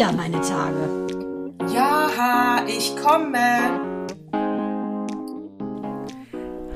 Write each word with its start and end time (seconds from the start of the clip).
wieder 0.00 0.12
meine 0.12 0.40
Tage. 0.40 1.06
Ja, 1.74 2.64
ich 2.66 2.96
komme. 2.96 4.08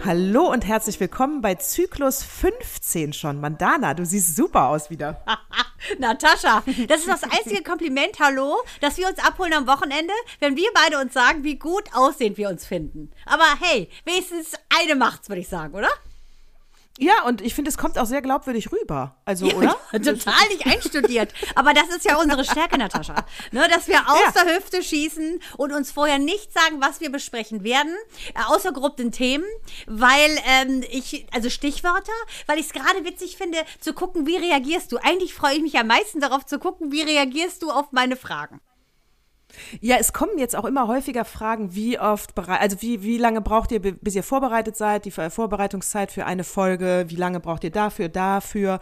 Hallo 0.04 0.52
und 0.52 0.66
herzlich 0.66 1.00
willkommen 1.00 1.40
bei 1.40 1.54
Zyklus 1.54 2.22
15 2.22 3.14
schon. 3.14 3.40
Mandana, 3.40 3.94
du 3.94 4.04
siehst 4.04 4.36
super 4.36 4.68
aus 4.68 4.90
wieder. 4.90 5.24
Natascha, 5.98 6.64
das 6.86 7.00
ist 7.00 7.08
das 7.08 7.22
einzige 7.22 7.62
Kompliment, 7.62 8.20
hallo, 8.20 8.58
dass 8.82 8.98
wir 8.98 9.08
uns 9.08 9.18
abholen 9.18 9.54
am 9.54 9.66
Wochenende, 9.66 10.12
wenn 10.40 10.56
wir 10.56 10.68
beide 10.74 11.00
uns 11.00 11.14
sagen, 11.14 11.44
wie 11.44 11.58
gut 11.58 11.84
aussehend 11.94 12.36
wir 12.36 12.50
uns 12.50 12.66
finden. 12.66 13.10
Aber 13.24 13.46
hey, 13.58 13.88
wenigstens 14.04 14.52
eine 14.82 14.96
macht's, 14.96 15.30
würde 15.30 15.40
ich 15.40 15.48
sagen, 15.48 15.74
oder? 15.74 15.88
Ja, 16.98 17.24
und 17.24 17.40
ich 17.40 17.54
finde, 17.54 17.70
es 17.70 17.76
kommt 17.76 17.98
auch 17.98 18.06
sehr 18.06 18.22
glaubwürdig 18.22 18.70
rüber. 18.70 19.16
Also, 19.24 19.46
ja, 19.46 19.54
oder? 19.56 19.76
Total 19.92 20.48
nicht 20.48 20.64
einstudiert. 20.64 21.32
Aber 21.56 21.74
das 21.74 21.88
ist 21.88 22.04
ja 22.04 22.16
unsere 22.18 22.44
Stärke, 22.44 22.78
Natascha. 22.78 23.16
Ne, 23.50 23.66
dass 23.68 23.88
wir 23.88 23.98
aus 24.08 24.34
ja. 24.34 24.44
der 24.44 24.56
Hüfte 24.56 24.80
schießen 24.80 25.40
und 25.56 25.72
uns 25.72 25.90
vorher 25.90 26.18
nicht 26.18 26.52
sagen, 26.52 26.80
was 26.80 27.00
wir 27.00 27.10
besprechen 27.10 27.64
werden, 27.64 27.92
äh, 28.34 28.40
außer 28.46 28.72
grob 28.72 28.96
den 28.96 29.10
Themen, 29.10 29.44
weil 29.86 30.38
ähm, 30.46 30.84
ich, 30.88 31.26
also 31.32 31.50
Stichwörter, 31.50 32.12
weil 32.46 32.60
ich 32.60 32.66
es 32.66 32.72
gerade 32.72 33.04
witzig 33.04 33.36
finde, 33.36 33.58
zu 33.80 33.92
gucken, 33.92 34.26
wie 34.26 34.36
reagierst 34.36 34.92
du. 34.92 34.98
Eigentlich 34.98 35.34
freue 35.34 35.56
ich 35.56 35.62
mich 35.62 35.76
am 35.76 35.88
meisten 35.88 36.20
darauf 36.20 36.46
zu 36.46 36.60
gucken, 36.60 36.92
wie 36.92 37.02
reagierst 37.02 37.60
du 37.62 37.72
auf 37.72 37.90
meine 37.90 38.16
Fragen. 38.16 38.60
Ja, 39.80 39.96
es 39.98 40.12
kommen 40.12 40.38
jetzt 40.38 40.56
auch 40.56 40.64
immer 40.64 40.88
häufiger 40.88 41.24
Fragen, 41.24 41.74
wie 41.74 41.98
oft, 41.98 42.36
also 42.38 42.80
wie, 42.80 43.02
wie 43.02 43.18
lange 43.18 43.40
braucht 43.40 43.72
ihr, 43.72 43.80
bis 43.80 44.14
ihr 44.14 44.22
vorbereitet 44.22 44.76
seid, 44.76 45.04
die 45.04 45.10
Vorbereitungszeit 45.10 46.12
für 46.12 46.26
eine 46.26 46.44
Folge, 46.44 47.04
wie 47.08 47.16
lange 47.16 47.40
braucht 47.40 47.64
ihr 47.64 47.70
dafür, 47.70 48.08
dafür. 48.08 48.80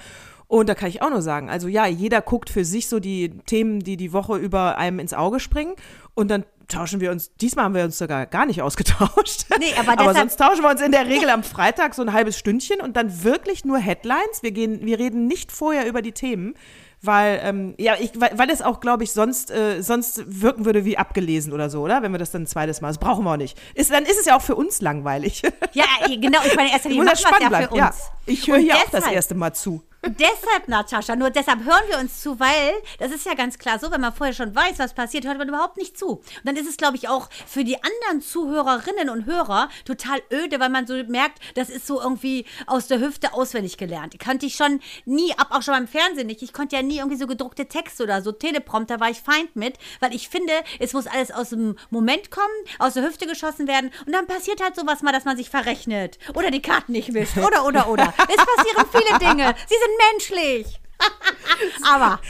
Und 0.48 0.68
da 0.68 0.74
kann 0.74 0.90
ich 0.90 1.00
auch 1.00 1.08
nur 1.08 1.22
sagen, 1.22 1.48
also 1.48 1.66
ja, 1.66 1.86
jeder 1.86 2.20
guckt 2.20 2.50
für 2.50 2.64
sich 2.64 2.86
so 2.86 3.00
die 3.00 3.30
Themen, 3.46 3.80
die 3.80 3.96
die 3.96 4.12
Woche 4.12 4.36
über 4.36 4.76
einem 4.76 4.98
ins 4.98 5.14
Auge 5.14 5.40
springen 5.40 5.74
und 6.14 6.30
dann 6.30 6.44
tauschen 6.68 7.00
wir 7.00 7.10
uns, 7.10 7.34
diesmal 7.36 7.66
haben 7.66 7.74
wir 7.74 7.84
uns 7.84 7.98
sogar 7.98 8.26
gar 8.26 8.46
nicht 8.46 8.62
ausgetauscht. 8.62 9.46
Nee, 9.58 9.72
aber, 9.78 9.98
aber 9.98 10.14
sonst 10.14 10.36
tauschen 10.36 10.62
wir 10.62 10.70
uns 10.70 10.80
in 10.80 10.92
der 10.92 11.06
Regel 11.06 11.30
am 11.30 11.42
Freitag 11.42 11.94
so 11.94 12.02
ein 12.02 12.12
halbes 12.12 12.38
Stündchen 12.38 12.80
und 12.80 12.96
dann 12.96 13.24
wirklich 13.24 13.64
nur 13.64 13.78
Headlines. 13.78 14.42
Wir 14.42 14.52
gehen, 14.52 14.84
wir 14.84 14.98
reden 14.98 15.26
nicht 15.26 15.52
vorher 15.52 15.86
über 15.86 16.02
die 16.02 16.12
Themen, 16.12 16.54
weil 17.02 17.40
ähm, 17.42 17.74
ja, 17.78 17.96
ich, 17.98 18.12
weil, 18.18 18.38
weil 18.38 18.48
es 18.50 18.62
auch, 18.62 18.80
glaube 18.80 19.04
ich, 19.04 19.12
sonst, 19.12 19.50
äh, 19.50 19.82
sonst 19.82 20.22
wirken 20.26 20.64
würde 20.64 20.84
wie 20.84 20.96
abgelesen 20.96 21.52
oder 21.52 21.68
so, 21.68 21.82
oder? 21.82 22.02
Wenn 22.02 22.12
wir 22.12 22.18
das 22.18 22.30
dann 22.30 22.42
ein 22.42 22.46
zweites 22.46 22.80
Mal, 22.80 22.88
das 22.88 22.98
brauchen 22.98 23.24
wir 23.24 23.32
auch 23.32 23.36
nicht. 23.36 23.58
Ist, 23.74 23.90
dann 23.90 24.04
ist 24.04 24.18
es 24.18 24.26
ja 24.26 24.36
auch 24.36 24.42
für 24.42 24.54
uns 24.54 24.80
langweilig. 24.80 25.42
Ja, 25.74 25.84
genau, 26.06 26.40
ich 26.44 26.54
meine, 26.54 26.70
erst 26.70 26.84
Linie 26.84 27.04
machen 27.04 27.24
wir 27.40 27.50
ja 27.50 27.62
für 27.62 27.70
uns. 27.70 27.78
Ja, 27.78 27.92
ich 28.26 28.46
höre 28.46 28.58
hier 28.58 28.76
auch 28.76 28.90
das 28.90 29.06
erste 29.06 29.34
Mal 29.34 29.54
zu. 29.54 29.82
Deshalb, 30.04 30.66
Natascha, 30.66 31.14
nur 31.14 31.30
deshalb 31.30 31.60
hören 31.64 31.84
wir 31.88 31.98
uns 32.00 32.20
zu, 32.22 32.40
weil 32.40 32.72
das 32.98 33.12
ist 33.12 33.24
ja 33.24 33.34
ganz 33.34 33.56
klar 33.56 33.78
so, 33.78 33.92
wenn 33.92 34.00
man 34.00 34.12
vorher 34.12 34.34
schon 34.34 34.52
weiß, 34.52 34.80
was 34.80 34.94
passiert, 34.94 35.24
hört 35.24 35.38
man 35.38 35.48
überhaupt 35.48 35.76
nicht 35.76 35.96
zu. 35.96 36.08
Und 36.08 36.24
dann 36.42 36.56
ist 36.56 36.68
es, 36.68 36.76
glaube 36.76 36.96
ich, 36.96 37.08
auch 37.08 37.28
für 37.46 37.62
die 37.62 37.76
anderen 37.76 38.20
Zuhörerinnen 38.20 39.10
und 39.10 39.26
Hörer 39.26 39.68
total 39.84 40.20
öde, 40.32 40.58
weil 40.58 40.70
man 40.70 40.88
so 40.88 40.94
merkt, 41.04 41.38
das 41.54 41.70
ist 41.70 41.86
so 41.86 42.00
irgendwie 42.00 42.46
aus 42.66 42.88
der 42.88 42.98
Hüfte 42.98 43.32
auswendig 43.32 43.76
gelernt. 43.76 44.18
Kannte 44.18 44.46
ich 44.46 44.56
schon 44.56 44.80
nie, 45.04 45.32
ab 45.38 45.48
auch 45.50 45.62
schon 45.62 45.74
beim 45.74 45.86
Fernsehen 45.86 46.26
nicht. 46.26 46.42
Ich 46.42 46.52
konnte 46.52 46.74
ja 46.74 46.82
nie 46.82 46.98
irgendwie 46.98 47.16
so 47.16 47.28
gedruckte 47.28 47.66
Texte 47.66 48.02
oder 48.02 48.22
so 48.22 48.32
Teleprompter, 48.32 48.98
war 48.98 49.10
ich 49.10 49.20
feind 49.20 49.54
mit, 49.54 49.78
weil 50.00 50.12
ich 50.12 50.28
finde, 50.28 50.52
es 50.80 50.94
muss 50.94 51.06
alles 51.06 51.30
aus 51.30 51.50
dem 51.50 51.76
Moment 51.90 52.32
kommen, 52.32 52.48
aus 52.80 52.94
der 52.94 53.04
Hüfte 53.04 53.28
geschossen 53.28 53.68
werden 53.68 53.92
und 54.04 54.12
dann 54.12 54.26
passiert 54.26 54.60
halt 54.60 54.74
sowas 54.74 55.02
mal, 55.02 55.12
dass 55.12 55.24
man 55.24 55.36
sich 55.36 55.48
verrechnet 55.48 56.18
oder 56.34 56.50
die 56.50 56.62
Karten 56.62 56.90
nicht 56.90 57.14
wischt 57.14 57.38
oder, 57.38 57.64
oder, 57.64 57.88
oder. 57.88 58.12
es 58.18 58.36
passieren 58.36 58.86
viele 58.90 59.18
Dinge. 59.20 59.54
Sie 59.68 59.76
sind 59.76 59.91
menschlich. 60.10 60.80
Aber. 61.92 62.20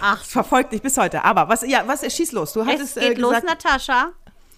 Ach, 0.00 0.22
es 0.22 0.28
verfolgt 0.28 0.72
dich 0.72 0.82
bis 0.82 0.96
heute. 0.96 1.24
Aber 1.24 1.48
was, 1.48 1.62
ja, 1.62 1.84
was, 1.86 2.00
schieß 2.12 2.32
los. 2.32 2.52
Du 2.52 2.64
hattest, 2.66 2.96
es 2.96 3.02
geht 3.02 3.12
äh, 3.12 3.14
gesagt, 3.14 3.44
los, 3.44 3.50
Natascha. 3.50 4.12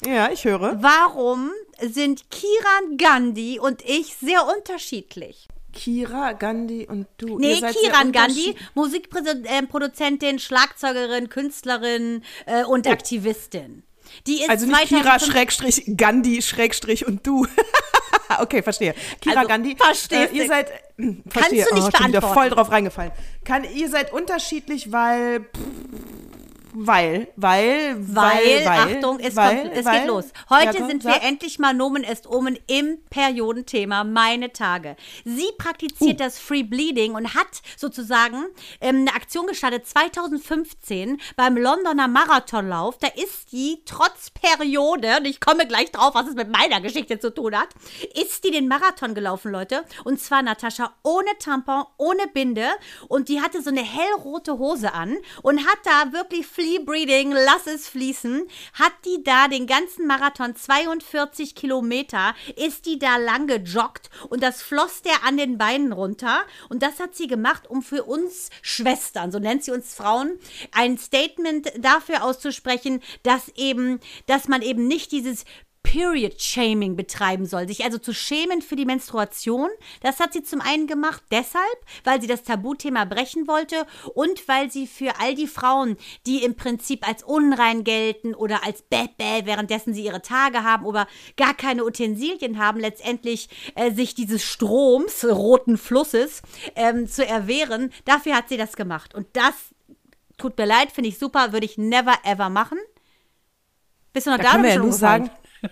Ja, 0.06 0.31
ich 0.31 0.45
höre. 0.45 0.83
Warum 0.83 1.51
sind 1.81 2.31
Kiran 2.31 2.97
Gandhi 2.97 3.59
und 3.59 3.83
ich 3.84 4.17
sehr 4.17 4.47
unterschiedlich? 4.47 5.49
Kira 5.73 6.33
Gandhi 6.33 6.87
und 6.89 7.07
du. 7.19 7.39
Nee, 7.39 7.61
Kiran 7.61 8.12
Gandhi, 8.12 8.57
Musikproduzentin, 8.75 10.39
Schlagzeugerin, 10.39 11.28
Künstlerin 11.28 12.23
äh, 12.47 12.65
und 12.65 12.87
oh. 12.87 12.91
Aktivistin. 12.91 13.83
Die 14.27 14.43
ist 14.43 14.51
also 14.51 14.67
nicht 14.67 14.89
Kira 14.89 15.19
Schrägstrich 15.19 15.85
Gandhi 15.97 16.43
Schrägstrich 16.43 17.07
und 17.07 17.27
du. 17.27 17.47
okay, 18.41 18.63
verstehe. 18.63 18.95
Kira 19.21 19.37
also, 19.37 19.49
Gandhi. 19.49 19.77
Verstehst 19.77 20.33
äh, 20.33 20.37
Ihr 20.37 20.47
seid. 20.47 20.71
Äh, 20.71 21.15
verstehe. 21.29 21.65
Kannst 21.65 21.71
du 21.71 21.75
nicht 21.75 21.95
oh, 21.95 21.99
bin 21.99 22.09
wieder 22.09 22.23
voll 22.23 22.51
drauf 22.51 22.71
reingefallen. 22.71 23.13
Kann, 23.45 23.65
ihr 23.65 23.89
seid 23.89 24.13
unterschiedlich, 24.13 24.93
weil. 24.93 25.41
Pff, 25.41 26.18
weil, 26.81 27.28
weil, 27.34 27.97
weil, 27.99 28.65
weil, 28.65 28.66
Achtung, 28.66 29.19
es, 29.19 29.34
weil, 29.34 29.62
kommt, 29.62 29.77
es 29.77 29.84
weil, 29.84 30.00
geht 30.00 30.09
los. 30.09 30.27
Heute 30.49 30.78
ja, 30.78 30.87
sind 30.87 31.05
wir 31.05 31.22
endlich 31.22 31.59
mal 31.59 31.75
Nomen 31.75 32.05
est 32.05 32.28
Omen 32.28 32.56
im 32.69 32.99
Periodenthema 33.11 34.05
Meine 34.05 34.53
Tage. 34.53 34.97
Sie 35.25 35.49
praktiziert 35.59 36.21
uh. 36.21 36.25
das 36.25 36.39
Free 36.39 36.62
Bleeding 36.62 37.15
und 37.15 37.34
hat 37.34 37.62
sozusagen 37.77 38.44
ähm, 38.81 39.06
eine 39.09 39.15
Aktion 39.15 39.47
gestartet 39.47 39.89
2015 39.89 41.21
beim 41.37 41.56
Londoner 41.56 42.06
Marathonlauf. 42.06 42.99
Da 42.99 43.09
ist 43.09 43.50
die 43.50 43.83
trotz 43.84 44.31
Periode, 44.31 45.16
und 45.19 45.27
ich 45.27 45.41
komme 45.41 45.66
gleich 45.66 45.91
drauf, 45.91 46.15
was 46.15 46.28
es 46.28 46.34
mit 46.34 46.49
meiner 46.49 46.81
Geschichte 46.81 47.19
zu 47.19 47.34
tun 47.34 47.56
hat, 47.56 47.69
ist 48.15 48.45
die 48.45 48.53
den 48.53 48.69
Marathon 48.69 49.15
gelaufen, 49.15 49.50
Leute. 49.50 49.84
Und 50.05 50.21
zwar 50.21 50.43
Natascha 50.43 50.93
ohne 51.03 51.37
Tampon, 51.41 51.84
ohne 51.97 52.28
Binde. 52.28 52.69
Und 53.09 53.28
die 53.28 53.41
hatte 53.41 53.62
so 53.62 53.71
eine 53.71 53.83
hellrote 53.83 54.59
Hose 54.59 54.93
an 54.93 55.16
und 55.43 55.66
hat 55.66 55.78
da 55.84 56.12
wirklich 56.12 56.47
Flea 56.69 56.81
Breeding, 56.84 57.33
lass 57.33 57.67
es 57.67 57.89
fließen, 57.89 58.47
hat 58.75 58.93
die 59.06 59.25
da 59.25 59.49
den 59.49 59.67
ganzen 59.67 60.06
Marathon 60.06 60.55
42 60.55 61.55
Kilometer, 61.55 62.34
ist 62.56 62.84
die 62.84 62.99
da 62.99 63.17
lang 63.17 63.47
gejoggt? 63.47 64.11
Und 64.29 64.43
das 64.43 64.61
floss 64.61 65.01
der 65.01 65.25
an 65.25 65.39
den 65.39 65.57
Beinen 65.57 65.93
runter. 65.93 66.43
Und 66.69 66.83
das 66.83 67.01
hat 67.01 67.15
sie 67.15 67.27
gemacht, 67.27 67.71
um 67.71 67.81
für 67.81 68.05
uns 68.05 68.51
Schwestern, 68.61 69.33
so 69.33 69.39
nennt 69.39 69.65
sie 69.65 69.71
uns 69.71 69.95
Frauen, 69.95 70.39
ein 70.73 70.99
Statement 70.99 71.73
dafür 71.78 72.23
auszusprechen, 72.23 73.01
dass 73.23 73.49
eben, 73.57 73.99
dass 74.27 74.47
man 74.47 74.61
eben 74.61 74.87
nicht 74.87 75.11
dieses 75.12 75.47
Period 75.83 76.41
Shaming 76.41 76.97
betreiben 76.97 77.47
soll, 77.47 77.66
sich 77.66 77.84
also 77.84 77.99
zu 77.99 78.12
schämen 78.12 78.61
für 78.61 78.77
die 78.77 78.84
Menstruation. 78.84 79.71
Das 80.03 80.21
hat 80.21 80.33
sie 80.33 80.43
zum 80.43 80.61
einen 80.61 80.87
gemacht 80.87 81.22
deshalb, 81.31 81.65
weil 82.05 82.21
sie 82.21 82.27
das 82.27 82.43
Tabuthema 82.43 83.05
brechen 83.05 83.49
wollte 83.49 83.87
und 84.15 84.47
weil 84.49 84.71
sie 84.71 84.87
für 84.87 85.19
all 85.19 85.34
die 85.34 85.47
Frauen, 85.47 85.97
die 86.27 86.44
im 86.44 86.56
Prinzip 86.56 87.09
als 87.09 87.22
unrein 87.22 87.84
gelten 87.84 88.34
oder 88.34 88.65
als 88.65 88.83
Bäh-Bäh, 88.83 89.47
währenddessen 89.47 89.94
sie 89.94 90.05
ihre 90.05 90.21
Tage 90.21 90.62
haben 90.62 90.84
oder 90.84 91.09
gar 91.37 91.55
keine 91.55 91.84
Utensilien 91.84 92.59
haben, 92.59 92.81
letztendlich 92.81 93.49
äh, 93.75 93.91
sich 93.91 94.15
dieses 94.15 94.45
Stroms, 94.45 95.25
roten 95.25 95.78
Flusses, 95.78 96.42
ähm, 96.77 97.07
zu 97.07 97.27
erwehren. 97.27 97.92
Dafür 98.04 98.36
hat 98.36 98.48
sie 98.51 98.57
das 98.57 98.77
gemacht. 98.77 99.15
Und 99.15 99.27
das 99.33 99.54
tut 100.36 100.59
mir 100.59 100.66
leid, 100.66 100.92
finde 100.92 101.09
ich 101.09 101.19
super, 101.19 101.53
würde 101.53 101.66
ich 101.66 101.78
never 101.78 102.15
ever 102.25 102.51
machen. 102.51 102.78
Bist 104.13 104.27
du 104.27 104.30
noch 104.30 104.39
da? 104.39 104.45
da 104.45 104.51
können 104.51 104.65
wir 104.65 104.71
ja 104.71 104.78
nur 104.78 104.92
sagen, 104.92 105.30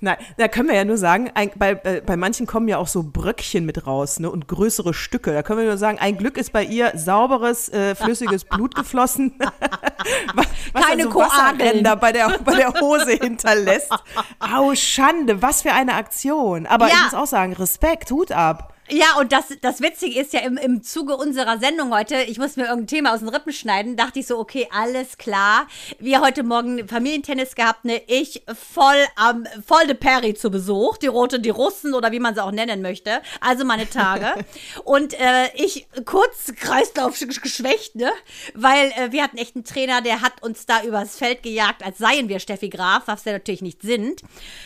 Nein, 0.00 0.16
da 0.36 0.48
können 0.48 0.68
wir 0.68 0.74
ja 0.74 0.84
nur 0.84 0.96
sagen, 0.96 1.30
ein, 1.34 1.50
bei, 1.56 1.72
äh, 1.84 2.02
bei 2.04 2.16
manchen 2.16 2.46
kommen 2.46 2.68
ja 2.68 2.78
auch 2.78 2.86
so 2.86 3.02
Bröckchen 3.02 3.64
mit 3.64 3.86
raus 3.86 4.18
ne, 4.18 4.30
und 4.30 4.48
größere 4.48 4.94
Stücke. 4.94 5.32
Da 5.32 5.42
können 5.42 5.60
wir 5.60 5.66
nur 5.66 5.78
sagen, 5.78 5.98
ein 5.98 6.16
Glück 6.16 6.36
ist 6.36 6.52
bei 6.52 6.64
ihr 6.64 6.92
sauberes, 6.96 7.68
äh, 7.68 7.94
flüssiges 7.94 8.44
Blut 8.44 8.74
geflossen, 8.74 9.34
was 10.34 10.84
Keine 10.84 11.06
also 11.06 11.18
Wasserränder 11.18 11.96
bei 11.96 12.12
der, 12.12 12.38
bei 12.44 12.56
der 12.56 12.72
Hose 12.80 13.12
hinterlässt. 13.12 13.92
Au, 14.38 14.74
Schande, 14.74 15.42
was 15.42 15.62
für 15.62 15.72
eine 15.72 15.94
Aktion. 15.94 16.66
Aber 16.66 16.88
ja. 16.88 16.94
ich 16.94 17.02
muss 17.04 17.14
auch 17.14 17.26
sagen, 17.26 17.52
Respekt, 17.52 18.10
Hut 18.10 18.32
ab. 18.32 18.74
Ja, 18.90 19.18
und 19.18 19.32
das, 19.32 19.46
das 19.60 19.82
Witzige 19.82 20.18
ist 20.18 20.32
ja 20.32 20.40
im, 20.40 20.56
im 20.56 20.82
Zuge 20.82 21.16
unserer 21.16 21.58
Sendung 21.58 21.92
heute, 21.92 22.22
ich 22.22 22.38
muss 22.38 22.56
mir 22.56 22.64
irgendein 22.64 22.86
Thema 22.86 23.12
aus 23.12 23.20
den 23.20 23.28
Rippen 23.28 23.52
schneiden, 23.52 23.96
dachte 23.96 24.20
ich 24.20 24.26
so, 24.26 24.38
okay, 24.38 24.66
alles 24.72 25.18
klar. 25.18 25.66
Wir 25.98 26.22
heute 26.22 26.42
Morgen 26.42 26.88
Familientennis 26.88 27.54
gehabt, 27.54 27.84
ne? 27.84 28.00
Ich 28.06 28.42
voll 28.54 28.96
am, 29.16 29.46
voll 29.66 29.86
de 29.86 29.94
Perry 29.94 30.32
zu 30.32 30.50
Besuch, 30.50 30.96
die 30.96 31.06
Rote, 31.06 31.38
die 31.38 31.50
Russen 31.50 31.92
oder 31.92 32.12
wie 32.12 32.18
man 32.18 32.34
sie 32.34 32.42
auch 32.42 32.50
nennen 32.50 32.80
möchte. 32.80 33.20
Also 33.40 33.66
meine 33.66 33.90
Tage. 33.90 34.32
und 34.84 35.12
äh, 35.14 35.50
ich 35.54 35.86
kurz 36.06 36.54
Kreislauf 36.56 37.18
geschwächt, 37.18 37.94
ne? 37.94 38.10
Weil 38.54 38.90
äh, 38.96 39.12
wir 39.12 39.22
hatten 39.22 39.36
echt 39.36 39.54
einen 39.54 39.64
Trainer, 39.64 40.00
der 40.00 40.22
hat 40.22 40.42
uns 40.42 40.64
da 40.64 40.82
übers 40.82 41.16
Feld 41.16 41.42
gejagt, 41.42 41.84
als 41.84 41.98
seien 41.98 42.30
wir 42.30 42.38
Steffi 42.38 42.70
Graf, 42.70 43.02
was 43.06 43.26
wir 43.26 43.34
natürlich 43.34 43.60
nicht 43.62 43.82
sind. 43.82 44.22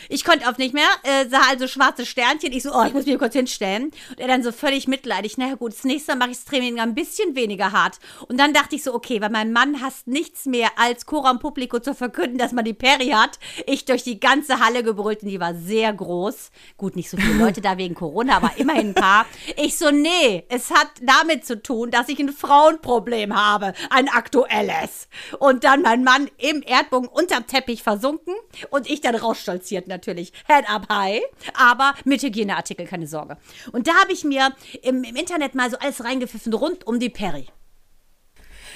Ich 0.07 0.23
konnte 0.23 0.47
auf 0.47 0.57
nicht 0.57 0.73
mehr, 0.73 0.87
äh, 1.03 1.27
sah 1.27 1.41
also 1.49 1.67
schwarze 1.67 2.05
Sternchen. 2.05 2.53
Ich 2.53 2.63
so, 2.63 2.73
oh, 2.73 2.83
ich 2.85 2.93
muss 2.93 3.05
mich 3.05 3.17
kurz 3.17 3.33
hinstellen. 3.33 3.91
Und 4.13 4.19
er 4.19 4.27
dann 4.27 4.43
so 4.43 4.51
völlig 4.51 4.87
mitleidig, 4.87 5.37
naja 5.37 5.55
gut, 5.55 5.73
das 5.73 5.83
nächste 5.83 6.11
Mal 6.11 6.19
mache 6.19 6.31
ich 6.31 6.37
das 6.37 6.45
Training 6.45 6.79
ein 6.79 6.93
bisschen 6.93 7.35
weniger 7.35 7.71
hart. 7.71 7.99
Und 8.27 8.39
dann 8.39 8.53
dachte 8.53 8.75
ich 8.75 8.83
so, 8.83 8.93
okay, 8.93 9.21
weil 9.21 9.31
mein 9.31 9.51
Mann 9.51 9.81
hasst 9.81 10.07
nichts 10.07 10.45
mehr 10.45 10.69
als 10.77 11.05
Coram 11.05 11.39
Publico 11.39 11.79
zu 11.79 11.95
verkünden, 11.95 12.37
dass 12.37 12.51
man 12.51 12.63
die 12.65 12.73
Peri 12.73 13.09
hat. 13.09 13.39
Ich 13.65 13.85
durch 13.85 14.03
die 14.03 14.19
ganze 14.19 14.59
Halle 14.59 14.83
gebrüllt 14.83 15.23
und 15.23 15.29
die 15.29 15.39
war 15.39 15.55
sehr 15.55 15.91
groß. 15.93 16.51
Gut, 16.77 16.95
nicht 16.95 17.09
so 17.09 17.17
viele 17.17 17.33
Leute 17.33 17.61
da 17.61 17.77
wegen 17.77 17.95
Corona, 17.95 18.37
aber 18.37 18.51
immerhin 18.57 18.89
ein 18.89 18.93
paar. 18.93 19.25
Ich 19.57 19.77
so, 19.77 19.89
nee, 19.89 20.45
es 20.49 20.71
hat 20.71 20.89
damit 21.01 21.45
zu 21.45 21.61
tun, 21.61 21.89
dass 21.89 22.09
ich 22.09 22.19
ein 22.19 22.29
Frauenproblem 22.29 23.35
habe, 23.35 23.73
ein 23.89 24.09
aktuelles. 24.09 25.07
Und 25.39 25.63
dann 25.63 25.81
mein 25.81 26.03
Mann 26.03 26.29
im 26.37 26.61
Erdbogen 26.65 27.07
unterm 27.07 27.47
Teppich 27.47 27.83
versunken 27.83 28.35
und 28.69 28.89
ich 28.89 29.01
dann 29.01 29.15
rausstolziert 29.15 29.87
natürlich. 29.87 30.33
Head 30.47 30.69
up 30.69 30.87
high, 30.89 31.21
aber 31.57 31.93
mit 32.05 32.21
Hygieneartikel, 32.21 32.85
keine 32.85 33.07
Sorge. 33.07 33.37
Und 33.71 33.87
da 33.87 33.93
habe 34.03 34.11
ich 34.11 34.25
mir 34.25 34.53
im, 34.81 35.03
im 35.03 35.15
Internet 35.15 35.55
mal 35.55 35.71
so 35.71 35.77
alles 35.79 36.03
reingepfiffen 36.03 36.53
rund 36.53 36.85
um 36.85 36.99
die 36.99 37.09
Peri. 37.09 37.47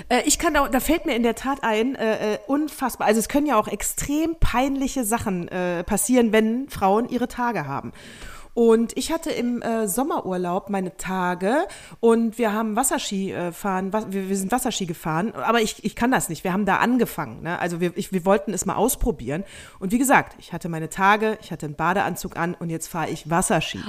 Äh, 0.09 0.21
ich 0.25 0.39
kann 0.39 0.53
da, 0.53 0.67
da 0.69 0.79
fällt 0.79 1.05
mir 1.05 1.15
in 1.15 1.23
der 1.23 1.35
Tat 1.35 1.63
ein, 1.63 1.95
äh, 1.95 2.35
äh, 2.35 2.37
unfassbar. 2.47 3.07
Also 3.07 3.19
es 3.19 3.27
können 3.27 3.45
ja 3.45 3.59
auch 3.59 3.67
extrem 3.67 4.35
peinliche 4.39 5.03
Sachen 5.03 5.49
äh, 5.49 5.83
passieren, 5.83 6.31
wenn 6.31 6.69
Frauen 6.69 7.09
ihre 7.09 7.27
Tage 7.27 7.67
haben. 7.67 7.91
Und 8.53 8.97
ich 8.97 9.11
hatte 9.11 9.29
im 9.29 9.61
äh, 9.61 9.87
Sommerurlaub 9.87 10.71
meine 10.71 10.97
Tage 10.97 11.67
und 11.99 12.39
wir 12.39 12.53
haben 12.53 12.75
Wasserski 12.75 13.31
äh, 13.31 13.51
fahren, 13.51 13.93
was, 13.93 14.11
wir, 14.11 14.29
wir, 14.29 14.35
sind 14.35 14.51
Wasserski 14.51 14.87
gefahren, 14.87 15.31
aber 15.35 15.61
ich, 15.61 15.85
ich 15.85 15.95
kann 15.95 16.09
das 16.09 16.27
nicht. 16.27 16.43
Wir 16.43 16.53
haben 16.53 16.65
da 16.65 16.77
angefangen. 16.77 17.43
Ne? 17.43 17.59
Also 17.59 17.81
wir, 17.81 17.95
ich, 17.95 18.11
wir 18.11 18.25
wollten 18.25 18.53
es 18.53 18.65
mal 18.65 18.73
ausprobieren. 18.73 19.43
Und 19.77 19.91
wie 19.91 19.99
gesagt, 19.99 20.35
ich 20.39 20.53
hatte 20.53 20.69
meine 20.69 20.89
Tage, 20.89 21.37
ich 21.43 21.51
hatte 21.51 21.67
einen 21.67 21.75
Badeanzug 21.75 22.35
an 22.35 22.55
und 22.55 22.71
jetzt 22.71 22.87
fahre 22.87 23.11
ich 23.11 23.29
Wasserski. 23.29 23.79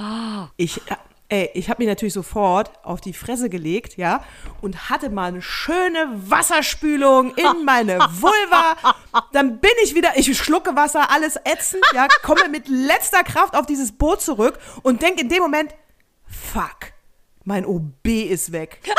Ich 0.55 0.77
äh, 0.77 0.95
Ey, 1.31 1.51
ich 1.53 1.69
habe 1.69 1.83
mich 1.83 1.87
natürlich 1.87 2.15
sofort 2.15 2.71
auf 2.83 3.01
die 3.01 3.13
Fresse 3.13 3.49
gelegt, 3.49 3.97
ja, 3.97 4.23
und 4.61 4.89
hatte 4.89 5.11
mal 5.11 5.27
eine 5.27 5.43
schöne 5.43 6.09
Wasserspülung 6.11 7.35
in 7.35 7.63
meine 7.65 7.99
Vulva. 7.99 8.95
Dann 9.31 9.59
bin 9.59 9.71
ich 9.83 9.93
wieder, 9.93 10.17
ich 10.17 10.35
schlucke 10.35 10.75
Wasser, 10.75 11.11
alles 11.11 11.39
ätzend, 11.45 11.83
ja, 11.93 12.07
komme 12.23 12.49
mit 12.49 12.67
letzter 12.67 13.23
Kraft 13.23 13.55
auf 13.55 13.67
dieses 13.67 13.91
Boot 13.91 14.21
zurück 14.21 14.57
und 14.81 15.03
denke 15.03 15.21
in 15.21 15.29
dem 15.29 15.43
Moment, 15.43 15.75
fuck, 16.25 16.93
mein 17.49 17.65
OB 17.65 18.05
ist 18.05 18.51
weg. 18.51 18.79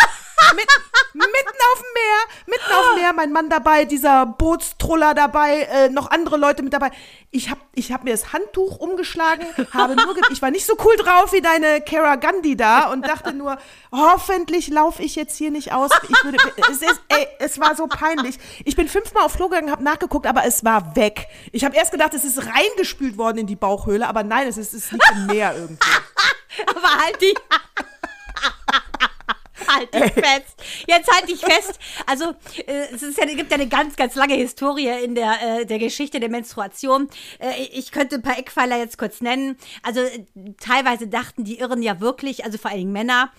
Mit, 0.56 0.67
mitten 1.14 1.58
auf 1.73 1.79
dem 1.79 1.93
Meer, 1.94 2.47
mitten 2.47 2.73
auf 2.73 2.87
dem 2.88 3.02
Meer, 3.02 3.12
mein 3.12 3.31
Mann 3.31 3.49
dabei, 3.49 3.85
dieser 3.85 4.26
Bootstruller 4.26 5.14
dabei, 5.14 5.61
äh, 5.62 5.88
noch 5.88 6.11
andere 6.11 6.37
Leute 6.37 6.64
mit 6.64 6.73
dabei. 6.73 6.91
Ich 7.31 7.50
habe 7.50 7.61
ich 7.75 7.93
hab 7.93 8.02
mir 8.02 8.11
das 8.11 8.32
Handtuch 8.32 8.79
umgeschlagen, 8.79 9.47
habe 9.73 9.94
nur, 9.94 10.17
ich 10.31 10.43
war 10.43 10.50
nicht 10.50 10.67
so 10.67 10.75
cool 10.85 10.97
drauf 10.97 11.32
wie 11.32 11.41
deine 11.41 11.81
Kara 11.82 12.17
Gandhi 12.17 12.56
da 12.56 12.91
und 12.91 13.06
dachte 13.06 13.32
nur, 13.32 13.58
hoffentlich 13.93 14.69
laufe 14.69 15.03
ich 15.03 15.14
jetzt 15.14 15.37
hier 15.37 15.53
nicht 15.53 15.73
aus. 15.73 15.91
Ich 16.08 16.25
würde, 16.25 16.38
es, 16.69 16.82
ist, 16.82 17.00
ey, 17.08 17.29
es 17.38 17.61
war 17.61 17.76
so 17.76 17.87
peinlich. 17.87 18.37
Ich 18.64 18.75
bin 18.75 18.88
fünfmal 18.88 19.25
auf 19.25 19.37
Klo 19.37 19.49
gegangen, 19.49 19.70
habe 19.70 19.85
nachgeguckt, 19.85 20.26
aber 20.26 20.44
es 20.44 20.64
war 20.64 20.96
weg. 20.96 21.29
Ich 21.53 21.64
habe 21.64 21.76
erst 21.76 21.93
gedacht, 21.93 22.14
es 22.14 22.25
ist 22.25 22.38
reingespült 22.44 23.17
worden 23.19 23.38
in 23.38 23.46
die 23.46 23.56
Bauchhöhle, 23.56 24.08
aber 24.08 24.25
nein, 24.25 24.49
es 24.49 24.58
ist, 24.58 24.75
es 24.75 24.91
liegt 24.91 25.11
im 25.12 25.26
Meer 25.26 25.55
irgendwie. 25.55 25.87
aber 26.67 27.05
halt 27.05 27.20
die 27.20 27.35
halt 29.69 29.94
dich 29.94 30.12
fest. 30.12 30.60
Jetzt 30.87 31.11
halt 31.11 31.28
dich 31.28 31.40
fest. 31.40 31.78
Also, 32.06 32.34
äh, 32.67 32.94
es 32.94 33.17
ja, 33.17 33.25
gibt 33.26 33.50
ja 33.50 33.56
eine 33.56 33.69
ganz, 33.69 33.96
ganz 33.96 34.14
lange 34.14 34.34
Historie 34.34 34.88
in 35.05 35.14
der, 35.14 35.61
äh, 35.61 35.67
der 35.67 35.78
Geschichte 35.78 36.20
der 36.20 36.28
Menstruation. 36.28 37.08
Äh, 37.38 37.64
ich 37.72 37.93
könnte 37.93 38.17
ein 38.17 38.22
paar 38.22 38.38
Eckpfeiler 38.38 38.78
jetzt 38.78 38.99
kurz 38.99 39.20
nennen. 39.20 39.56
Also, 39.82 40.00
teilweise 40.61 41.08
dachten 41.08 41.44
die 41.44 41.58
Irren 41.58 41.82
ja 41.82 42.00
wirklich, 42.00 42.44
also 42.44 42.58
vor 42.58 42.70
allen 42.70 42.81
Dingen 42.81 42.93
Männer, 42.93 43.32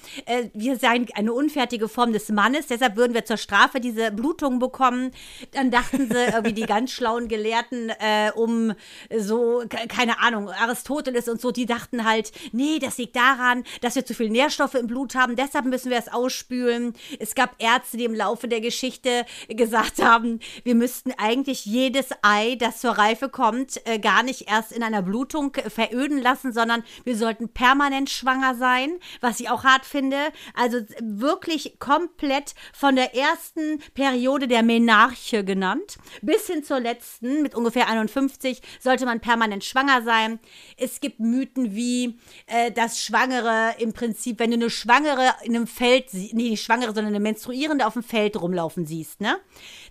wir 0.53 0.77
seien 0.77 1.07
eine 1.15 1.33
unfertige 1.33 1.87
Form 1.87 2.13
des 2.13 2.29
Mannes, 2.29 2.67
deshalb 2.67 2.95
würden 2.95 3.13
wir 3.13 3.25
zur 3.25 3.37
Strafe 3.37 3.79
diese 3.79 4.11
Blutungen 4.11 4.59
bekommen. 4.59 5.11
Dann 5.51 5.71
dachten 5.71 6.09
sie, 6.11 6.17
irgendwie 6.25 6.53
die 6.53 6.65
ganz 6.65 6.91
schlauen 6.91 7.27
Gelehrten, 7.27 7.91
um 8.35 8.73
so, 9.17 9.63
keine 9.89 10.19
Ahnung, 10.19 10.49
Aristoteles 10.49 11.27
und 11.27 11.41
so, 11.41 11.51
die 11.51 11.65
dachten 11.65 12.05
halt, 12.05 12.31
nee, 12.51 12.79
das 12.79 12.97
liegt 12.97 13.15
daran, 13.15 13.63
dass 13.81 13.95
wir 13.95 14.05
zu 14.05 14.13
viel 14.13 14.29
Nährstoffe 14.29 14.75
im 14.75 14.87
Blut 14.87 15.15
haben, 15.15 15.35
deshalb 15.35 15.65
müssen 15.65 15.89
wir 15.89 15.97
es 15.97 16.07
ausspülen. 16.07 16.93
Es 17.21 17.35
gab 17.35 17.55
Ärzte, 17.59 17.97
die 17.97 18.05
im 18.05 18.15
Laufe 18.15 18.47
der 18.47 18.61
Geschichte 18.61 19.25
gesagt 19.47 20.01
haben, 20.01 20.39
wir 20.63 20.75
müssten 20.75 21.11
eigentlich 21.17 21.65
jedes 21.65 22.09
Ei, 22.21 22.55
das 22.55 22.81
zur 22.81 22.91
Reife 22.91 23.29
kommt, 23.29 23.85
äh, 23.85 23.99
gar 23.99 24.23
nicht 24.23 24.49
erst 24.49 24.71
in 24.71 24.83
einer 24.83 25.01
Blutung 25.01 25.55
veröden 25.67 26.21
lassen, 26.21 26.51
sondern 26.51 26.83
wir 27.03 27.15
sollten 27.15 27.49
permanent 27.49 28.09
schwanger 28.09 28.55
sein, 28.55 28.97
was 29.21 29.39
ich 29.39 29.49
auch 29.49 29.63
hart 29.63 29.85
finde. 29.85 30.17
Also 30.55 30.79
wirklich 30.99 31.79
komplett 31.79 32.55
von 32.73 32.95
der 32.95 33.15
ersten 33.15 33.79
Periode 33.93 34.47
der 34.47 34.63
Menarche 34.63 35.43
genannt 35.43 35.97
bis 36.21 36.47
hin 36.47 36.63
zur 36.63 36.79
letzten 36.79 37.41
mit 37.41 37.55
ungefähr 37.55 37.87
51 37.87 38.61
sollte 38.79 39.05
man 39.05 39.19
permanent 39.19 39.63
schwanger 39.63 40.01
sein. 40.01 40.39
Es 40.77 40.99
gibt 40.99 41.19
Mythen 41.19 41.75
wie, 41.75 42.17
äh, 42.47 42.71
dass 42.71 43.01
Schwangere 43.01 43.75
im 43.79 43.93
Prinzip, 43.93 44.39
wenn 44.39 44.51
du 44.51 44.57
eine 44.57 44.69
Schwangere 44.69 45.33
in 45.43 45.55
einem 45.55 45.67
Feld 45.67 45.91
Feld, 45.91 46.33
nee, 46.33 46.49
nicht 46.49 46.63
Schwangere, 46.63 46.93
sondern 46.93 47.00
eine 47.05 47.19
Menstruierende 47.19 47.85
auf 47.87 47.93
dem 47.93 48.03
Feld 48.03 48.39
rumlaufen 48.41 48.85
siehst, 48.85 49.21
ne? 49.21 49.39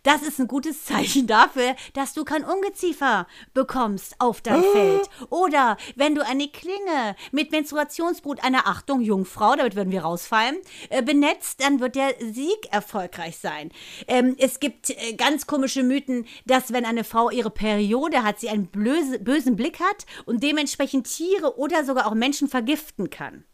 Das 0.02 0.22
ist 0.22 0.38
ein 0.40 0.46
gutes 0.46 0.84
Zeichen 0.90 1.26
dafür, 1.26 1.74
dass 1.94 2.14
du 2.14 2.24
kein 2.24 2.44
Ungeziefer 2.44 3.26
bekommst 3.54 4.16
auf 4.18 4.40
dein 4.40 4.60
oh. 4.60 4.72
Feld. 4.72 5.10
Oder 5.30 5.76
wenn 5.96 6.14
du 6.14 6.24
eine 6.24 6.48
Klinge 6.48 7.16
mit 7.32 7.52
Menstruationsbrut 7.52 8.42
einer 8.42 8.66
Achtung 8.66 9.00
Jungfrau, 9.00 9.54
damit 9.56 9.76
würden 9.76 9.92
wir 9.92 10.02
rausfallen, 10.02 10.56
äh, 10.88 11.02
benetzt, 11.02 11.62
dann 11.62 11.80
wird 11.80 11.96
der 11.96 12.14
Sieg 12.20 12.72
erfolgreich 12.72 13.38
sein. 13.38 13.70
Ähm, 14.06 14.36
es 14.38 14.60
gibt 14.60 14.90
äh, 14.90 15.14
ganz 15.14 15.46
komische 15.46 15.82
Mythen, 15.82 16.26
dass 16.46 16.72
wenn 16.72 16.84
eine 16.84 17.04
Frau 17.04 17.30
ihre 17.30 17.50
Periode 17.50 18.22
hat, 18.22 18.40
sie 18.40 18.48
einen 18.48 18.66
blöse, 18.66 19.18
bösen 19.18 19.56
Blick 19.56 19.80
hat 19.80 20.06
und 20.26 20.42
dementsprechend 20.42 21.06
Tiere 21.06 21.58
oder 21.58 21.84
sogar 21.84 22.06
auch 22.06 22.14
Menschen 22.14 22.48
vergiften 22.48 23.10
kann. 23.10 23.44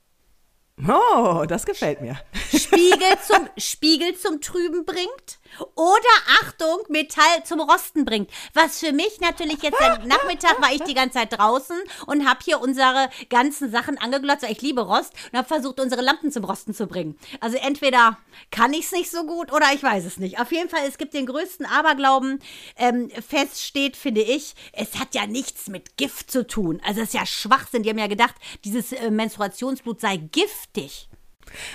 Oh, 0.87 1.45
das 1.49 1.65
gefällt 1.65 2.03
mir. 2.03 2.21
Spiegel 2.55 3.19
zum, 3.27 3.49
Spiegel 3.57 4.15
zum 4.17 4.41
Trüben 4.41 4.85
bringt 4.85 5.39
oder 5.75 6.01
Achtung, 6.43 6.79
Metall 6.89 7.45
zum 7.45 7.61
Rosten 7.61 8.05
bringt. 8.05 8.31
Was 8.55 8.81
für 8.81 8.93
mich 8.93 9.21
natürlich 9.21 9.63
jetzt 9.63 9.81
der 9.81 9.99
Nachmittag 10.07 10.61
war 10.61 10.73
ich 10.73 10.83
die 10.83 10.95
ganze 10.95 11.19
Zeit 11.19 11.39
draußen 11.39 11.77
und 12.07 12.29
habe 12.29 12.41
hier 12.45 12.61
unsere 12.61 13.09
ganzen 13.29 13.71
Sachen 13.71 13.99
angeglotzt. 13.99 14.45
Ich 14.49 14.63
liebe 14.63 14.83
Rost 14.83 15.13
und 15.31 15.39
habe 15.39 15.49
versucht, 15.49 15.81
unsere 15.81 16.03
Lampen 16.03 16.31
zum 16.31 16.45
Rosten 16.45 16.75
zu 16.75 16.87
bringen. 16.87 17.19
Also 17.41 17.57
entweder 17.59 18.19
kann 18.51 18.73
ich 18.73 18.87
es 18.87 18.93
nicht 18.93 19.11
so 19.11 19.25
gut 19.25 19.53
oder 19.53 19.67
ich 19.75 19.83
weiß 19.83 20.05
es 20.05 20.19
nicht. 20.19 20.41
Auf 20.41 20.53
jeden 20.53 20.69
Fall, 20.69 20.83
es 20.87 20.99
gibt 20.99 21.15
den 21.15 21.27
größten 21.27 21.67
Aberglauben. 21.67 22.41
Ähm, 22.77 23.11
fest 23.11 23.63
steht, 23.63 23.97
finde 23.97 24.23
ich, 24.23 24.55
es 24.73 24.99
hat 24.99 25.15
ja 25.15 25.27
nichts 25.27 25.69
mit 25.69 25.97
Gift 25.97 26.31
zu 26.31 26.47
tun. 26.47 26.81
Also 26.85 27.01
es 27.01 27.09
ist 27.09 27.15
ja 27.15 27.27
Schwachsinn. 27.27 27.83
Die 27.83 27.91
haben 27.91 27.99
ja 27.99 28.07
gedacht, 28.07 28.35
dieses 28.65 28.93
äh, 28.93 29.11
Menstruationsblut 29.11 30.01
sei 30.01 30.17
giftig. 30.17 31.09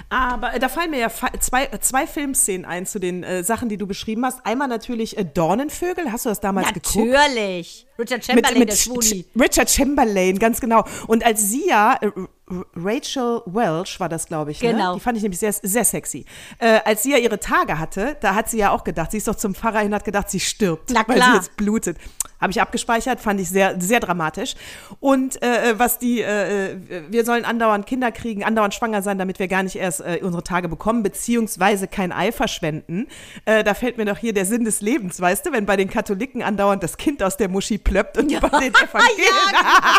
Aber 0.09 0.53
äh, 0.53 0.59
da 0.59 0.69
fallen 0.69 0.91
mir 0.91 0.99
ja 0.99 1.09
zwei, 1.39 1.65
äh, 1.65 1.79
zwei 1.79 2.07
Filmszenen 2.07 2.65
ein 2.65 2.85
zu 2.85 2.99
den 2.99 3.23
äh, 3.23 3.43
Sachen, 3.43 3.69
die 3.69 3.77
du 3.77 3.87
beschrieben 3.87 4.25
hast. 4.25 4.45
Einmal 4.45 4.67
natürlich 4.67 5.17
äh, 5.17 5.25
Dornenvögel. 5.25 6.11
Hast 6.11 6.25
du 6.25 6.29
das 6.29 6.39
damals 6.39 6.67
natürlich. 6.67 6.93
geguckt? 6.93 7.11
Natürlich. 7.11 7.87
Richard 7.99 8.25
Chamberlain, 8.25 8.53
mit, 8.53 8.59
mit 8.59 8.69
der 8.69 8.75
Schwuli. 8.75 9.25
Richard 9.39 9.69
Chamberlain, 9.69 10.39
ganz 10.39 10.59
genau. 10.59 10.83
Und 11.07 11.25
als 11.25 11.49
sie 11.49 11.67
ja, 11.67 11.97
äh, 12.01 12.09
Rachel 12.75 13.41
Welch 13.45 13.99
war 13.99 14.09
das, 14.09 14.27
glaube 14.27 14.51
ich. 14.51 14.61
Ne? 14.61 14.71
Genau. 14.71 14.95
Die 14.95 14.99
fand 14.99 15.17
ich 15.17 15.23
nämlich 15.23 15.39
sehr, 15.39 15.53
sehr 15.53 15.85
sexy. 15.85 16.25
Äh, 16.59 16.79
als 16.85 17.03
sie 17.03 17.11
ja 17.11 17.17
ihre 17.17 17.39
Tage 17.39 17.79
hatte, 17.79 18.17
da 18.21 18.35
hat 18.35 18.49
sie 18.49 18.57
ja 18.57 18.71
auch 18.71 18.83
gedacht, 18.83 19.11
sie 19.11 19.17
ist 19.17 19.27
doch 19.27 19.35
zum 19.35 19.55
Pfarrer 19.55 19.79
hin, 19.79 19.93
hat 19.93 20.03
gedacht, 20.03 20.29
sie 20.29 20.39
stirbt, 20.39 20.93
weil 21.07 21.21
sie 21.21 21.33
jetzt 21.33 21.57
blutet. 21.57 21.97
Habe 22.39 22.51
ich 22.51 22.59
abgespeichert, 22.59 23.19
fand 23.19 23.39
ich 23.39 23.49
sehr, 23.49 23.79
sehr 23.79 23.99
dramatisch. 23.99 24.55
Und 24.99 25.39
äh, 25.43 25.77
was 25.77 25.99
die, 25.99 26.21
äh, 26.21 26.75
wir 27.09 27.23
sollen 27.23 27.45
andauernd 27.45 27.85
Kinder 27.85 28.11
kriegen, 28.11 28.43
andauernd 28.43 28.73
schwanger 28.73 29.03
sein, 29.03 29.19
damit 29.19 29.37
wir 29.37 29.47
gar 29.47 29.61
nicht 29.61 29.75
erst 29.75 30.01
äh, 30.01 30.19
unsere 30.23 30.43
Tage 30.43 30.67
bekommen, 30.67 31.03
beziehungsweise 31.03 31.87
kein 31.87 32.11
Ei 32.11 32.31
verschwenden. 32.31 33.07
Äh, 33.45 33.63
da 33.63 33.75
fällt 33.75 33.97
mir 33.97 34.05
doch 34.05 34.17
hier 34.17 34.33
der 34.33 34.47
Sinn 34.47 34.65
des 34.65 34.81
Lebens, 34.81 35.21
weißt 35.21 35.45
du, 35.45 35.51
wenn 35.51 35.67
bei 35.67 35.77
den 35.77 35.87
Katholiken 35.87 36.41
andauernd 36.41 36.81
das 36.81 36.97
Kind 36.97 37.21
aus 37.21 37.37
der 37.37 37.47
Muschi 37.47 37.77
plöppt 37.83 38.17
und 38.17 38.31
ja. 38.31 38.39
bei 38.39 38.49
den 38.49 38.73
Evangelien. 38.75 39.27
ja, 39.53 39.97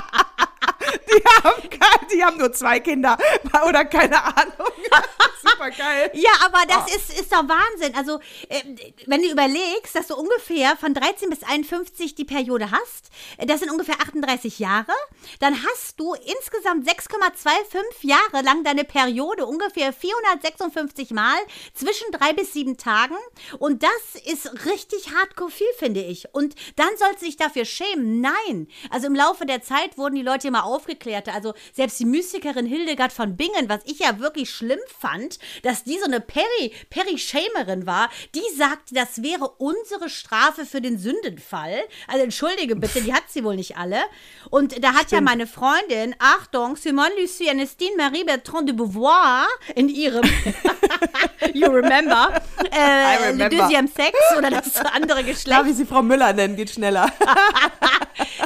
die 1.08 1.24
haben, 1.42 2.08
die 2.12 2.24
haben 2.24 2.38
nur 2.38 2.52
zwei 2.52 2.80
Kinder 2.80 3.16
oder 3.68 3.84
keine 3.84 4.22
Ahnung. 4.22 4.68
Super 5.42 5.70
geil. 5.70 6.10
Ja, 6.14 6.30
aber 6.44 6.60
das 6.68 6.84
oh. 6.86 6.96
ist, 6.96 7.20
ist 7.20 7.32
doch 7.32 7.44
Wahnsinn. 7.48 7.94
Also, 7.96 8.20
äh, 8.48 8.62
wenn 9.06 9.22
du 9.22 9.30
überlegst, 9.30 9.94
dass 9.94 10.06
du 10.06 10.14
ungefähr 10.14 10.76
von 10.76 10.94
13 10.94 11.30
bis 11.30 11.42
51 11.42 12.14
die 12.14 12.24
Periode 12.24 12.70
hast, 12.70 13.10
äh, 13.38 13.46
das 13.46 13.60
sind 13.60 13.70
ungefähr 13.70 13.96
38 14.00 14.58
Jahre, 14.60 14.92
dann 15.40 15.56
hast 15.64 15.98
du 15.98 16.14
insgesamt 16.14 16.88
6,25 16.88 17.82
Jahre 18.02 18.44
lang 18.44 18.62
deine 18.62 18.84
Periode, 18.84 19.46
ungefähr 19.46 19.92
456 19.92 21.10
Mal, 21.10 21.38
zwischen 21.74 22.10
drei 22.12 22.32
bis 22.32 22.52
sieben 22.52 22.76
Tagen. 22.76 23.16
Und 23.58 23.82
das 23.82 24.22
ist 24.24 24.66
richtig 24.66 25.12
hardcore 25.12 25.50
viel, 25.50 25.66
finde 25.76 26.02
ich. 26.02 26.32
Und 26.32 26.54
dann 26.76 26.90
sollst 26.98 27.22
du 27.22 27.26
dich 27.26 27.36
dafür 27.36 27.64
schämen. 27.64 28.20
Nein. 28.20 28.68
Also 28.90 29.08
im 29.08 29.14
Laufe 29.14 29.44
der 29.44 29.62
Zeit 29.62 29.98
wurden 29.98 30.14
die 30.14 30.22
Leute 30.22 30.51
immer 30.52 30.64
aufgeklärt. 30.64 31.28
Also 31.30 31.54
selbst 31.72 31.98
die 31.98 32.04
Mystikerin 32.04 32.66
Hildegard 32.66 33.10
von 33.10 33.36
Bingen, 33.36 33.68
was 33.68 33.80
ich 33.86 34.00
ja 34.00 34.18
wirklich 34.18 34.50
schlimm 34.50 34.78
fand, 35.00 35.38
dass 35.62 35.84
die 35.84 35.98
so 35.98 36.04
eine 36.04 36.20
Perry, 36.20 36.72
Perry 36.90 37.16
Shamerin 37.16 37.86
war, 37.86 38.10
die 38.34 38.42
sagte, 38.54 38.94
das 38.94 39.22
wäre 39.22 39.48
unsere 39.56 40.10
Strafe 40.10 40.66
für 40.66 40.82
den 40.82 40.98
Sündenfall. 40.98 41.82
Also 42.06 42.22
entschuldige 42.22 42.76
bitte, 42.76 43.00
die 43.00 43.14
hat 43.14 43.24
sie 43.28 43.44
wohl 43.44 43.56
nicht 43.56 43.78
alle. 43.78 44.02
Und 44.50 44.84
da 44.84 44.88
hat 44.88 45.06
Stimmt. 45.06 45.12
ja 45.12 45.20
meine 45.22 45.46
Freundin, 45.46 46.14
Achtung, 46.18 46.76
Simone 46.76 47.12
Lucie 47.18 47.46
Ernestine 47.46 47.96
Marie 47.96 48.24
Bertrand 48.24 48.68
de 48.68 48.76
Beauvoir 48.76 49.46
in 49.74 49.88
ihrem 49.88 50.22
You 51.54 51.68
remember, 51.68 52.42
äh, 52.70 53.26
remember. 53.26 53.44
Le 53.44 53.62
Deuxième 53.62 53.88
Sex 53.88 54.16
oder 54.36 54.50
das 54.50 54.76
andere 54.76 55.24
Geschlecht. 55.24 55.58
Darf 55.58 55.66
ich 55.66 55.76
sie 55.76 55.86
Frau 55.86 56.02
Müller 56.02 56.32
nennen, 56.32 56.56
geht 56.56 56.70
schneller. 56.70 57.10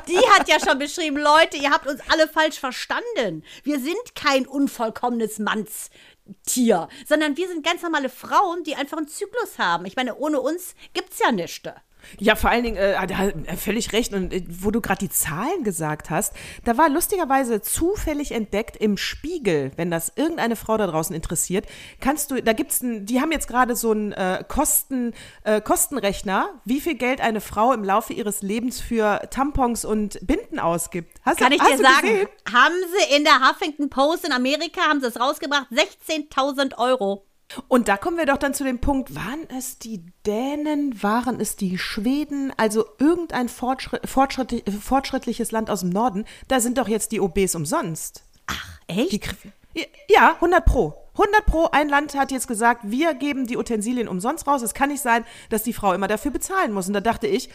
die 0.08 0.18
hat 0.30 0.48
ja 0.48 0.58
schon 0.60 0.78
beschrieben, 0.78 1.16
Leute, 1.16 1.56
ihr 1.56 1.70
habt 1.70 1.86
uns 1.86 2.00
alle 2.10 2.28
falsch 2.28 2.58
verstanden. 2.58 3.44
Wir 3.62 3.78
sind 3.80 4.14
kein 4.14 4.46
unvollkommenes 4.46 5.38
Mannstier, 5.38 6.88
sondern 7.06 7.36
wir 7.36 7.48
sind 7.48 7.64
ganz 7.64 7.82
normale 7.82 8.08
Frauen, 8.08 8.64
die 8.64 8.76
einfach 8.76 8.98
einen 8.98 9.08
Zyklus 9.08 9.58
haben. 9.58 9.86
Ich 9.86 9.96
meine, 9.96 10.16
ohne 10.16 10.40
uns 10.40 10.74
gibt 10.92 11.12
es 11.12 11.18
ja 11.18 11.32
nichts. 11.32 11.68
Ja, 12.18 12.36
vor 12.36 12.50
allen 12.50 12.64
Dingen, 12.64 12.76
äh, 12.76 12.94
hat 12.96 13.10
er 13.10 13.56
völlig 13.56 13.92
recht. 13.92 14.12
Und 14.14 14.32
äh, 14.32 14.42
wo 14.48 14.70
du 14.70 14.80
gerade 14.80 14.98
die 14.98 15.10
Zahlen 15.10 15.64
gesagt 15.64 16.10
hast, 16.10 16.32
da 16.64 16.78
war 16.78 16.88
lustigerweise 16.88 17.60
zufällig 17.60 18.32
entdeckt 18.32 18.76
im 18.76 18.96
Spiegel, 18.96 19.72
wenn 19.76 19.90
das 19.90 20.12
irgendeine 20.16 20.56
Frau 20.56 20.76
da 20.76 20.86
draußen 20.86 21.14
interessiert, 21.14 21.66
kannst 22.00 22.30
du, 22.30 22.42
da 22.42 22.52
gibt's 22.52 22.82
ein, 22.82 23.06
die 23.06 23.20
haben 23.20 23.32
jetzt 23.32 23.48
gerade 23.48 23.76
so 23.76 23.90
einen 23.90 24.12
äh, 24.12 24.44
Kosten, 24.46 25.12
äh, 25.44 25.60
Kostenrechner, 25.60 26.48
wie 26.64 26.80
viel 26.80 26.94
Geld 26.94 27.20
eine 27.20 27.40
Frau 27.40 27.72
im 27.72 27.84
Laufe 27.84 28.12
ihres 28.12 28.42
Lebens 28.42 28.80
für 28.80 29.20
Tampons 29.30 29.84
und 29.84 30.18
Binden 30.26 30.58
ausgibt. 30.58 31.18
Hast 31.22 31.38
Kann 31.38 31.50
du, 31.50 31.56
ich 31.56 31.62
dir 31.62 31.78
sagen, 31.78 32.08
gesehen? 32.08 32.28
haben 32.52 32.74
sie 32.96 33.16
in 33.16 33.24
der 33.24 33.48
Huffington 33.48 33.90
Post 33.90 34.24
in 34.24 34.32
Amerika, 34.32 34.82
haben 34.82 35.00
sie 35.00 35.06
es 35.06 35.20
rausgebracht, 35.20 35.66
16.000 35.70 36.78
Euro. 36.78 37.25
Und 37.68 37.88
da 37.88 37.96
kommen 37.96 38.16
wir 38.16 38.26
doch 38.26 38.38
dann 38.38 38.54
zu 38.54 38.64
dem 38.64 38.80
Punkt, 38.80 39.14
waren 39.14 39.48
es 39.56 39.78
die 39.78 40.04
Dänen, 40.26 41.02
waren 41.02 41.40
es 41.40 41.56
die 41.56 41.78
Schweden, 41.78 42.52
also 42.56 42.86
irgendein 42.98 43.48
Fortschritt, 43.48 44.08
fortschritt, 44.08 44.64
fortschrittliches 44.80 45.52
Land 45.52 45.70
aus 45.70 45.80
dem 45.80 45.90
Norden, 45.90 46.24
da 46.48 46.60
sind 46.60 46.78
doch 46.78 46.88
jetzt 46.88 47.12
die 47.12 47.20
OBs 47.20 47.54
umsonst. 47.54 48.24
Ach, 48.46 48.80
echt? 48.88 49.12
Die, 49.12 49.86
ja, 50.08 50.34
100 50.34 50.64
pro. 50.64 50.94
100 51.12 51.46
pro, 51.46 51.68
ein 51.72 51.88
Land 51.88 52.14
hat 52.14 52.30
jetzt 52.30 52.48
gesagt, 52.48 52.82
wir 52.84 53.14
geben 53.14 53.46
die 53.46 53.56
Utensilien 53.56 54.08
umsonst 54.08 54.46
raus. 54.46 54.62
Es 54.62 54.74
kann 54.74 54.90
nicht 54.90 55.00
sein, 55.00 55.24
dass 55.48 55.62
die 55.62 55.72
Frau 55.72 55.92
immer 55.92 56.08
dafür 56.08 56.30
bezahlen 56.30 56.72
muss. 56.72 56.88
Und 56.88 56.94
da 56.94 57.00
dachte 57.00 57.26
ich, 57.26 57.48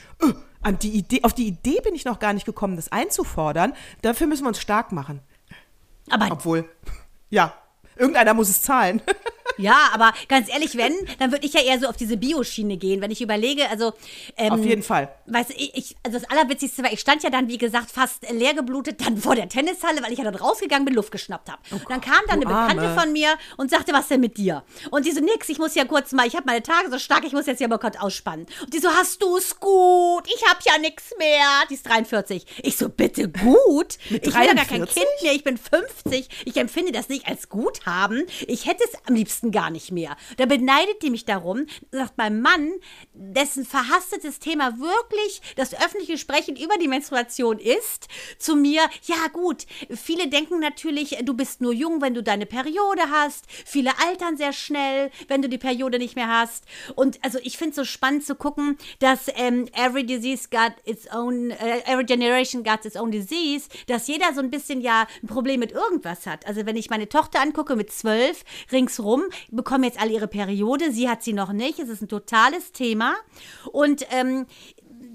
an 0.62 0.80
die 0.80 0.92
Idee, 0.92 1.24
auf 1.24 1.34
die 1.34 1.48
Idee 1.48 1.80
bin 1.84 1.94
ich 1.94 2.06
noch 2.06 2.20
gar 2.20 2.34
nicht 2.34 2.46
gekommen, 2.46 2.76
das 2.76 2.92
einzufordern. 2.92 3.74
Dafür 4.02 4.28
müssen 4.28 4.44
wir 4.44 4.50
uns 4.50 4.62
stark 4.62 4.92
machen. 4.92 5.22
Aber 6.10 6.32
Obwohl, 6.32 6.68
ja, 7.30 7.54
irgendeiner 7.98 8.34
muss 8.34 8.50
es 8.50 8.62
zahlen. 8.62 9.02
Ja, 9.58 9.90
aber 9.94 10.14
ganz 10.28 10.50
ehrlich, 10.50 10.76
wenn, 10.78 10.94
dann 11.20 11.32
würde 11.32 11.46
ich 11.46 11.54
ja 11.54 11.62
eher 11.62 11.80
so 11.80 11.88
auf 11.88 11.98
diese 11.98 12.18
Bioschiene 12.18 12.78
gehen, 12.78 13.02
wenn 13.02 13.12
ich 13.12 13.22
überlege, 13.22 13.70
also 13.70 13.94
ähm, 14.38 14.54
Auf 14.54 14.66
jeden 14.66 14.84
Fall. 14.84 15.10
Weißt 15.28 15.52
du, 15.52 15.54
ich, 15.58 15.96
also 16.04 16.18
das 16.18 16.30
Allerwitzigste 16.30 16.84
war, 16.84 16.92
ich 16.92 17.00
stand 17.00 17.24
ja 17.24 17.30
dann, 17.30 17.48
wie 17.48 17.58
gesagt, 17.58 17.92
fast 17.92 18.30
leer 18.32 18.54
geblutet 18.54 19.06
dann 19.06 19.18
vor 19.18 19.36
der 19.36 19.50
Tennishalle, 19.50 20.02
weil 20.04 20.12
ich 20.12 20.20
ja 20.20 20.24
dann 20.24 20.36
rausgegangen 20.36 20.86
bin, 20.86 20.94
Luft 20.94 21.12
geschnappt 21.12 21.50
habe. 21.50 21.62
Oh, 21.72 21.76
und 21.76 21.90
dann 21.90 22.02
kam 22.02 22.22
dann 22.28 22.38
eine 22.38 22.46
Bekannte 22.46 22.88
Arme. 22.88 23.02
von 23.02 23.14
mir 23.14 23.36
und 23.58 23.70
sagte, 23.70 23.94
was 23.94 24.08
denn 24.08 24.22
mit 24.22 24.38
dir? 24.38 24.64
Und 24.90 25.06
die 25.06 25.12
so, 25.12 25.22
nix, 25.22 25.50
ich 25.50 25.60
muss 25.60 25.76
ja 25.76 25.86
kurz 25.86 26.12
mal, 26.12 26.28
ich 26.28 26.36
habe 26.36 26.46
meine 26.46 26.64
Tage 26.64 26.90
so 26.90 26.98
stark, 26.98 27.26
ich 27.26 27.34
muss 27.34 27.46
jetzt 27.46 27.62
ja 27.62 27.68
mal 27.68 27.78
kurz 27.78 27.98
ausspannen. 28.00 28.48
Und 28.62 28.74
die 28.74 28.80
so, 28.80 28.90
hast 28.90 29.22
du 29.22 29.38
es 29.38 29.60
gut? 29.60 30.24
Ich 30.28 30.48
habe 30.50 30.60
ja 30.66 30.78
nichts 30.80 31.12
mehr. 31.18 31.46
Die 31.70 31.76
ist 31.76 31.88
43. 31.88 32.46
Ich 32.64 32.78
so, 32.78 32.90
bitte 32.90 33.30
gut? 33.30 33.98
Mit 34.10 34.26
ich 34.28 34.34
bin 34.34 34.44
ja 34.44 34.54
gar 34.54 34.66
kein 34.66 34.86
Kind 34.86 35.06
mehr, 35.22 35.34
ich 35.34 35.44
bin 35.44 35.58
50. 35.58 36.28
Ich 36.46 36.58
empfinde 36.58 36.92
das 36.92 37.10
nicht 37.10 37.28
als 37.28 37.50
gut 37.50 37.81
haben. 37.86 38.24
Ich 38.48 38.66
hätte 38.66 38.84
es 38.84 38.98
am 39.08 39.16
liebsten 39.16 39.52
gar 39.52 39.70
nicht 39.70 39.92
mehr. 39.92 40.16
Da 40.38 40.46
beneidet 40.46 41.02
die 41.02 41.10
mich 41.10 41.26
darum, 41.26 41.66
sagt 41.92 42.18
mein 42.18 42.42
Mann, 42.42 42.72
dessen 43.14 43.66
verhastetes 43.66 44.40
Thema 44.40 44.80
wirklich 44.80 45.42
das 45.56 45.74
öffentliche 45.74 46.18
Sprechen 46.18 46.56
über 46.56 46.78
die 46.78 46.88
Menstruation 46.88 47.60
ist, 47.60 48.08
zu 48.38 48.56
mir, 48.56 48.82
ja 49.04 49.28
gut, 49.32 49.66
viele 49.90 50.28
denken 50.28 50.60
natürlich, 50.60 51.18
du 51.24 51.34
bist 51.34 51.62
nur 51.62 51.74
jung, 51.74 52.02
wenn 52.02 52.14
du 52.14 52.24
deine 52.24 52.46
Periode 52.46 53.04
hast. 53.10 53.46
Viele 53.66 53.92
altern 54.06 54.38
sehr 54.38 54.54
schnell, 54.54 55.12
wenn 55.28 55.42
du 55.42 55.50
die 55.50 55.58
Periode 55.58 55.98
nicht 55.98 56.16
mehr 56.16 56.28
hast. 56.28 56.66
Und 56.96 57.24
also 57.24 57.40
ich 57.44 57.58
finde 57.58 57.72
es 57.72 57.76
so 57.78 57.84
spannend 57.84 58.26
zu 58.26 58.36
gucken, 58.36 58.78
dass 59.00 59.28
ähm, 59.36 59.68
every 59.74 60.06
disease 60.06 60.48
got 60.50 60.74
its 60.86 61.12
own, 61.14 61.52
uh, 61.52 61.82
every 61.86 62.06
generation 62.06 62.64
got 62.64 62.86
its 62.86 62.96
own 62.96 63.12
disease, 63.12 63.70
dass 63.88 64.08
jeder 64.08 64.34
so 64.34 64.42
ein 64.42 64.50
bisschen 64.50 64.82
ja 64.82 65.08
ein 65.22 65.28
Problem 65.28 65.60
mit 65.60 65.72
irgendwas 65.72 66.26
hat. 66.26 66.46
Also 66.46 66.66
wenn 66.66 66.76
ich 66.76 66.90
meine 66.90 67.10
Tochter 67.10 67.42
angucke 67.42 67.71
mit 67.76 67.92
zwölf, 67.92 68.44
ringsrum, 68.72 69.24
bekommen 69.50 69.84
jetzt 69.84 70.00
alle 70.00 70.12
ihre 70.12 70.28
Periode. 70.28 70.92
Sie 70.92 71.10
hat 71.10 71.24
sie 71.24 71.34
noch 71.34 71.54
nicht. 71.54 71.80
Es 71.80 71.90
ist 71.90 72.02
ein 72.02 72.08
totales 72.08 72.72
Thema. 72.72 73.16
Und 73.72 74.06
ähm, 74.12 74.46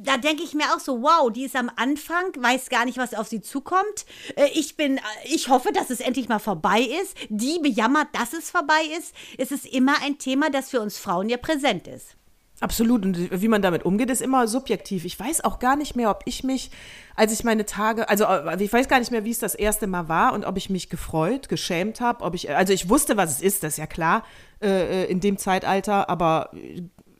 da 0.03 0.17
denke 0.17 0.43
ich 0.43 0.55
mir 0.55 0.75
auch 0.75 0.81
so, 0.81 1.03
wow, 1.03 1.31
die 1.31 1.45
ist 1.45 1.57
am 1.57 1.71
Anfang, 1.77 2.33
weiß 2.37 2.69
gar 2.69 2.85
nicht, 2.85 2.99
was 2.99 3.15
auf 3.15 3.29
sie 3.29 3.41
zukommt. 3.41 4.07
Äh, 4.37 4.49
ich 4.55 4.77
bin, 4.77 5.01
ich 5.25 5.49
hoffe, 5.49 5.73
dass 5.73 5.91
es 5.91 6.01
endlich 6.01 6.29
mal 6.29 6.39
vorbei 6.39 6.81
ist. 7.03 7.17
Die 7.29 7.59
bejammert, 7.61 8.09
dass 8.13 8.33
es 8.33 8.51
vorbei 8.51 8.83
ist. 8.99 9.15
Es 9.39 9.51
ist 9.51 9.67
immer 9.67 10.03
ein 10.03 10.19
Thema, 10.19 10.51
das 10.51 10.71
für 10.71 10.81
uns 10.81 10.99
Frauen 10.99 11.29
ja 11.29 11.37
präsent 11.37 11.89
ist. 11.89 12.17
Absolut. 12.61 13.05
Und 13.05 13.41
wie 13.41 13.49
man 13.49 13.61
damit 13.61 13.85
umgeht, 13.85 14.11
ist 14.11 14.23
immer 14.23 14.49
subjektiv. 14.49 15.05
Ich 15.05 15.21
weiß 15.21 15.45
auch 15.45 15.59
gar 15.59 15.77
nicht 15.77 15.95
mehr, 15.95 16.11
ob 16.11 16.23
ich 16.25 16.43
mich, 16.43 16.71
als 17.15 17.33
ich 17.33 17.45
meine 17.45 17.67
Tage, 17.67 18.09
also 18.09 18.25
äh, 18.25 18.63
ich 18.63 18.73
weiß 18.73 18.89
gar 18.89 18.99
nicht 18.99 19.11
mehr, 19.11 19.25
wie 19.25 19.31
es 19.31 19.39
das 19.39 19.55
erste 19.55 19.87
Mal 19.87 20.09
war 20.09 20.33
und 20.33 20.45
ob 20.45 20.57
ich 20.57 20.71
mich 20.71 20.89
gefreut, 20.89 21.51
geschämt 21.51 22.01
habe, 22.01 22.25
ob 22.25 22.35
ich, 22.35 22.55
also 22.55 22.73
ich 22.73 22.89
wusste, 22.89 23.17
was 23.17 23.31
es 23.31 23.43
ist, 23.43 23.63
das 23.63 23.75
ist 23.75 23.79
ja 23.79 23.87
klar, 23.87 24.25
äh, 24.63 25.05
äh 25.05 25.11
in 25.11 25.21
dem 25.21 25.37
Zeitalter, 25.37 26.09
aber 26.09 26.51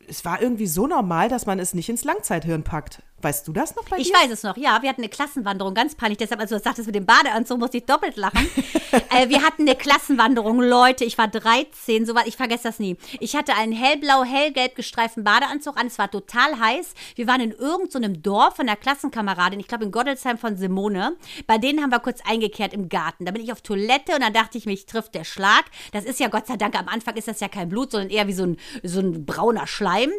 es 0.07 0.25
war 0.25 0.41
irgendwie 0.41 0.67
so 0.67 0.87
normal, 0.87 1.29
dass 1.29 1.45
man 1.45 1.59
es 1.59 1.73
nicht 1.73 1.89
ins 1.89 2.03
Langzeithirn 2.03 2.63
packt. 2.63 3.03
Weißt 3.19 3.47
du 3.47 3.51
das 3.51 3.75
noch 3.75 3.83
vielleicht? 3.83 4.07
Ich 4.07 4.13
weiß 4.13 4.29
es 4.29 4.43
noch, 4.43 4.57
ja. 4.57 4.79
Wir 4.83 4.89
hatten 4.89 5.01
eine 5.01 5.09
Klassenwanderung, 5.09 5.73
ganz 5.73 5.95
peinlich. 5.95 6.19
Deshalb, 6.19 6.39
als 6.39 6.49
du 6.49 6.55
das 6.55 6.63
sagtest 6.63 6.85
mit 6.85 6.95
dem 6.95 7.07
Badeanzug, 7.07 7.57
musste 7.57 7.77
ich 7.77 7.85
doppelt 7.85 8.15
lachen. 8.15 8.47
äh, 9.09 9.27
wir 9.27 9.41
hatten 9.41 9.63
eine 9.63 9.75
Klassenwanderung, 9.75 10.61
Leute. 10.61 11.03
Ich 11.03 11.17
war 11.17 11.27
13, 11.27 12.05
soweit, 12.05 12.27
ich 12.27 12.37
vergesse 12.37 12.65
das 12.65 12.77
nie. 12.77 12.95
Ich 13.19 13.35
hatte 13.35 13.55
einen 13.55 13.71
hellblau, 13.71 14.23
hellgelb 14.23 14.75
gestreiften 14.75 15.23
Badeanzug 15.23 15.79
an. 15.79 15.87
Es 15.87 15.97
war 15.97 16.11
total 16.11 16.59
heiß. 16.59 16.93
Wir 17.15 17.25
waren 17.25 17.41
in 17.41 17.51
irgendeinem 17.51 18.13
so 18.15 18.21
Dorf 18.21 18.57
von 18.57 18.67
der 18.67 18.75
Klassenkameradin, 18.75 19.59
ich 19.59 19.67
glaube 19.67 19.85
in 19.85 19.91
Gottelsheim 19.91 20.37
von 20.37 20.55
Simone. 20.55 21.15
Bei 21.47 21.57
denen 21.57 21.81
haben 21.81 21.89
wir 21.89 21.99
kurz 21.99 22.19
eingekehrt 22.23 22.71
im 22.71 22.87
Garten. 22.87 23.25
Da 23.25 23.31
bin 23.31 23.43
ich 23.43 23.51
auf 23.51 23.61
Toilette 23.61 24.13
und 24.13 24.21
dann 24.21 24.33
dachte 24.33 24.59
ich, 24.59 24.67
mich 24.67 24.85
trifft 24.85 25.15
der 25.15 25.23
Schlag. 25.23 25.65
Das 25.91 26.05
ist 26.05 26.19
ja 26.19 26.27
Gott 26.27 26.45
sei 26.45 26.57
Dank, 26.57 26.77
am 26.77 26.87
Anfang 26.87 27.15
ist 27.15 27.27
das 27.27 27.39
ja 27.39 27.47
kein 27.47 27.69
Blut, 27.69 27.91
sondern 27.91 28.11
eher 28.11 28.27
wie 28.27 28.33
so 28.33 28.43
ein, 28.43 28.57
so 28.83 28.99
ein 28.99 29.25
brauner 29.25 29.65
Schleim. 29.65 30.11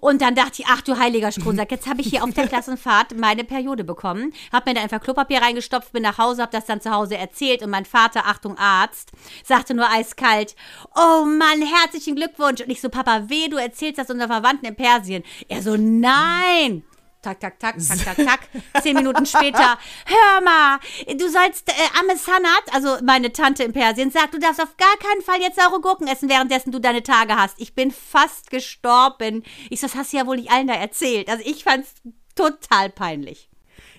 Und 0.00 0.22
dann 0.22 0.34
dachte 0.34 0.62
ich, 0.62 0.64
ach 0.68 0.80
du 0.80 0.98
heiliger 0.98 1.30
Strohsack, 1.32 1.70
jetzt 1.70 1.86
habe 1.86 2.00
ich 2.00 2.08
hier 2.08 2.24
auf 2.24 2.30
der 2.30 2.45
Klassenfahrt 2.48 3.16
meine 3.16 3.44
Periode 3.44 3.84
bekommen. 3.84 4.32
Hab 4.52 4.66
mir 4.66 4.74
da 4.74 4.82
einfach 4.82 5.00
Klopapier 5.00 5.42
reingestopft, 5.42 5.92
bin 5.92 6.02
nach 6.02 6.18
Hause, 6.18 6.42
hab 6.42 6.50
das 6.50 6.66
dann 6.66 6.80
zu 6.80 6.90
Hause 6.90 7.16
erzählt 7.16 7.62
und 7.62 7.70
mein 7.70 7.84
Vater, 7.84 8.26
Achtung 8.26 8.56
Arzt, 8.58 9.12
sagte 9.44 9.74
nur 9.74 9.90
eiskalt, 9.90 10.56
oh 10.94 11.24
Mann, 11.24 11.62
herzlichen 11.62 12.16
Glückwunsch. 12.16 12.60
Und 12.60 12.70
ich 12.70 12.80
so, 12.80 12.88
Papa, 12.88 13.28
weh, 13.28 13.48
du 13.48 13.56
erzählst 13.56 13.98
das 13.98 14.10
unserer 14.10 14.28
Verwandten 14.28 14.66
in 14.66 14.76
Persien. 14.76 15.22
Er 15.48 15.62
so, 15.62 15.76
nein. 15.76 16.84
Tak, 17.26 17.40
tak, 17.40 17.58
tak, 17.58 17.74
tak, 17.78 18.04
tak, 18.04 18.16
tak. 18.24 18.82
Zehn 18.84 18.94
Minuten 18.94 19.26
später, 19.26 19.78
hör 20.06 20.40
mal, 20.44 20.78
du 21.08 21.28
sollst, 21.28 21.68
äh, 21.68 21.98
Amme 21.98 22.16
Sanat, 22.16 22.72
also 22.72 23.04
meine 23.04 23.32
Tante 23.32 23.64
in 23.64 23.72
Persien, 23.72 24.12
sagt, 24.12 24.34
du 24.34 24.38
darfst 24.38 24.62
auf 24.62 24.76
gar 24.76 24.96
keinen 24.98 25.22
Fall 25.22 25.40
jetzt 25.40 25.58
saure 25.58 25.80
Gurken 25.80 26.06
essen, 26.06 26.28
währenddessen 26.28 26.70
du 26.70 26.78
deine 26.78 27.02
Tage 27.02 27.34
hast. 27.34 27.60
Ich 27.60 27.74
bin 27.74 27.90
fast 27.90 28.50
gestorben. 28.50 29.42
Ich 29.70 29.80
so, 29.80 29.88
das 29.88 29.96
hast 29.96 30.12
du 30.12 30.18
ja 30.18 30.26
wohl 30.28 30.36
nicht 30.36 30.52
allen 30.52 30.68
da 30.68 30.74
erzählt. 30.74 31.28
Also 31.28 31.42
ich 31.44 31.64
fand's 31.64 31.94
total 32.36 32.90
peinlich. 32.90 33.48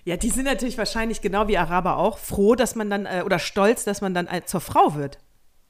Ja, 0.06 0.16
die 0.16 0.30
sind 0.30 0.46
natürlich 0.46 0.78
wahrscheinlich 0.78 1.20
genau 1.20 1.50
wie 1.50 1.58
Araber 1.58 1.98
auch 1.98 2.18
froh, 2.18 2.56
dass 2.56 2.76
man 2.76 2.90
dann, 2.90 3.06
äh, 3.06 3.24
oder 3.26 3.40
stolz, 3.40 3.84
dass 3.84 4.00
man 4.00 4.14
dann 4.14 4.28
äh, 4.28 4.46
zur 4.46 4.62
Frau 4.62 4.96
wird. 4.96 5.18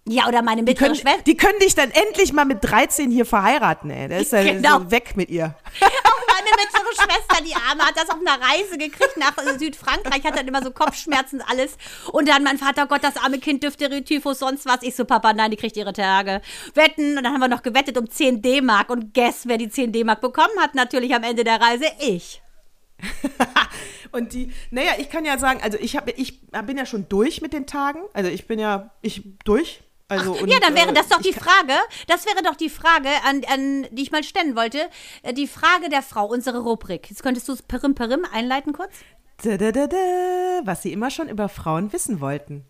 Ja, 0.09 0.27
oder 0.27 0.41
meine 0.41 0.63
mittlere 0.63 0.95
Schwester. 0.95 1.21
Die 1.25 1.35
können 1.35 1.59
dich 1.59 1.75
dann 1.75 1.91
endlich 1.91 2.31
mal 2.31 2.45
mit 2.45 2.59
13 2.61 3.11
hier 3.11 3.25
verheiraten, 3.25 3.89
ey. 3.89 4.07
Der 4.07 4.19
ist 4.19 4.31
ja 4.31 4.41
genau. 4.43 4.79
so 4.79 4.91
weg 4.91 5.17
mit 5.17 5.29
ihr. 5.29 5.45
Auch 5.81 6.21
meine 6.27 6.49
mittlere 6.51 6.93
Schwester, 6.93 7.43
die 7.43 7.55
Arme, 7.55 7.83
hat 7.83 7.97
das 7.97 8.09
auf 8.09 8.19
einer 8.19 8.39
Reise 8.39 8.77
gekriegt 8.77 9.17
nach 9.17 9.33
Südfrankreich, 9.59 10.23
hat 10.23 10.37
dann 10.37 10.47
immer 10.47 10.63
so 10.63 10.71
Kopfschmerzen 10.71 11.41
und 11.41 11.49
alles. 11.49 11.77
Und 12.11 12.29
dann 12.29 12.43
mein 12.43 12.57
Vater, 12.57 12.85
Gott, 12.85 13.03
das 13.03 13.17
arme 13.17 13.39
Kind 13.39 13.63
dürfte 13.63 14.03
Typhus, 14.03 14.39
sonst 14.39 14.65
was. 14.65 14.81
Ich 14.81 14.95
so, 14.95 15.03
Papa, 15.03 15.33
nein, 15.33 15.51
die 15.51 15.57
kriegt 15.57 15.75
ihre 15.75 15.93
Tage. 15.93 16.41
Wetten. 16.73 17.17
Und 17.17 17.23
dann 17.23 17.33
haben 17.33 17.41
wir 17.41 17.49
noch 17.49 17.63
gewettet 17.63 17.97
um 17.97 18.09
10 18.09 18.41
D-Mark. 18.41 18.89
Und 18.89 19.13
guess, 19.13 19.45
wer 19.45 19.57
die 19.57 19.69
10 19.69 19.91
D-Mark 19.91 20.21
bekommen 20.21 20.57
hat? 20.59 20.73
Natürlich 20.73 21.13
am 21.13 21.23
Ende 21.23 21.43
der 21.43 21.59
Reise 21.59 21.85
ich. 21.99 22.41
und 24.11 24.33
die, 24.33 24.51
naja, 24.71 24.91
ich 24.97 25.09
kann 25.09 25.25
ja 25.25 25.37
sagen, 25.37 25.61
also 25.61 25.77
ich, 25.79 25.95
hab, 25.95 26.09
ich 26.17 26.41
bin 26.65 26.77
ja 26.77 26.85
schon 26.85 27.07
durch 27.09 27.41
mit 27.41 27.53
den 27.53 27.67
Tagen. 27.67 28.01
Also 28.13 28.29
ich 28.29 28.47
bin 28.47 28.59
ja, 28.59 28.91
ich 29.01 29.23
durch. 29.43 29.83
Also, 30.09 30.35
Ach, 30.37 30.41
und, 30.41 30.49
ja, 30.49 30.59
dann 30.61 30.73
wäre 30.73 30.89
äh, 30.89 30.93
das 30.93 31.09
doch 31.09 31.21
die 31.21 31.33
Frage, 31.33 31.73
das 32.07 32.25
wäre 32.25 32.41
doch 32.41 32.55
die 32.55 32.69
Frage, 32.69 33.09
an, 33.25 33.41
an 33.51 33.87
die 33.91 34.03
ich 34.03 34.11
mal 34.11 34.23
stellen 34.23 34.55
wollte. 34.55 34.89
Äh, 35.21 35.33
die 35.33 35.47
Frage 35.47 35.89
der 35.89 36.01
Frau, 36.01 36.25
unsere 36.25 36.59
Rubrik. 36.59 37.09
Jetzt 37.09 37.23
könntest 37.23 37.47
du 37.49 37.53
es 37.53 37.61
perim 37.61 37.93
perim 37.93 38.25
einleiten 38.31 38.71
kurz? 38.71 38.93
Da, 39.43 39.57
da, 39.57 39.71
da, 39.71 39.87
da, 39.87 40.61
was 40.63 40.81
sie 40.81 40.93
immer 40.93 41.11
schon 41.11 41.27
über 41.27 41.49
Frauen 41.49 41.91
wissen 41.91 42.21
wollten. 42.21 42.65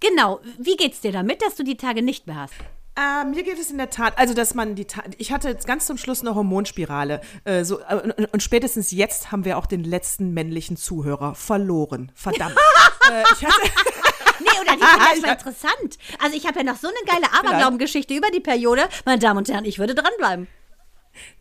Genau. 0.00 0.40
Wie 0.58 0.76
geht's 0.76 1.00
dir 1.00 1.12
damit, 1.12 1.42
dass 1.42 1.56
du 1.56 1.64
die 1.64 1.76
Tage 1.76 2.02
nicht 2.02 2.26
mehr 2.26 2.36
hast? 2.36 2.54
Äh, 2.96 3.24
mir 3.26 3.42
geht 3.42 3.58
es 3.58 3.70
in 3.70 3.76
der 3.76 3.90
Tat, 3.90 4.14
also 4.16 4.32
dass 4.32 4.54
man 4.54 4.74
die, 4.74 4.86
ich 5.18 5.30
hatte 5.30 5.48
jetzt 5.48 5.66
ganz 5.66 5.86
zum 5.86 5.98
Schluss 5.98 6.22
eine 6.22 6.34
Hormonspirale. 6.34 7.20
Äh, 7.44 7.62
so, 7.64 7.80
äh, 7.80 7.96
und, 7.96 8.32
und, 8.32 8.42
spätestens 8.42 8.90
jetzt 8.90 9.30
haben 9.30 9.44
wir 9.44 9.58
auch 9.58 9.66
den 9.66 9.84
letzten 9.84 10.32
männlichen 10.32 10.78
Zuhörer 10.78 11.34
verloren. 11.34 12.10
Verdammt. 12.14 12.56
äh, 13.12 13.22
ich 13.34 13.44
hatte 13.44 13.60
Nee, 14.38 14.60
oder 14.60 14.76
die 14.76 14.84
finde 14.84 15.16
ich 15.16 15.22
mal 15.22 15.32
interessant. 15.32 15.98
Also 16.22 16.36
ich 16.36 16.46
habe 16.46 16.58
ja 16.58 16.64
noch 16.64 16.76
so 16.76 16.88
eine 16.88 16.96
geile 17.06 17.32
Aberglaubengeschichte 17.32 18.14
über 18.14 18.28
die 18.30 18.40
Periode. 18.40 18.82
Meine 19.04 19.18
Damen 19.18 19.38
und 19.38 19.48
Herren, 19.48 19.64
ich 19.64 19.78
würde 19.78 19.94
dranbleiben. 19.94 20.46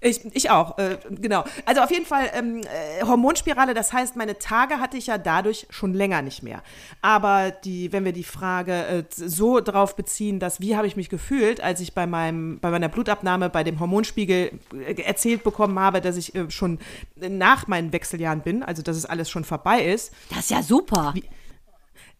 Ich, 0.01 0.24
ich 0.34 0.50
auch, 0.50 0.77
äh, 0.77 0.98
genau. 1.10 1.44
Also 1.65 1.82
auf 1.82 1.91
jeden 1.91 2.05
Fall 2.05 2.29
ähm, 2.34 2.62
äh, 2.62 3.03
Hormonspirale, 3.03 3.74
das 3.74 3.94
heißt, 3.94 4.15
meine 4.15 4.38
Tage 4.38 4.79
hatte 4.79 4.98
ich 4.98 5.08
ja 5.08 5.17
dadurch 5.17 5.67
schon 5.70 5.94
länger 5.94 6.22
nicht 6.22 6.44
mehr. 6.44 6.62
Aber 7.01 7.51
die, 7.51 7.91
wenn 7.91 8.05
wir 8.05 8.13
die 8.13 8.24
Frage 8.24 8.86
äh, 8.86 9.03
so 9.10 9.60
drauf 9.60 9.96
beziehen, 9.96 10.39
dass 10.39 10.60
wie 10.60 10.75
habe 10.75 10.88
ich 10.88 10.96
mich 10.96 11.10
gefühlt, 11.10 11.62
als 11.62 11.79
ich 11.79 11.94
bei 11.94 12.08
meinem, 12.08 12.60
bei 12.60 12.70
meiner 12.72 12.89
Blutabnahme 12.89 13.50
bei 13.50 13.63
dem 13.63 13.79
Hormonspiegel 13.79 14.51
äh, 14.74 15.01
erzählt 15.01 15.44
bekommen 15.44 15.79
habe, 15.79 16.01
dass 16.01 16.17
ich 16.17 16.36
äh, 16.36 16.50
schon 16.50 16.79
nach 17.15 17.67
meinen 17.67 17.94
Wechseljahren 17.94 18.41
bin, 18.41 18.63
also 18.63 18.82
dass 18.82 18.98
es 18.98 19.05
alles 19.05 19.29
schon 19.29 19.44
vorbei 19.44 19.86
ist. 19.86 20.13
Das 20.29 20.39
ist 20.39 20.51
ja 20.51 20.62
super. 20.62 21.12
Wie, 21.13 21.24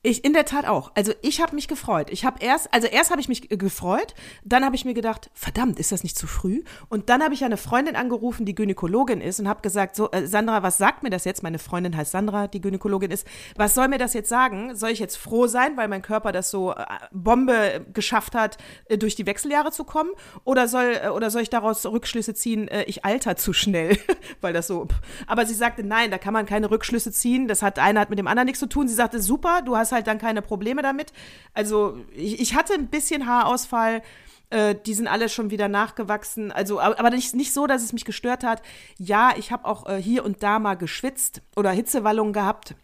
ich 0.06 0.24
in 0.24 0.34
der 0.34 0.46
Tat 0.46 0.66
auch. 0.66 0.92
Also 0.96 1.14
ich 1.22 1.42
habe 1.42 1.56
mich 1.56 1.68
gefreut. 1.68 2.10
Ich 2.10 2.26
habe 2.26 2.44
erst, 2.44 2.74
also 2.74 2.88
erst 2.88 3.12
habe 3.12 3.22
ich 3.22 3.28
mich 3.28 3.50
gefreut, 3.50 4.14
dann 4.44 4.64
habe 4.64 4.76
ich 4.76 4.86
mir 4.86 4.94
gedacht, 4.94 5.30
verdammt, 5.34 5.80
ist 5.80 5.92
das 5.92 6.04
nicht 6.04 6.18
zu 6.18 6.28
früh? 6.28 6.64
Und 6.90 7.10
dann 7.10 7.24
habe 7.24 7.34
ich 7.34 7.44
eine 7.44 7.58
Freundin 7.58 7.96
angerufen, 7.96 8.46
die 8.46 8.56
Gynäkologin 8.56 9.22
ist 9.22 9.40
und 9.40 9.48
habe 9.48 9.62
gesagt, 9.62 9.96
so 9.96 10.12
äh, 10.12 10.28
Sandra, 10.28 10.64
was 10.64 10.78
sagt 10.78 11.04
mir 11.04 11.10
das 11.10 11.26
jetzt? 11.26 11.44
Meine 11.44 11.60
Freundin 11.60 11.96
heißt 11.96 12.12
Sandra, 12.12 12.48
die 12.48 12.62
Gynäkologin 12.62 13.12
ist. 13.12 13.28
Was 13.56 13.76
soll 13.76 13.88
mir 13.88 13.98
das 13.98 14.14
jetzt 14.14 14.30
sagen? 14.30 14.76
Soll 14.76 14.92
ich 14.92 15.00
jetzt 15.00 15.18
froh 15.18 15.48
sein, 15.48 15.78
weil 15.78 15.88
mein 15.88 16.02
Körper 16.02 16.32
das 16.32 16.50
so 16.50 16.72
äh, 16.72 16.86
Bombe 17.12 17.86
geschafft 17.94 18.36
hat, 18.36 18.58
äh, 18.86 18.98
durch 18.98 19.16
die 19.16 19.26
Wechseljahre 19.26 19.72
zu 19.72 19.84
kommen? 19.84 20.12
Oder 20.44 20.68
soll 20.68 21.00
äh, 21.04 21.10
oder 21.10 21.32
soll 21.32 21.42
ich 21.42 21.50
daraus 21.50 21.86
Rückschlüsse 21.86 22.34
ziehen, 22.34 22.68
äh, 22.68 22.84
ich 22.84 23.06
alter 23.06 23.36
zu 23.36 23.54
schnell, 23.54 23.98
weil 24.42 24.54
das 24.54 24.68
so. 24.68 24.88
Aber 25.28 25.46
sie 25.46 25.54
sagte, 25.56 25.84
nein, 25.84 26.12
da 26.12 26.18
kann 26.18 26.34
man 26.34 26.46
keine 26.46 26.70
Rückschlüsse 26.70 27.12
ziehen. 27.12 27.48
Das 27.48 27.62
hat 27.62 27.80
einer 27.80 28.02
hat 28.02 28.10
mit 28.10 28.20
dem 28.20 28.28
anderen 28.28 28.46
nichts 28.46 28.60
zu 28.60 28.68
tun. 28.68 28.88
Sie 28.88 28.94
sagte, 28.94 29.20
super, 29.20 29.62
du 29.64 29.76
hast 29.76 29.92
halt 29.96 30.06
dann 30.06 30.20
keine 30.20 30.44
Probleme 30.44 30.84
damit. 30.84 31.12
Also 31.56 31.98
ich, 32.14 32.40
ich 32.40 32.54
hatte 32.54 32.74
ein 32.74 32.88
bisschen 32.88 33.26
Haarausfall. 33.26 34.04
Äh, 34.52 34.76
die 34.86 34.94
sind 34.94 35.08
alle 35.08 35.28
schon 35.30 35.50
wieder 35.50 35.68
nachgewachsen. 35.68 36.52
Also, 36.52 36.80
aber 36.80 37.10
nicht, 37.10 37.34
nicht 37.34 37.54
so, 37.54 37.66
dass 37.66 37.84
es 37.84 37.94
mich 37.94 38.06
gestört 38.06 38.44
hat. 38.44 38.62
Ja, 39.00 39.34
ich 39.38 39.52
habe 39.52 39.66
auch 39.66 39.88
äh, 39.88 40.00
hier 40.00 40.24
und 40.24 40.44
da 40.44 40.60
mal 40.60 40.76
geschwitzt 40.76 41.42
oder 41.56 41.72
Hitzewallungen 41.72 42.34
gehabt. 42.34 42.76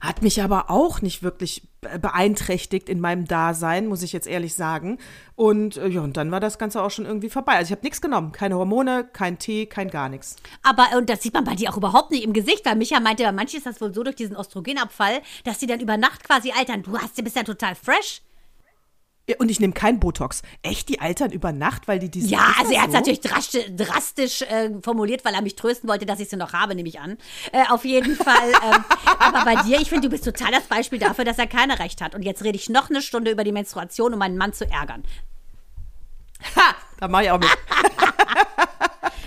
Hat 0.00 0.22
mich 0.22 0.42
aber 0.42 0.70
auch 0.70 1.00
nicht 1.00 1.22
wirklich 1.22 1.68
beeinträchtigt 2.00 2.88
in 2.88 3.00
meinem 3.00 3.26
Dasein, 3.26 3.86
muss 3.88 4.02
ich 4.02 4.12
jetzt 4.12 4.28
ehrlich 4.28 4.54
sagen. 4.54 4.98
Und 5.34 5.76
äh, 5.76 5.88
ja, 5.88 6.00
und 6.00 6.16
dann 6.16 6.30
war 6.30 6.38
das 6.38 6.58
Ganze 6.58 6.82
auch 6.82 6.90
schon 6.90 7.06
irgendwie 7.06 7.28
vorbei. 7.28 7.54
Also 7.54 7.68
ich 7.68 7.72
habe 7.72 7.82
nichts 7.82 8.00
genommen. 8.00 8.30
Keine 8.32 8.56
Hormone, 8.56 9.08
kein 9.12 9.38
Tee, 9.38 9.66
kein 9.66 9.90
gar 9.90 10.08
nichts. 10.08 10.36
Aber, 10.62 10.96
und 10.96 11.10
das 11.10 11.22
sieht 11.22 11.34
man 11.34 11.44
bei 11.44 11.54
dir 11.54 11.72
auch 11.72 11.76
überhaupt 11.76 12.12
nicht 12.12 12.24
im 12.24 12.32
Gesicht, 12.32 12.64
weil 12.64 12.76
Micha 12.76 13.00
meinte, 13.00 13.24
bei 13.24 13.32
manchen 13.32 13.58
ist 13.58 13.66
das 13.66 13.80
wohl 13.80 13.92
so 13.92 14.04
durch 14.04 14.16
diesen 14.16 14.36
Östrogenabfall, 14.36 15.22
dass 15.44 15.58
die 15.58 15.66
dann 15.66 15.80
über 15.80 15.96
Nacht 15.96 16.22
quasi 16.22 16.52
altern. 16.52 16.82
Du 16.82 16.96
hast, 16.96 17.18
du 17.18 17.22
bist 17.22 17.36
ja 17.36 17.42
total 17.42 17.74
fresh. 17.74 18.22
Und 19.38 19.50
ich 19.50 19.60
nehme 19.60 19.72
kein 19.72 20.00
Botox. 20.00 20.42
Echt, 20.62 20.88
die 20.88 21.00
altern 21.00 21.30
über 21.30 21.52
Nacht, 21.52 21.86
weil 21.86 22.00
die 22.00 22.10
diese. 22.10 22.28
Ja, 22.28 22.54
also 22.58 22.72
er 22.72 22.82
hat 22.82 22.88
es 22.88 22.92
so? 22.92 22.98
natürlich 22.98 23.20
drastisch, 23.20 23.64
drastisch 23.76 24.42
äh, 24.42 24.70
formuliert, 24.82 25.24
weil 25.24 25.34
er 25.34 25.42
mich 25.42 25.54
trösten 25.54 25.88
wollte, 25.88 26.06
dass 26.06 26.18
ich 26.18 26.28
sie 26.28 26.36
noch 26.36 26.52
habe, 26.52 26.74
nehme 26.74 26.88
ich 26.88 26.98
an. 26.98 27.18
Äh, 27.52 27.64
auf 27.68 27.84
jeden 27.84 28.16
Fall. 28.16 28.50
ähm, 28.64 28.84
aber 29.20 29.44
bei 29.44 29.62
dir, 29.62 29.80
ich 29.80 29.88
finde, 29.88 30.08
du 30.08 30.10
bist 30.10 30.24
total 30.24 30.50
das 30.50 30.64
Beispiel 30.64 30.98
dafür, 30.98 31.24
dass 31.24 31.38
er 31.38 31.46
keine 31.46 31.78
Recht 31.78 32.00
hat. 32.00 32.16
Und 32.16 32.22
jetzt 32.22 32.42
rede 32.42 32.56
ich 32.56 32.68
noch 32.68 32.90
eine 32.90 33.00
Stunde 33.00 33.30
über 33.30 33.44
die 33.44 33.52
Menstruation, 33.52 34.12
um 34.12 34.18
meinen 34.18 34.36
Mann 34.36 34.52
zu 34.52 34.68
ärgern. 34.68 35.04
Ha! 36.56 36.74
Da 36.98 37.08
mache 37.08 37.24
ich 37.24 37.30
auch 37.30 37.38
mit. 37.38 37.48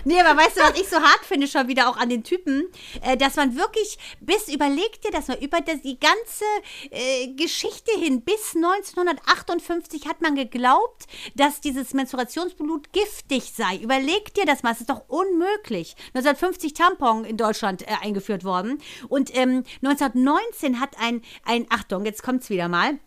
Nee, 0.08 0.22
aber 0.22 0.40
weißt 0.40 0.58
du, 0.58 0.62
was 0.62 0.80
ich 0.80 0.88
so 0.88 0.98
hart 0.98 1.26
finde 1.26 1.48
schon 1.48 1.68
wieder 1.68 1.90
auch 1.90 1.98
an 1.98 2.10
den 2.10 2.24
Typen, 2.24 2.68
äh, 3.02 3.18
dass 3.18 3.38
man 3.38 3.56
wirklich 3.58 3.98
bis, 4.20 4.48
überleg 4.54 5.02
dir 5.02 5.10
dass 5.10 5.28
man 5.28 5.40
über 5.40 5.62
das, 5.62 5.82
die 5.82 6.00
ganze 6.00 6.46
äh, 6.92 7.34
Geschichte 7.34 7.92
hin, 8.00 8.22
bis 8.22 8.56
1958 8.56 10.08
hat 10.08 10.22
man 10.22 10.36
geglaubt, 10.36 11.08
dass 11.34 11.60
dieses 11.60 11.96
Menstruationsblut 11.96 12.94
giftig 12.94 13.52
sei. 13.52 13.78
Überleg 13.78 14.32
dir 14.36 14.46
das 14.46 14.62
mal, 14.62 14.74
es 14.74 14.82
ist 14.82 14.92
doch 14.92 15.10
unmöglich. 15.10 15.96
1950 16.14 16.74
Tampon 16.74 17.26
in 17.26 17.38
Deutschland 17.38 17.82
äh, 17.82 17.96
eingeführt 18.04 18.44
worden 18.44 18.80
und 19.10 19.36
ähm, 19.36 19.64
1919 19.84 20.80
hat 20.80 21.00
ein, 21.00 21.24
ein, 21.46 21.66
Achtung, 21.70 22.06
jetzt 22.06 22.22
kommt's 22.22 22.52
wieder 22.52 22.68
mal, 22.68 23.00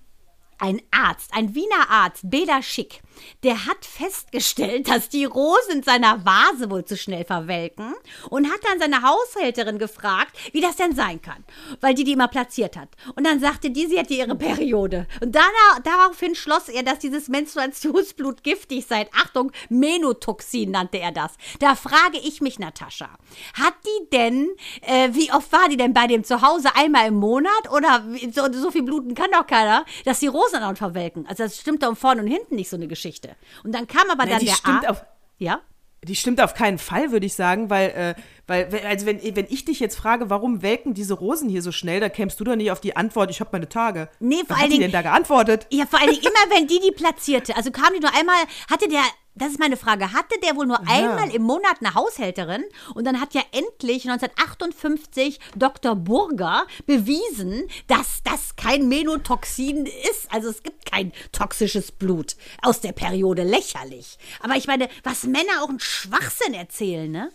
ein 0.58 0.82
Arzt, 0.90 1.30
ein 1.32 1.54
Wiener 1.54 1.88
Arzt, 1.88 2.28
Bela 2.28 2.62
Schick, 2.62 3.02
der 3.42 3.66
hat 3.66 3.84
festgestellt, 3.84 4.88
dass 4.88 5.08
die 5.08 5.24
Rosen 5.24 5.78
in 5.78 5.82
seiner 5.82 6.24
Vase 6.24 6.70
wohl 6.70 6.84
zu 6.84 6.96
schnell 6.96 7.24
verwelken 7.24 7.94
und 8.30 8.50
hat 8.50 8.60
dann 8.64 8.78
seine 8.78 9.02
Haushälterin 9.02 9.78
gefragt, 9.78 10.36
wie 10.52 10.60
das 10.60 10.76
denn 10.76 10.94
sein 10.94 11.20
kann, 11.22 11.44
weil 11.80 11.94
die 11.94 12.04
die 12.04 12.12
immer 12.12 12.28
platziert 12.28 12.76
hat. 12.76 12.88
Und 13.14 13.26
dann 13.26 13.40
sagte 13.40 13.70
die, 13.70 13.86
sie 13.86 13.98
hätte 13.98 14.14
ihre 14.14 14.34
Periode. 14.34 15.06
Und 15.20 15.34
danach, 15.34 15.80
daraufhin 15.84 16.34
schloss 16.34 16.68
er, 16.68 16.82
dass 16.82 16.98
dieses 16.98 17.28
Menstruationsblut 17.28 18.42
giftig 18.42 18.86
sei. 18.86 19.08
Achtung, 19.12 19.52
Menotoxin 19.68 20.70
nannte 20.70 20.98
er 20.98 21.12
das. 21.12 21.32
Da 21.60 21.74
frage 21.74 22.18
ich 22.18 22.40
mich, 22.40 22.58
Natascha, 22.58 23.08
hat 23.54 23.74
die 23.84 24.10
denn, 24.10 24.48
äh, 24.82 25.10
wie 25.12 25.32
oft 25.32 25.52
war 25.52 25.68
die 25.68 25.76
denn 25.76 25.92
bei 25.92 26.06
dem 26.06 26.24
zu 26.24 26.42
Hause? 26.42 26.70
Einmal 26.74 27.08
im 27.08 27.16
Monat? 27.16 27.70
Oder 27.70 28.04
so, 28.32 28.52
so 28.52 28.70
viel 28.70 28.82
bluten 28.82 29.14
kann 29.14 29.30
doch 29.32 29.46
keiner, 29.46 29.84
dass 30.04 30.20
die 30.20 30.26
Rosen 30.26 30.60
dann 30.60 30.76
verwelken? 30.76 31.26
Also 31.26 31.44
das 31.44 31.58
stimmt 31.58 31.82
da 31.82 31.94
vorne 31.94 32.22
und 32.22 32.28
hinten 32.28 32.54
nicht 32.56 32.70
so 32.70 32.76
eine 32.76 32.88
Geschichte. 32.88 33.07
Geschichte. 33.08 33.36
Und 33.64 33.72
dann 33.74 33.86
kam 33.86 34.10
aber 34.10 34.26
dann 34.26 34.38
die 34.40 34.46
der 34.46 34.54
stimmt 34.54 34.84
Arzt. 34.86 34.88
Auf, 34.88 35.04
ja? 35.38 35.60
Die 36.04 36.14
stimmt 36.14 36.40
auf 36.40 36.54
keinen 36.54 36.78
Fall, 36.78 37.10
würde 37.10 37.26
ich 37.26 37.34
sagen, 37.34 37.70
weil, 37.70 37.88
äh, 37.90 38.14
weil 38.46 38.68
also 38.86 39.04
wenn, 39.04 39.20
wenn 39.34 39.46
ich 39.48 39.64
dich 39.64 39.80
jetzt 39.80 39.96
frage, 39.96 40.30
warum 40.30 40.62
welken 40.62 40.94
diese 40.94 41.14
Rosen 41.14 41.48
hier 41.48 41.60
so 41.60 41.72
schnell, 41.72 41.98
da 41.98 42.08
kämst 42.08 42.38
du 42.38 42.44
doch 42.44 42.54
nicht 42.54 42.70
auf 42.70 42.80
die 42.80 42.94
Antwort, 42.94 43.30
ich 43.32 43.40
habe 43.40 43.50
meine 43.52 43.68
Tage. 43.68 44.08
Nee, 44.20 44.36
vor 44.36 44.50
Was 44.50 44.56
allen 44.56 44.58
hat 44.58 44.66
die 44.66 44.70
Dingen. 44.74 44.82
denn 44.82 44.92
da 44.92 45.02
geantwortet? 45.02 45.66
Ja, 45.70 45.86
vor 45.86 46.00
allen 46.00 46.10
Dingen 46.10 46.22
immer, 46.22 46.56
wenn 46.56 46.68
die 46.68 46.78
die 46.78 46.92
platzierte. 46.92 47.56
Also 47.56 47.72
kam 47.72 47.92
die 47.94 48.00
nur 48.00 48.14
einmal, 48.14 48.36
hatte 48.70 48.88
der 48.88 49.02
das 49.38 49.52
ist 49.52 49.58
meine 49.58 49.76
Frage. 49.76 50.12
Hatte 50.12 50.38
der 50.42 50.56
wohl 50.56 50.66
nur 50.66 50.80
ja. 50.80 50.86
einmal 50.86 51.34
im 51.34 51.42
Monat 51.42 51.76
eine 51.80 51.94
Haushälterin? 51.94 52.64
Und 52.94 53.04
dann 53.04 53.20
hat 53.20 53.34
ja 53.34 53.42
endlich 53.52 54.08
1958 54.08 55.40
Dr. 55.56 55.96
Burger 55.96 56.66
bewiesen, 56.86 57.64
dass 57.86 58.22
das 58.24 58.56
kein 58.56 58.88
Menotoxin 58.88 59.86
ist. 59.86 60.30
Also 60.30 60.48
es 60.48 60.62
gibt 60.62 60.90
kein 60.90 61.12
toxisches 61.32 61.92
Blut 61.92 62.36
aus 62.62 62.80
der 62.80 62.92
Periode. 62.92 63.42
Lächerlich. 63.42 64.18
Aber 64.40 64.56
ich 64.56 64.66
meine, 64.66 64.88
was 65.04 65.24
Männer 65.24 65.62
auch 65.62 65.68
einen 65.68 65.80
Schwachsinn 65.80 66.54
erzählen, 66.54 67.10
ne? 67.10 67.30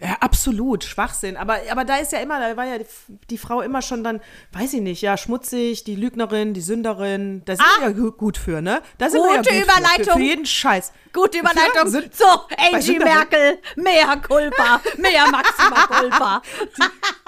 Ja, 0.00 0.16
absolut, 0.20 0.84
Schwachsinn. 0.84 1.36
Aber, 1.36 1.58
aber 1.72 1.84
da 1.84 1.96
ist 1.96 2.12
ja 2.12 2.20
immer, 2.20 2.38
da 2.38 2.56
war 2.56 2.64
ja 2.66 2.78
die, 2.78 2.86
die, 3.30 3.38
Frau 3.38 3.62
immer 3.62 3.82
schon 3.82 4.04
dann, 4.04 4.20
weiß 4.52 4.74
ich 4.74 4.80
nicht, 4.80 5.02
ja, 5.02 5.16
schmutzig, 5.16 5.82
die 5.82 5.96
Lügnerin, 5.96 6.54
die 6.54 6.60
Sünderin. 6.60 7.42
Da 7.46 7.56
sind 7.56 7.66
ah, 7.66 7.88
wir 7.88 8.04
ja 8.04 8.10
gut 8.10 8.38
für, 8.38 8.62
ne? 8.62 8.80
Da 8.98 9.10
sind 9.10 9.22
gute 9.22 9.50
wir 9.50 9.54
ja 9.54 9.62
gut 9.62 9.64
Überleitung. 9.64 10.04
Für, 10.04 10.12
für, 10.12 10.24
jeden 10.24 10.46
Scheiß. 10.46 10.92
Gute 11.12 11.38
Überleitung. 11.38 11.90
Für, 11.90 12.08
so, 12.12 12.26
Angie 12.72 13.00
Merkel, 13.00 13.58
mehr 13.74 14.16
Culpa, 14.18 14.80
mehr 14.98 15.26
Maxima 15.32 15.86
Culpa. 15.88 16.42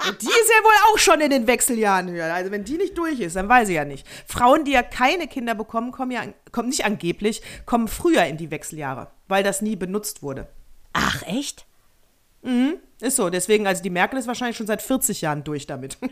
Die, 0.03 0.17
die, 0.17 0.25
ist 0.25 0.49
ja 0.49 0.63
wohl 0.63 0.91
auch 0.91 0.97
schon 0.97 1.21
in 1.21 1.29
den 1.29 1.45
Wechseljahren. 1.45 2.19
Also 2.19 2.49
wenn 2.49 2.63
die 2.63 2.77
nicht 2.77 2.97
durch 2.97 3.19
ist, 3.19 3.35
dann 3.35 3.47
weiß 3.47 3.69
ich 3.69 3.75
ja 3.75 3.85
nicht. 3.85 4.07
Frauen, 4.25 4.65
die 4.65 4.71
ja 4.71 4.81
keine 4.81 5.27
Kinder 5.27 5.53
bekommen, 5.53 5.91
kommen 5.91 6.09
ja, 6.09 6.23
kommen 6.51 6.69
nicht 6.69 6.85
angeblich, 6.85 7.43
kommen 7.67 7.87
früher 7.87 8.25
in 8.25 8.37
die 8.37 8.49
Wechseljahre, 8.49 9.11
weil 9.27 9.43
das 9.43 9.61
nie 9.61 9.75
benutzt 9.75 10.23
wurde. 10.23 10.47
Ach, 10.93 11.21
echt? 11.27 11.67
Mhm. 12.41 12.77
Ist 12.99 13.15
so, 13.15 13.29
deswegen, 13.29 13.65
also 13.65 13.81
die 13.81 13.89
Merkel 13.89 14.19
ist 14.19 14.27
wahrscheinlich 14.27 14.57
schon 14.57 14.67
seit 14.67 14.81
40 14.81 15.21
Jahren 15.21 15.43
durch 15.43 15.65
damit. 15.65 15.97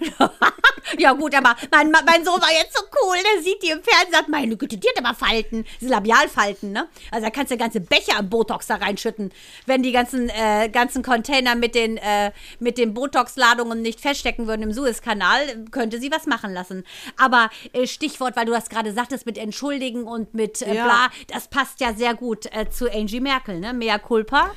ja, 0.97 1.13
gut, 1.13 1.35
aber 1.35 1.55
mein, 1.71 1.91
mein 1.91 2.25
Sohn 2.25 2.41
war 2.41 2.51
jetzt 2.51 2.75
so 2.75 2.83
cool, 3.03 3.17
der 3.17 3.43
sieht 3.43 3.61
die 3.61 3.69
im 3.69 3.81
Fernsehen 3.83 4.07
und 4.07 4.13
sagt, 4.13 4.29
meine 4.29 4.57
Güte, 4.57 4.77
die 4.77 4.87
hat 4.87 5.03
aber 5.03 5.15
Falten, 5.15 5.65
diese 5.79 5.91
Labialfalten, 5.91 6.71
ne? 6.71 6.87
Also 7.11 7.25
da 7.25 7.31
kannst 7.31 7.51
du 7.51 7.57
ganze 7.57 7.79
Becher 7.79 8.17
am 8.17 8.29
Botox 8.29 8.67
da 8.67 8.75
reinschütten, 8.75 9.31
wenn 9.65 9.83
die 9.83 9.91
ganzen, 9.91 10.29
äh, 10.29 10.69
ganzen 10.69 11.03
Container 11.03 11.55
mit 11.55 11.75
den, 11.75 11.97
äh, 11.97 12.31
mit 12.59 12.77
den 12.77 12.93
Botox-Ladungen 12.93 13.81
nicht 13.81 13.99
feststecken 14.01 14.47
würden 14.47 14.63
im 14.63 14.73
Suezkanal, 14.73 15.65
könnte 15.71 15.99
sie 15.99 16.11
was 16.11 16.25
machen 16.25 16.53
lassen. 16.53 16.83
Aber 17.17 17.49
äh, 17.73 17.87
Stichwort, 17.87 18.35
weil 18.35 18.45
du 18.45 18.51
das 18.51 18.69
gerade 18.69 18.93
sagtest 18.93 19.25
mit 19.25 19.37
Entschuldigen 19.37 20.03
und 20.03 20.33
mit 20.33 20.61
äh, 20.61 20.75
ja. 20.75 20.85
bla, 20.85 21.09
das 21.27 21.47
passt 21.47 21.81
ja 21.81 21.93
sehr 21.93 22.13
gut 22.13 22.47
äh, 22.51 22.69
zu 22.69 22.91
Angie 22.91 23.19
Merkel, 23.19 23.59
ne? 23.59 23.73
Mea 23.73 23.99
culpa 23.99 24.51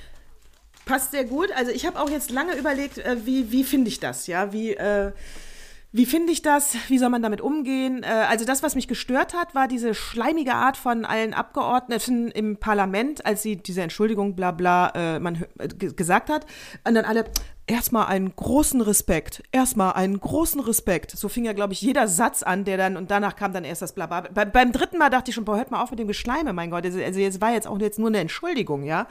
passt 0.93 1.11
sehr 1.11 1.25
gut. 1.25 1.51
Also 1.57 1.71
ich 1.71 1.87
habe 1.87 1.99
auch 1.99 2.11
jetzt 2.11 2.31
lange 2.31 2.55
überlegt, 2.55 2.99
äh, 2.99 3.17
wie, 3.25 3.51
wie 3.51 3.65
finde 3.65 3.89
ich 3.89 3.99
das, 3.99 4.27
ja, 4.27 4.53
wie, 4.53 4.75
äh, 4.75 5.13
wie 5.91 6.05
finde 6.05 6.33
ich 6.33 6.43
das? 6.43 6.77
Wie 6.89 6.99
soll 6.99 7.09
man 7.09 7.23
damit 7.23 7.41
umgehen? 7.41 8.03
Äh, 8.03 8.09
also 8.09 8.45
das, 8.45 8.63
was 8.63 8.75
mich 8.75 8.89
gestört 8.89 9.33
hat, 9.33 9.55
war 9.55 9.69
diese 9.69 9.95
schleimige 9.95 10.53
Art 10.53 10.77
von 10.77 11.07
allen 11.07 11.33
Abgeordneten 11.33 12.31
im 12.31 12.59
Parlament, 12.59 13.25
als 13.25 13.43
sie 13.43 13.57
diese 13.57 13.81
Entschuldigung 13.81 14.37
bla 14.37 14.51
bla 14.51 14.93
äh, 14.95 15.19
man 15.19 15.47
äh, 15.59 15.69
gesagt 15.69 16.29
hat. 16.29 16.45
Und 16.87 16.95
dann 16.95 17.07
alle, 17.07 17.25
erstmal 17.67 18.09
einen 18.09 18.37
großen 18.37 18.83
Respekt, 18.83 19.43
erstmal 19.51 19.95
einen 19.95 20.21
großen 20.21 20.61
Respekt. 20.61 21.13
So 21.13 21.31
fing 21.31 21.47
ja, 21.47 21.55
glaube 21.55 21.73
ich, 21.73 21.81
jeder 21.81 22.07
Satz 22.07 22.43
an, 22.43 22.67
der 22.67 22.77
dann, 22.77 22.99
und 22.99 23.11
danach 23.11 23.35
kam 23.35 23.55
dann 23.55 23.65
erst 23.65 23.81
das 23.81 23.95
Blabla. 23.95 24.21
Be 24.21 24.45
beim 24.45 24.73
dritten 24.73 24.99
Mal 24.99 25.09
dachte 25.09 25.31
ich 25.31 25.35
schon, 25.35 25.47
boah, 25.47 25.57
hört 25.57 25.71
mal 25.71 25.83
auf 25.83 25.91
mit 25.91 26.01
dem 26.01 26.09
Geschleime, 26.09 26.53
mein 26.53 26.71
Gott. 26.71 26.85
Also, 26.85 26.99
es 26.99 27.41
war 27.41 27.55
jetzt 27.55 27.67
auch 27.67 27.79
jetzt 27.79 27.99
nur 27.99 28.09
eine 28.09 28.19
Entschuldigung, 28.19 28.83
ja. 28.83 29.07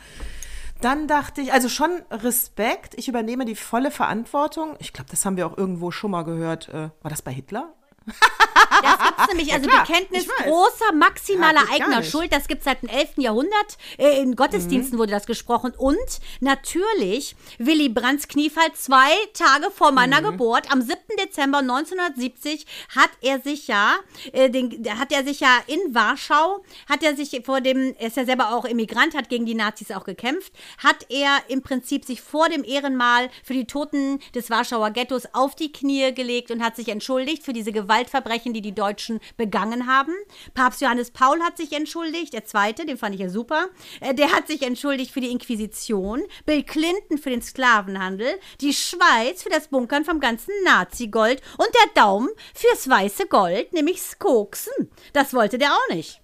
Dann 0.82 1.08
dachte 1.08 1.42
ich, 1.42 1.54
also 1.54 1.70
schon 1.70 2.02
Respekt, 2.10 2.96
ich 2.98 3.08
übernehme 3.08 3.46
die 3.46 3.56
volle 3.56 3.92
Verantwortung. 3.92 4.76
Ich 4.80 4.94
glaube, 4.94 5.12
das 5.12 5.26
haben 5.26 5.38
wir 5.38 5.46
auch 5.46 5.58
irgendwo 5.58 5.92
schon 5.92 6.12
mal 6.12 6.24
gehört. 6.24 6.70
Äh, 6.70 6.90
war 7.02 7.10
das 7.10 7.22
bei 7.22 7.32
Hitler? 7.32 7.74
Das 8.82 9.08
gibt's 9.08 9.28
nämlich, 9.28 9.54
also 9.54 9.70
ja, 9.70 9.84
Bekenntnis 9.84 10.28
großer, 10.28 10.94
maximaler 10.94 11.62
ja, 11.70 11.74
eigener 11.74 12.04
Schuld, 12.04 12.34
das 12.34 12.48
gibt's 12.48 12.66
seit 12.66 12.82
dem 12.82 12.90
11. 12.90 13.18
Jahrhundert. 13.18 13.78
Äh, 13.98 14.22
in 14.22 14.36
Gottesdiensten 14.36 14.96
mhm. 14.96 15.02
wurde 15.02 15.12
das 15.12 15.26
gesprochen. 15.26 15.74
Und 15.78 15.98
natürlich 16.40 17.36
Willy 17.58 17.90
Brandts 17.90 18.28
Kniefall 18.28 18.72
zwei 18.74 19.12
Tage 19.34 19.72
vor 19.72 19.92
meiner 19.92 20.22
mhm. 20.22 20.32
Geburt, 20.32 20.72
am 20.72 20.82
7. 20.82 20.98
Dezember 21.20 21.60
1970, 21.60 22.66
hat 22.96 23.12
er 23.22 23.40
sich 23.42 23.68
ja, 23.68 23.96
äh, 24.34 24.50
den, 24.50 24.88
hat 24.98 25.12
er 25.12 25.24
sich 25.24 25.40
ja 25.40 25.60
in 25.68 25.94
Warschau, 25.94 26.64
hat 26.90 27.04
er 27.04 27.16
sich 27.16 27.42
vor 27.46 27.62
dem, 27.62 27.96
er 27.98 28.08
ist 28.08 28.18
ja 28.18 28.26
selber 28.26 28.54
auch 28.56 28.66
Immigrant, 28.66 29.16
hat 29.16 29.30
gegen 29.30 29.46
die 29.46 29.56
Nazis 29.56 29.92
auch 29.92 30.04
gekämpft, 30.04 30.54
hat 30.78 31.06
er 31.10 31.40
im 31.48 31.62
Prinzip 31.62 32.06
sich 32.06 32.22
vor 32.22 32.50
dem 32.50 32.64
Ehrenmal 32.64 33.30
für 33.44 33.54
die 33.54 33.66
Toten 33.66 34.20
des 34.36 34.50
Warschauer 34.50 34.92
Ghettos 34.92 35.28
auf 35.34 35.56
die 35.56 35.72
Knie 35.72 36.14
gelegt 36.14 36.52
und 36.52 36.64
hat 36.64 36.76
sich 36.76 36.90
entschuldigt 36.90 37.44
für 37.44 37.54
diese 37.54 37.72
Gewaltverbrechen, 37.72 38.54
die 38.54 38.62
die 38.62 38.71
Deutschen 38.72 39.20
begangen 39.38 39.88
haben. 39.88 40.14
Papst 40.54 40.82
Johannes 40.82 41.12
Paul 41.12 41.42
hat 41.42 41.58
sich 41.58 41.74
entschuldigt, 41.74 42.34
der 42.34 42.46
zweite, 42.46 42.86
den 42.86 42.98
fand 42.98 43.16
ich 43.16 43.22
ja 43.22 43.30
super. 43.30 43.68
Äh, 44.00 44.14
der 44.14 44.32
hat 44.32 44.48
sich 44.48 44.64
entschuldigt 44.64 45.12
für 45.12 45.22
die 45.22 45.32
Inquisition, 45.32 46.22
Bill 46.46 46.64
Clinton 46.64 47.18
für 47.18 47.30
den 47.30 47.42
Sklavenhandel, 47.42 48.40
die 48.62 48.74
Schweiz 48.74 49.44
für 49.44 49.50
das 49.50 49.68
Bunkern 49.68 50.06
vom 50.06 50.20
ganzen 50.20 50.54
Nazi-Gold 50.66 51.42
und 51.58 51.70
der 51.74 52.04
Daumen 52.04 52.30
fürs 52.54 52.90
weiße 52.90 53.28
Gold, 53.28 53.74
nämlich 53.74 54.02
Skoksen. 54.02 54.92
Das 55.14 55.34
wollte 55.34 55.58
der 55.58 55.72
auch 55.72 55.94
nicht. 55.94 56.22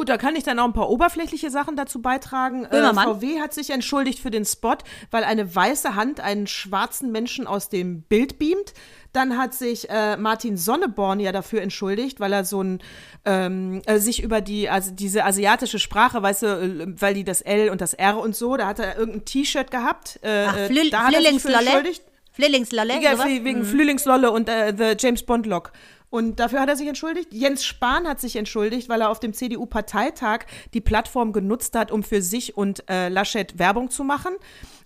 Gut, 0.00 0.08
da 0.08 0.16
kann 0.16 0.34
ich 0.34 0.44
dann 0.44 0.58
auch 0.58 0.64
ein 0.64 0.72
paar 0.72 0.88
oberflächliche 0.88 1.50
Sachen 1.50 1.76
dazu 1.76 2.00
beitragen. 2.00 2.64
Äh, 2.64 2.94
VW 2.94 3.38
hat 3.38 3.52
sich 3.52 3.68
entschuldigt 3.68 4.18
für 4.18 4.30
den 4.30 4.46
Spot, 4.46 4.78
weil 5.10 5.24
eine 5.24 5.54
weiße 5.54 5.94
Hand 5.94 6.20
einen 6.20 6.46
schwarzen 6.46 7.12
Menschen 7.12 7.46
aus 7.46 7.68
dem 7.68 8.00
Bild 8.00 8.38
beamt. 8.38 8.72
Dann 9.12 9.36
hat 9.36 9.52
sich 9.52 9.90
äh, 9.90 10.16
Martin 10.16 10.56
Sonneborn 10.56 11.20
ja 11.20 11.32
dafür 11.32 11.60
entschuldigt, 11.60 12.18
weil 12.18 12.32
er 12.32 12.46
so 12.46 12.62
ein 12.62 12.82
ähm, 13.26 13.82
äh, 13.84 13.98
sich 13.98 14.22
über 14.22 14.40
die 14.40 14.70
also 14.70 14.90
diese 14.90 15.26
asiatische 15.26 15.78
Sprache, 15.78 16.22
weißt 16.22 16.42
du, 16.44 16.46
äh, 16.46 16.86
weil 16.98 17.12
die 17.12 17.24
das 17.24 17.42
L 17.42 17.68
und 17.68 17.82
das 17.82 17.92
R 17.92 18.20
und 18.20 18.34
so, 18.34 18.56
da 18.56 18.68
hat 18.68 18.78
er 18.78 18.96
irgendein 18.96 19.26
T-Shirt 19.26 19.70
gehabt. 19.70 20.18
Äh, 20.22 20.46
Ach, 20.48 20.56
Flü 20.66 20.88
da 20.88 21.08
hat 21.08 21.12
er 21.12 21.20
sich 21.20 21.42
für 21.42 21.52
entschuldigt. 21.52 22.02
Flillingslolle? 22.32 23.02
Ja, 23.02 23.22
wegen 23.22 23.58
mhm. 23.58 23.64
Flühlingslolle 23.66 24.30
und 24.30 24.48
äh, 24.48 24.72
The 24.74 24.94
James 24.98 25.24
Bond 25.24 25.44
Lock. 25.44 25.72
Und 26.10 26.40
dafür 26.40 26.60
hat 26.60 26.68
er 26.68 26.76
sich 26.76 26.88
entschuldigt. 26.88 27.32
Jens 27.32 27.64
Spahn 27.64 28.06
hat 28.06 28.20
sich 28.20 28.34
entschuldigt, 28.34 28.88
weil 28.88 29.00
er 29.00 29.10
auf 29.10 29.20
dem 29.20 29.32
CDU-Parteitag 29.32 30.40
die 30.74 30.80
Plattform 30.80 31.32
genutzt 31.32 31.76
hat, 31.76 31.92
um 31.92 32.02
für 32.02 32.20
sich 32.20 32.56
und 32.56 32.88
äh, 32.90 33.08
Laschet 33.08 33.58
Werbung 33.60 33.90
zu 33.90 34.02
machen. 34.02 34.34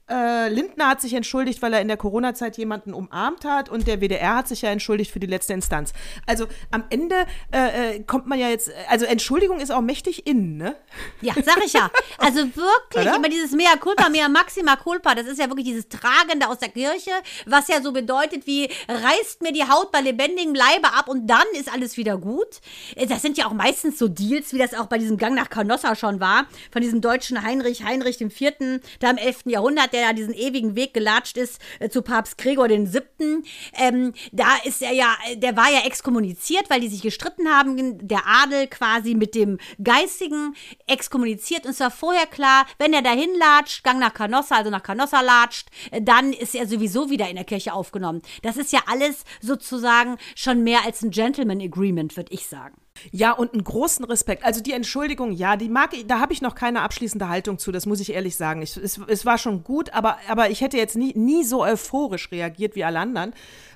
Äh, 0.06 0.50
Lindner 0.50 0.88
hat 0.88 1.00
sich 1.00 1.14
entschuldigt, 1.14 1.62
weil 1.62 1.72
er 1.72 1.80
in 1.80 1.88
der 1.88 1.96
Corona-Zeit 1.96 2.58
jemanden 2.58 2.92
umarmt 2.92 3.46
hat 3.46 3.70
und 3.70 3.86
der 3.86 4.02
WDR 4.02 4.36
hat 4.36 4.48
sich 4.48 4.60
ja 4.60 4.68
entschuldigt 4.68 5.10
für 5.10 5.18
die 5.18 5.26
letzte 5.26 5.54
Instanz. 5.54 5.94
Also 6.26 6.46
am 6.70 6.84
Ende 6.90 7.26
äh, 7.50 7.96
äh 7.96 8.00
kommt 8.00 8.26
man 8.26 8.38
ja 8.38 8.50
jetzt, 8.50 8.70
also 8.90 9.06
Entschuldigung 9.06 9.60
ist 9.60 9.72
auch 9.72 9.80
mächtig 9.80 10.26
innen, 10.26 10.58
ne? 10.58 10.76
Ja, 11.22 11.32
sag 11.42 11.64
ich 11.64 11.72
ja. 11.72 11.90
Also 12.18 12.40
wirklich, 12.40 13.06
Oder? 13.06 13.16
immer 13.16 13.30
dieses 13.30 13.52
Mea 13.52 13.76
culpa, 13.80 14.10
mea 14.10 14.28
maxima 14.28 14.76
culpa, 14.76 15.14
das 15.14 15.26
ist 15.26 15.38
ja 15.38 15.48
wirklich 15.48 15.66
dieses 15.66 15.88
Tragende 15.88 16.48
aus 16.48 16.58
der 16.58 16.68
Kirche, 16.68 17.10
was 17.46 17.68
ja 17.68 17.80
so 17.80 17.92
bedeutet 17.92 18.46
wie, 18.46 18.68
reißt 18.88 19.40
mir 19.40 19.52
die 19.52 19.64
Haut 19.64 19.90
bei 19.90 20.02
lebendigem 20.02 20.54
Leibe 20.54 20.92
ab 20.92 21.08
und 21.08 21.26
dann 21.26 21.46
ist 21.58 21.72
alles 21.72 21.96
wieder 21.96 22.18
gut. 22.18 22.60
Äh, 22.94 23.06
das 23.06 23.22
sind 23.22 23.38
ja 23.38 23.46
auch 23.46 23.54
meistens 23.54 23.98
so 23.98 24.08
Deals, 24.08 24.52
wie 24.52 24.58
das 24.58 24.74
auch 24.74 24.86
bei 24.86 24.98
diesem 24.98 25.16
Gang 25.16 25.34
nach 25.34 25.48
Canossa 25.48 25.96
schon 25.96 26.20
war, 26.20 26.46
von 26.70 26.82
diesem 26.82 27.00
deutschen 27.00 27.42
Heinrich, 27.42 27.84
Heinrich 27.84 28.20
IV., 28.20 28.80
da 29.00 29.10
im 29.10 29.16
11. 29.16 29.44
Jahrhundert, 29.46 29.93
der 29.94 30.08
da 30.08 30.12
diesen 30.12 30.34
ewigen 30.34 30.76
Weg 30.76 30.92
gelatscht 30.92 31.36
ist 31.36 31.60
äh, 31.78 31.88
zu 31.88 32.02
Papst 32.02 32.36
Gregor 32.36 32.68
den 32.68 32.86
Siebten. 32.86 33.44
Ähm, 33.74 34.12
da 34.32 34.56
ist 34.64 34.82
er 34.82 34.92
ja, 34.92 35.14
der 35.36 35.56
war 35.56 35.70
ja 35.70 35.86
exkommuniziert, 35.86 36.68
weil 36.68 36.80
die 36.80 36.88
sich 36.88 37.02
gestritten 37.02 37.48
haben. 37.48 38.06
Der 38.06 38.26
Adel 38.26 38.66
quasi 38.66 39.14
mit 39.14 39.34
dem 39.34 39.58
Geistigen 39.82 40.54
exkommuniziert. 40.86 41.64
Und 41.64 41.70
es 41.70 41.80
war 41.80 41.90
vorher 41.90 42.26
klar, 42.26 42.66
wenn 42.78 42.92
er 42.92 43.02
dahin 43.02 43.30
latscht, 43.38 43.84
Gang 43.84 44.00
nach 44.00 44.14
Canossa, 44.14 44.56
also 44.56 44.70
nach 44.70 44.82
Canossa 44.82 45.20
latscht, 45.20 45.68
äh, 45.90 46.02
dann 46.02 46.32
ist 46.32 46.54
er 46.54 46.66
sowieso 46.66 47.10
wieder 47.10 47.28
in 47.28 47.36
der 47.36 47.44
Kirche 47.44 47.72
aufgenommen. 47.72 48.22
Das 48.42 48.56
ist 48.56 48.72
ja 48.72 48.80
alles 48.86 49.24
sozusagen 49.40 50.18
schon 50.34 50.62
mehr 50.62 50.84
als 50.84 51.02
ein 51.02 51.10
Gentleman 51.10 51.60
Agreement, 51.60 52.16
würde 52.16 52.32
ich 52.32 52.46
sagen. 52.46 52.83
Ja, 53.10 53.32
und 53.32 53.52
einen 53.52 53.64
großen 53.64 54.04
Respekt. 54.04 54.44
Also 54.44 54.60
die 54.60 54.72
Entschuldigung, 54.72 55.32
ja, 55.32 55.56
die 55.56 55.68
mag 55.68 55.92
ich, 55.94 56.06
da 56.06 56.20
habe 56.20 56.32
ich 56.32 56.42
noch 56.42 56.54
keine 56.54 56.82
abschließende 56.82 57.28
Haltung 57.28 57.58
zu, 57.58 57.72
das 57.72 57.86
muss 57.86 58.00
ich 58.00 58.12
ehrlich 58.12 58.36
sagen. 58.36 58.62
Ich, 58.62 58.76
es, 58.76 59.00
es 59.06 59.26
war 59.26 59.38
schon 59.38 59.64
gut, 59.64 59.92
aber, 59.92 60.18
aber 60.28 60.50
ich 60.50 60.60
hätte 60.60 60.76
jetzt 60.76 60.96
nie, 60.96 61.12
nie 61.14 61.44
so 61.44 61.62
euphorisch 61.64 62.30
reagiert 62.30 62.76
wie 62.76 62.84
alle 62.84 63.00
anderen. 63.00 63.34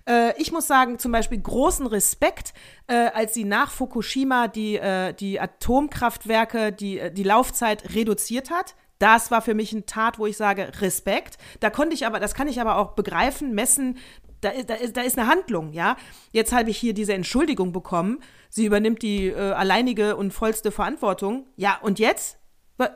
Äh, 0.08 0.40
ich 0.40 0.52
muss 0.52 0.66
sagen, 0.66 0.98
zum 0.98 1.12
Beispiel 1.12 1.40
großen 1.40 1.86
Respekt, 1.86 2.54
äh, 2.86 2.94
als 2.94 3.34
sie 3.34 3.44
nach 3.44 3.70
Fukushima 3.70 4.48
die, 4.48 4.76
äh, 4.76 5.12
die 5.12 5.40
Atomkraftwerke, 5.40 6.72
die, 6.72 6.98
äh, 6.98 7.12
die 7.12 7.24
Laufzeit 7.24 7.94
reduziert 7.94 8.50
hat. 8.50 8.74
Das 8.98 9.30
war 9.30 9.42
für 9.42 9.54
mich 9.54 9.72
ein 9.72 9.86
Tat, 9.86 10.18
wo 10.18 10.26
ich 10.26 10.36
sage, 10.36 10.72
Respekt. 10.80 11.38
Da 11.60 11.70
konnte 11.70 11.94
ich 11.94 12.06
aber, 12.06 12.18
das 12.18 12.34
kann 12.34 12.48
ich 12.48 12.60
aber 12.60 12.76
auch 12.76 12.92
begreifen, 12.92 13.54
messen, 13.54 13.98
da, 14.40 14.50
da, 14.66 14.74
ist, 14.74 14.96
da 14.96 15.02
ist 15.02 15.18
eine 15.18 15.28
Handlung, 15.28 15.72
ja. 15.72 15.96
Jetzt 16.32 16.52
habe 16.52 16.70
ich 16.70 16.78
hier 16.78 16.94
diese 16.94 17.14
Entschuldigung 17.14 17.72
bekommen. 17.72 18.20
Sie 18.48 18.64
übernimmt 18.66 19.02
die 19.02 19.26
äh, 19.26 19.52
alleinige 19.52 20.16
und 20.16 20.32
vollste 20.32 20.70
Verantwortung. 20.70 21.46
Ja, 21.56 21.78
und 21.82 21.98
jetzt? 21.98 22.38
Was? 22.76 22.90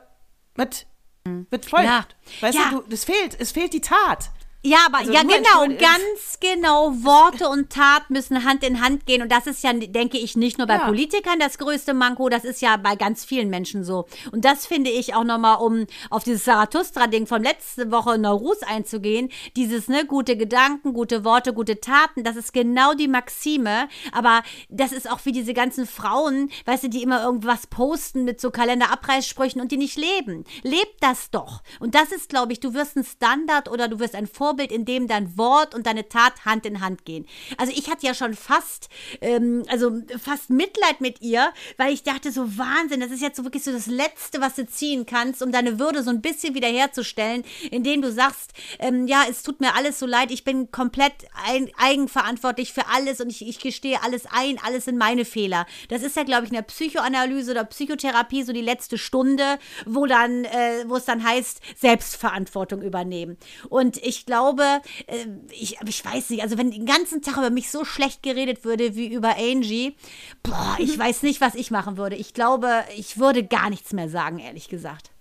Wird 1.49 1.65
folgt. 1.65 1.85
Ja. 1.85 2.05
Weißt 2.41 2.57
ja. 2.57 2.69
du, 2.71 2.83
es 2.93 3.05
fehlt, 3.05 3.39
es 3.39 3.51
fehlt 3.51 3.73
die 3.73 3.81
Tat. 3.81 4.31
Ja, 4.65 4.77
aber 4.85 4.99
also 4.99 5.11
ja 5.11 5.23
genau, 5.23 5.67
ganz 5.77 6.39
genau. 6.39 6.93
Worte 7.03 7.49
und 7.49 7.69
Tat 7.69 8.09
müssen 8.09 8.45
Hand 8.45 8.63
in 8.63 8.81
Hand 8.81 9.05
gehen 9.05 9.21
und 9.21 9.29
das 9.29 9.45
ist 9.45 9.61
ja, 9.61 9.73
denke 9.73 10.17
ich, 10.17 10.37
nicht 10.37 10.57
nur 10.57 10.67
bei 10.67 10.75
ja. 10.75 10.85
Politikern 10.85 11.37
das 11.37 11.57
größte 11.57 11.93
Manko, 11.93 12.29
das 12.29 12.45
ist 12.45 12.61
ja 12.61 12.77
bei 12.77 12.95
ganz 12.95 13.25
vielen 13.25 13.49
Menschen 13.49 13.83
so. 13.83 14.07
Und 14.31 14.45
das 14.45 14.65
finde 14.65 14.89
ich 14.89 15.15
auch 15.15 15.25
nochmal, 15.25 15.57
um 15.57 15.85
auf 16.09 16.23
dieses 16.23 16.45
Zarathustra-Ding 16.45 17.27
von 17.27 17.43
letzte 17.43 17.91
Woche 17.91 18.17
Naurus 18.17 18.63
einzugehen, 18.63 19.29
dieses 19.57 19.89
ne 19.89 20.05
gute 20.05 20.37
Gedanken, 20.37 20.93
gute 20.93 21.25
Worte, 21.25 21.53
gute 21.53 21.81
Taten, 21.81 22.23
das 22.23 22.37
ist 22.37 22.53
genau 22.53 22.93
die 22.93 23.09
Maxime. 23.09 23.89
Aber 24.13 24.43
das 24.69 24.93
ist 24.93 25.11
auch 25.11 25.19
wie 25.25 25.33
diese 25.33 25.53
ganzen 25.53 25.85
Frauen, 25.85 26.49
weißt 26.63 26.85
du, 26.85 26.89
die 26.89 27.03
immer 27.03 27.21
irgendwas 27.21 27.67
posten 27.67 28.23
mit 28.23 28.39
so 28.39 28.49
Kalenderabreißsprüchen 28.49 29.59
und 29.59 29.73
die 29.73 29.77
nicht 29.77 29.97
leben. 29.97 30.45
Lebt 30.61 31.01
das 31.01 31.31
doch. 31.31 31.63
Und 31.81 31.95
das 31.95 32.13
ist, 32.13 32.29
glaube 32.29 32.53
ich, 32.53 32.61
du 32.61 32.73
wirst 32.73 32.95
ein 32.95 33.03
Standard 33.03 33.69
oder 33.69 33.89
du 33.89 33.99
wirst 33.99 34.15
ein 34.15 34.27
Vorbild 34.27 34.52
Vorbild, 34.53 34.71
in 34.71 34.85
dem 34.85 35.07
dein 35.07 35.35
Wort 35.37 35.73
und 35.73 35.87
deine 35.87 36.07
Tat 36.09 36.45
Hand 36.45 36.65
in 36.65 36.79
Hand 36.79 37.05
gehen. 37.05 37.25
Also 37.57 37.73
ich 37.75 37.89
hatte 37.89 38.05
ja 38.05 38.13
schon 38.13 38.35
fast, 38.35 38.89
ähm, 39.21 39.63
also 39.67 39.91
fast 40.21 40.51
Mitleid 40.51 41.01
mit 41.01 41.21
ihr, 41.21 41.51
weil 41.77 41.91
ich 41.91 42.03
dachte 42.03 42.31
so 42.31 42.57
Wahnsinn, 42.57 42.99
das 42.99 43.09
ist 43.09 43.21
jetzt 43.21 43.37
so 43.37 43.43
wirklich 43.43 43.63
so 43.63 43.71
das 43.71 43.87
Letzte, 43.87 44.41
was 44.41 44.55
du 44.55 44.67
ziehen 44.67 45.05
kannst, 45.07 45.41
um 45.41 45.51
deine 45.51 45.79
Würde 45.79 46.03
so 46.03 46.11
ein 46.11 46.21
bisschen 46.21 46.53
wiederherzustellen, 46.53 47.43
indem 47.71 48.01
du 48.03 48.11
sagst, 48.11 48.51
ähm, 48.77 49.07
ja, 49.07 49.23
es 49.27 49.41
tut 49.41 49.59
mir 49.59 49.75
alles 49.75 49.97
so 49.97 50.05
leid, 50.05 50.29
ich 50.29 50.43
bin 50.43 50.69
komplett 50.69 51.13
ein, 51.47 51.71
eigenverantwortlich 51.77 52.73
für 52.73 52.87
alles 52.93 53.21
und 53.21 53.29
ich, 53.29 53.47
ich 53.47 53.59
gestehe 53.59 54.03
alles 54.03 54.25
ein, 54.31 54.59
alles 54.63 54.85
sind 54.85 54.97
meine 54.97 55.25
Fehler. 55.25 55.65
Das 55.89 56.03
ist 56.03 56.15
ja, 56.15 56.23
glaube 56.23 56.43
ich, 56.43 56.51
in 56.51 56.55
der 56.55 56.61
Psychoanalyse 56.61 57.51
oder 57.51 57.63
Psychotherapie 57.63 58.43
so 58.43 58.53
die 58.53 58.61
letzte 58.61 58.99
Stunde, 58.99 59.57
wo 59.85 60.05
dann, 60.05 60.45
äh, 60.45 60.83
wo 60.87 60.97
es 60.97 61.05
dann 61.05 61.23
heißt, 61.23 61.59
Selbstverantwortung 61.75 62.83
übernehmen. 62.83 63.37
Und 63.69 63.97
ich 63.97 64.25
glaube, 64.25 64.42
glaube, 64.43 64.81
äh, 65.07 65.25
ich, 65.51 65.77
ich 65.87 66.05
weiß 66.05 66.29
nicht, 66.29 66.41
also 66.41 66.57
wenn 66.57 66.71
den 66.71 66.85
ganzen 66.85 67.21
Tag 67.21 67.37
über 67.37 67.49
mich 67.49 67.71
so 67.71 67.85
schlecht 67.85 68.23
geredet 68.23 68.65
würde 68.65 68.95
wie 68.95 69.07
über 69.07 69.35
Angie, 69.37 69.95
boah, 70.41 70.75
ich 70.79 70.97
weiß 70.97 71.23
nicht, 71.23 71.41
was 71.41 71.55
ich 71.55 71.71
machen 71.71 71.97
würde. 71.97 72.15
Ich 72.15 72.33
glaube, 72.33 72.83
ich 72.97 73.17
würde 73.17 73.43
gar 73.43 73.69
nichts 73.69 73.93
mehr 73.93 74.09
sagen, 74.09 74.39
ehrlich 74.39 74.67
gesagt. 74.67 75.11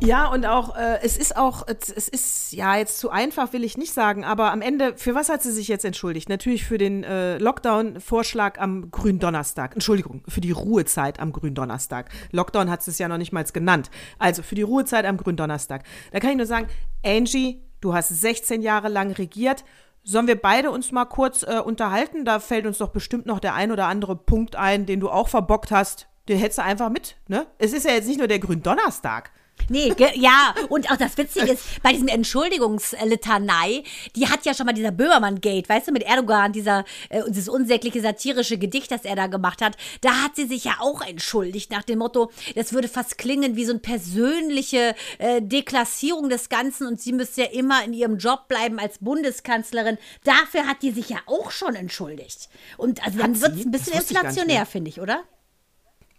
Ja, 0.00 0.26
und 0.26 0.44
auch, 0.44 0.76
äh, 0.76 0.98
es 1.02 1.16
ist 1.16 1.36
auch, 1.36 1.66
es 1.68 2.08
ist, 2.08 2.52
ja, 2.52 2.76
jetzt 2.76 2.98
zu 2.98 3.10
einfach 3.10 3.52
will 3.52 3.62
ich 3.62 3.78
nicht 3.78 3.92
sagen, 3.92 4.24
aber 4.24 4.50
am 4.50 4.60
Ende, 4.60 4.96
für 4.96 5.14
was 5.14 5.28
hat 5.28 5.42
sie 5.42 5.52
sich 5.52 5.68
jetzt 5.68 5.84
entschuldigt? 5.84 6.28
Natürlich 6.28 6.64
für 6.64 6.78
den 6.78 7.04
äh, 7.04 7.38
Lockdown-Vorschlag 7.38 8.58
am 8.58 8.90
Gründonnerstag. 8.90 9.72
Entschuldigung, 9.74 10.24
für 10.26 10.40
die 10.40 10.50
Ruhezeit 10.50 11.20
am 11.20 11.32
Gründonnerstag. 11.32 12.10
Lockdown 12.32 12.70
hat 12.70 12.86
es 12.86 12.98
ja 12.98 13.06
noch 13.06 13.18
nicht 13.18 13.32
mal 13.32 13.44
genannt. 13.44 13.88
Also 14.18 14.42
für 14.42 14.56
die 14.56 14.62
Ruhezeit 14.62 15.04
am 15.04 15.16
Gründonnerstag. 15.16 15.84
Da 16.10 16.18
kann 16.18 16.30
ich 16.30 16.36
nur 16.38 16.46
sagen, 16.46 16.66
Angie, 17.04 17.62
du 17.80 17.94
hast 17.94 18.08
16 18.08 18.62
Jahre 18.62 18.88
lang 18.88 19.12
regiert. 19.12 19.64
Sollen 20.02 20.26
wir 20.26 20.40
beide 20.40 20.70
uns 20.70 20.92
mal 20.92 21.06
kurz 21.06 21.42
äh, 21.42 21.60
unterhalten? 21.64 22.24
Da 22.24 22.40
fällt 22.40 22.66
uns 22.66 22.78
doch 22.78 22.90
bestimmt 22.90 23.26
noch 23.26 23.40
der 23.40 23.54
ein 23.54 23.72
oder 23.72 23.86
andere 23.86 24.16
Punkt 24.16 24.56
ein, 24.56 24.86
den 24.86 25.00
du 25.00 25.10
auch 25.10 25.28
verbockt 25.28 25.70
hast. 25.70 26.08
Den 26.28 26.38
hättest 26.38 26.58
du 26.58 26.62
einfach 26.62 26.90
mit, 26.90 27.16
ne? 27.28 27.46
Es 27.58 27.72
ist 27.72 27.84
ja 27.84 27.92
jetzt 27.92 28.08
nicht 28.08 28.18
nur 28.18 28.28
der 28.28 28.38
Gründonnerstag. 28.38 29.30
Nee, 29.68 29.94
ja, 30.14 30.54
und 30.68 30.90
auch 30.90 30.96
das 30.96 31.16
Witzige 31.16 31.52
ist, 31.52 31.82
bei 31.82 31.92
diesem 31.92 32.08
Entschuldigungslitanei, 32.08 33.82
die 34.14 34.28
hat 34.28 34.44
ja 34.44 34.54
schon 34.54 34.66
mal 34.66 34.72
dieser 34.72 34.90
Böhmermann-Gate, 34.90 35.68
weißt 35.68 35.88
du, 35.88 35.92
mit 35.92 36.02
Erdogan, 36.02 36.52
dieser, 36.52 36.84
äh, 37.08 37.22
dieses 37.28 37.48
unsägliche 37.48 38.00
satirische 38.00 38.58
Gedicht, 38.58 38.90
das 38.90 39.04
er 39.04 39.16
da 39.16 39.26
gemacht 39.26 39.62
hat, 39.62 39.76
da 40.02 40.22
hat 40.22 40.36
sie 40.36 40.46
sich 40.46 40.64
ja 40.64 40.76
auch 40.80 41.00
entschuldigt, 41.00 41.70
nach 41.70 41.82
dem 41.82 42.00
Motto, 42.00 42.30
das 42.54 42.72
würde 42.72 42.88
fast 42.88 43.16
klingen 43.16 43.56
wie 43.56 43.64
so 43.64 43.72
eine 43.72 43.80
persönliche 43.80 44.94
äh, 45.18 45.40
Deklassierung 45.40 46.28
des 46.28 46.48
Ganzen 46.48 46.86
und 46.86 47.00
sie 47.00 47.12
müsste 47.12 47.42
ja 47.42 47.48
immer 47.48 47.84
in 47.84 47.92
ihrem 47.92 48.18
Job 48.18 48.48
bleiben 48.48 48.78
als 48.78 48.98
Bundeskanzlerin. 48.98 49.98
Dafür 50.24 50.66
hat 50.66 50.82
die 50.82 50.90
sich 50.90 51.08
ja 51.08 51.18
auch 51.26 51.50
schon 51.50 51.74
entschuldigt. 51.74 52.48
Und 52.76 53.02
also 53.04 53.18
dann 53.18 53.40
wird 53.40 53.54
es 53.54 53.64
ein 53.64 53.70
bisschen 53.70 53.94
inflationär, 53.94 54.66
finde 54.66 54.90
ich, 54.90 55.00
oder? 55.00 55.24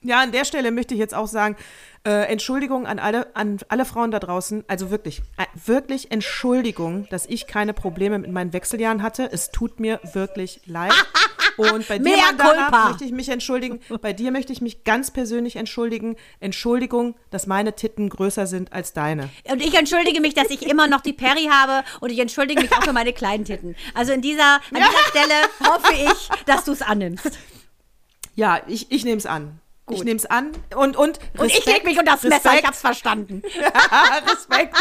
Ja, 0.06 0.22
an 0.22 0.32
der 0.32 0.46
Stelle 0.46 0.72
möchte 0.72 0.94
ich 0.94 1.00
jetzt 1.00 1.15
auch 1.15 1.28
sagen, 1.28 1.56
äh, 2.06 2.32
Entschuldigung 2.32 2.86
an 2.86 3.00
alle, 3.00 3.36
an 3.36 3.58
alle 3.70 3.86
Frauen 3.86 4.12
da 4.12 4.20
draußen. 4.20 4.63
Also 4.68 4.91
wirklich, 4.91 5.24
äh, 5.38 5.46
wirklich 5.65 6.12
Entschuldigung, 6.12 7.08
dass 7.10 7.26
ich 7.26 7.48
keine 7.48 7.74
Probleme 7.74 8.20
mit 8.20 8.32
meinen 8.32 8.54
Wechseljahren 8.54 9.02
hatte. 9.02 9.28
Es 9.32 9.50
tut 9.50 9.80
mir 9.80 10.00
wirklich 10.13 10.62
leid. 10.68 10.94
Und 11.58 11.88
bei 11.88 11.98
dir, 11.98 12.18
Mandana, 12.18 12.89
möchte 12.89 13.06
ich 13.06 13.13
mich 13.13 13.30
entschuldigen. 13.30 13.80
Bei 14.02 14.13
dir 14.13 14.32
möchte 14.32 14.52
ich 14.52 14.62
mich 14.62 14.84
ganz 14.84 15.10
persönlich 15.10 15.56
entschuldigen. 15.56 16.18
Entschuldigung, 16.41 17.15
dass 17.32 17.48
meine 17.48 17.74
Titten 17.74 18.10
größer 18.10 18.46
sind 18.46 18.74
als 18.74 18.94
deine. 18.94 19.30
Und 19.50 19.65
ich 19.65 19.74
entschuldige 19.74 20.20
mich, 20.20 20.34
dass 20.34 20.50
ich 20.50 20.70
immer 20.70 20.88
noch 20.88 21.02
die 21.02 21.13
Perry 21.13 21.50
habe 21.50 21.88
und 22.02 22.12
ich 22.12 22.20
entschuldige 22.20 22.62
mich 22.62 22.74
auch 22.74 22.84
für 22.84 22.94
meine 22.94 23.13
kleinen 23.13 23.46
Titten. 23.46 23.76
Also 23.94 24.12
in 24.12 24.22
dieser, 24.22 24.56
an 24.56 24.62
dieser 24.74 24.86
Stelle 25.10 25.34
hoffe 25.63 25.94
ich, 25.94 26.30
dass 26.46 26.65
du 26.65 26.74
es 26.74 26.82
annimmst. 26.82 27.32
Ja, 28.36 28.62
ich, 28.68 28.91
ich 28.91 29.06
nehme 29.06 29.18
es 29.18 29.26
an. 29.26 29.62
Gut. 29.86 29.98
Ich 29.98 30.04
nehme 30.04 30.17
es 30.17 30.26
an. 30.26 30.52
Und, 30.76 30.98
und, 30.98 31.19
Respekt, 31.19 31.39
und 31.39 31.48
ich 31.48 31.65
leg 31.65 31.84
mich 31.84 32.00
unter 32.00 32.13
das 32.13 32.24
Messer, 32.24 32.58
ich 32.58 32.65
hab's 32.65 32.82
verstanden. 32.82 33.43
Respekt. 34.32 34.76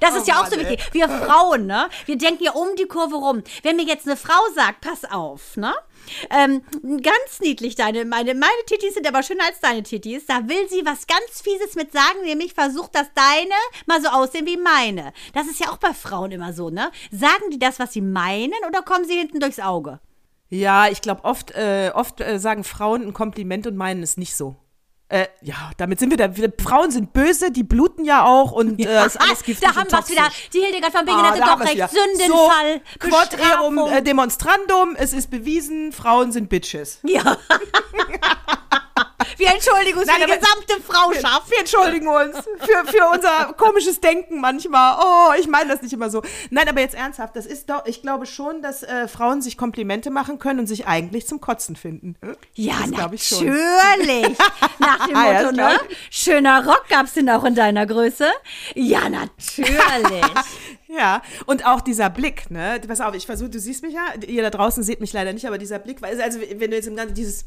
Das 0.00 0.14
ist 0.14 0.22
oh, 0.22 0.26
ja 0.26 0.40
auch 0.40 0.46
so 0.46 0.58
wichtig. 0.58 0.80
Wir 0.92 1.06
Frauen, 1.06 1.66
ne? 1.66 1.90
Wir 2.06 2.16
denken 2.16 2.44
ja 2.44 2.52
um 2.52 2.68
die 2.76 2.86
Kurve 2.86 3.16
rum. 3.16 3.42
Wenn 3.62 3.76
mir 3.76 3.84
jetzt 3.84 4.06
eine 4.06 4.16
Frau 4.16 4.40
sagt, 4.54 4.80
pass 4.80 5.04
auf, 5.04 5.58
ne? 5.58 5.74
Ähm, 6.30 6.62
ganz 6.82 7.40
niedlich, 7.40 7.74
deine, 7.74 8.06
meine, 8.06 8.34
meine 8.34 8.50
Titis 8.64 8.94
sind 8.94 9.06
aber 9.06 9.22
schöner 9.22 9.44
als 9.44 9.60
deine 9.60 9.82
Titis. 9.82 10.24
Da 10.24 10.48
will 10.48 10.66
sie 10.70 10.86
was 10.86 11.06
ganz 11.06 11.42
Fieses 11.42 11.74
mit 11.74 11.92
sagen, 11.92 12.22
nämlich 12.24 12.54
versucht, 12.54 12.94
dass 12.94 13.12
deine 13.14 13.54
mal 13.84 14.00
so 14.00 14.08
aussehen 14.08 14.46
wie 14.46 14.56
meine. 14.56 15.12
Das 15.34 15.46
ist 15.46 15.60
ja 15.60 15.68
auch 15.70 15.76
bei 15.76 15.92
Frauen 15.92 16.32
immer 16.32 16.54
so, 16.54 16.70
ne? 16.70 16.90
Sagen 17.10 17.50
die 17.50 17.58
das, 17.58 17.78
was 17.78 17.92
sie 17.92 18.00
meinen, 18.00 18.64
oder 18.66 18.80
kommen 18.80 19.04
sie 19.04 19.18
hinten 19.18 19.40
durchs 19.40 19.60
Auge? 19.60 20.00
Ja, 20.50 20.88
ich 20.88 21.00
glaube, 21.00 21.24
oft, 21.24 21.52
äh, 21.52 21.92
oft 21.94 22.20
äh, 22.20 22.38
sagen 22.38 22.64
Frauen 22.64 23.06
ein 23.06 23.14
Kompliment 23.14 23.66
und 23.66 23.76
meinen 23.76 24.02
es 24.02 24.16
nicht 24.16 24.36
so. 24.36 24.56
Äh, 25.08 25.26
ja, 25.42 25.72
damit 25.76 25.98
sind 25.98 26.10
wir 26.10 26.16
da. 26.16 26.30
Frauen 26.62 26.90
sind 26.92 27.12
böse, 27.12 27.50
die 27.50 27.64
bluten 27.64 28.04
ja 28.04 28.24
auch 28.24 28.52
und 28.52 28.78
äh, 28.78 28.84
ja. 28.84 29.04
ist 29.04 29.20
alles 29.20 29.42
giftig 29.42 29.68
Da 29.68 29.74
haben 29.74 29.90
wir 29.90 29.98
es 29.98 30.08
wieder. 30.08 30.28
Die 30.52 30.60
Hildegard 30.60 30.92
von 30.92 31.04
Bingen 31.04 31.20
ah, 31.20 31.30
hatte 31.30 31.40
doch 31.40 31.60
recht. 31.60 31.90
Sündenfall. 31.90 32.80
So, 33.00 33.08
quod 33.08 33.40
erum 33.40 33.78
äh, 33.78 34.02
demonstrandum. 34.02 34.94
Es 34.96 35.12
ist 35.12 35.30
bewiesen, 35.30 35.90
Frauen 35.90 36.30
sind 36.30 36.48
Bitches. 36.48 37.00
Ja. 37.02 37.36
Wir 39.40 39.54
entschuldigen 39.54 39.98
uns 39.98 40.06
Nein, 40.06 40.20
für 40.20 40.26
die 40.26 40.38
gesamte 40.38 40.82
Frauschaft. 40.86 41.48
Wir, 41.48 41.56
wir 41.56 41.58
entschuldigen 41.60 42.08
uns 42.08 42.36
für, 42.36 42.92
für 42.92 43.08
unser 43.10 43.54
komisches 43.54 43.98
Denken 43.98 44.38
manchmal. 44.40 44.98
Oh, 45.02 45.32
ich 45.40 45.48
meine 45.48 45.70
das 45.70 45.80
nicht 45.80 45.94
immer 45.94 46.10
so. 46.10 46.22
Nein, 46.50 46.68
aber 46.68 46.80
jetzt 46.80 46.94
ernsthaft, 46.94 47.34
das 47.36 47.46
ist 47.46 47.70
doch, 47.70 47.86
ich 47.86 48.02
glaube 48.02 48.26
schon, 48.26 48.60
dass 48.60 48.82
äh, 48.82 49.08
Frauen 49.08 49.40
sich 49.40 49.56
Komplimente 49.56 50.10
machen 50.10 50.38
können 50.38 50.60
und 50.60 50.66
sich 50.66 50.86
eigentlich 50.86 51.26
zum 51.26 51.40
Kotzen 51.40 51.74
finden. 51.74 52.16
Ja, 52.54 52.74
das 52.80 52.90
natürlich. 52.90 54.36
Nach 54.78 55.06
dem 55.06 55.16
ah, 55.16 55.32
Motto, 55.32 55.52
ne? 55.52 55.80
Schöner 56.10 56.66
Rock 56.66 56.84
gab 56.90 57.06
es 57.06 57.14
denn 57.14 57.30
auch 57.30 57.44
in 57.44 57.54
deiner 57.54 57.86
Größe? 57.86 58.26
Ja, 58.74 59.08
natürlich. 59.08 59.70
Ja, 60.92 61.22
und 61.46 61.66
auch 61.66 61.82
dieser 61.82 62.10
Blick, 62.10 62.50
ne? 62.50 62.80
Pass 62.88 63.00
auf, 63.00 63.14
ich 63.14 63.24
versuche, 63.24 63.48
du 63.48 63.60
siehst 63.60 63.84
mich 63.84 63.94
ja, 63.94 64.06
ihr 64.26 64.42
da 64.42 64.50
draußen 64.50 64.82
seht 64.82 65.00
mich 65.00 65.12
leider 65.12 65.32
nicht, 65.32 65.46
aber 65.46 65.56
dieser 65.56 65.78
Blick, 65.78 66.02
also 66.02 66.40
wenn 66.40 66.70
du 66.70 66.76
jetzt 66.76 66.88
im 66.88 66.96
Ganzen 66.96 67.14
dieses 67.14 67.44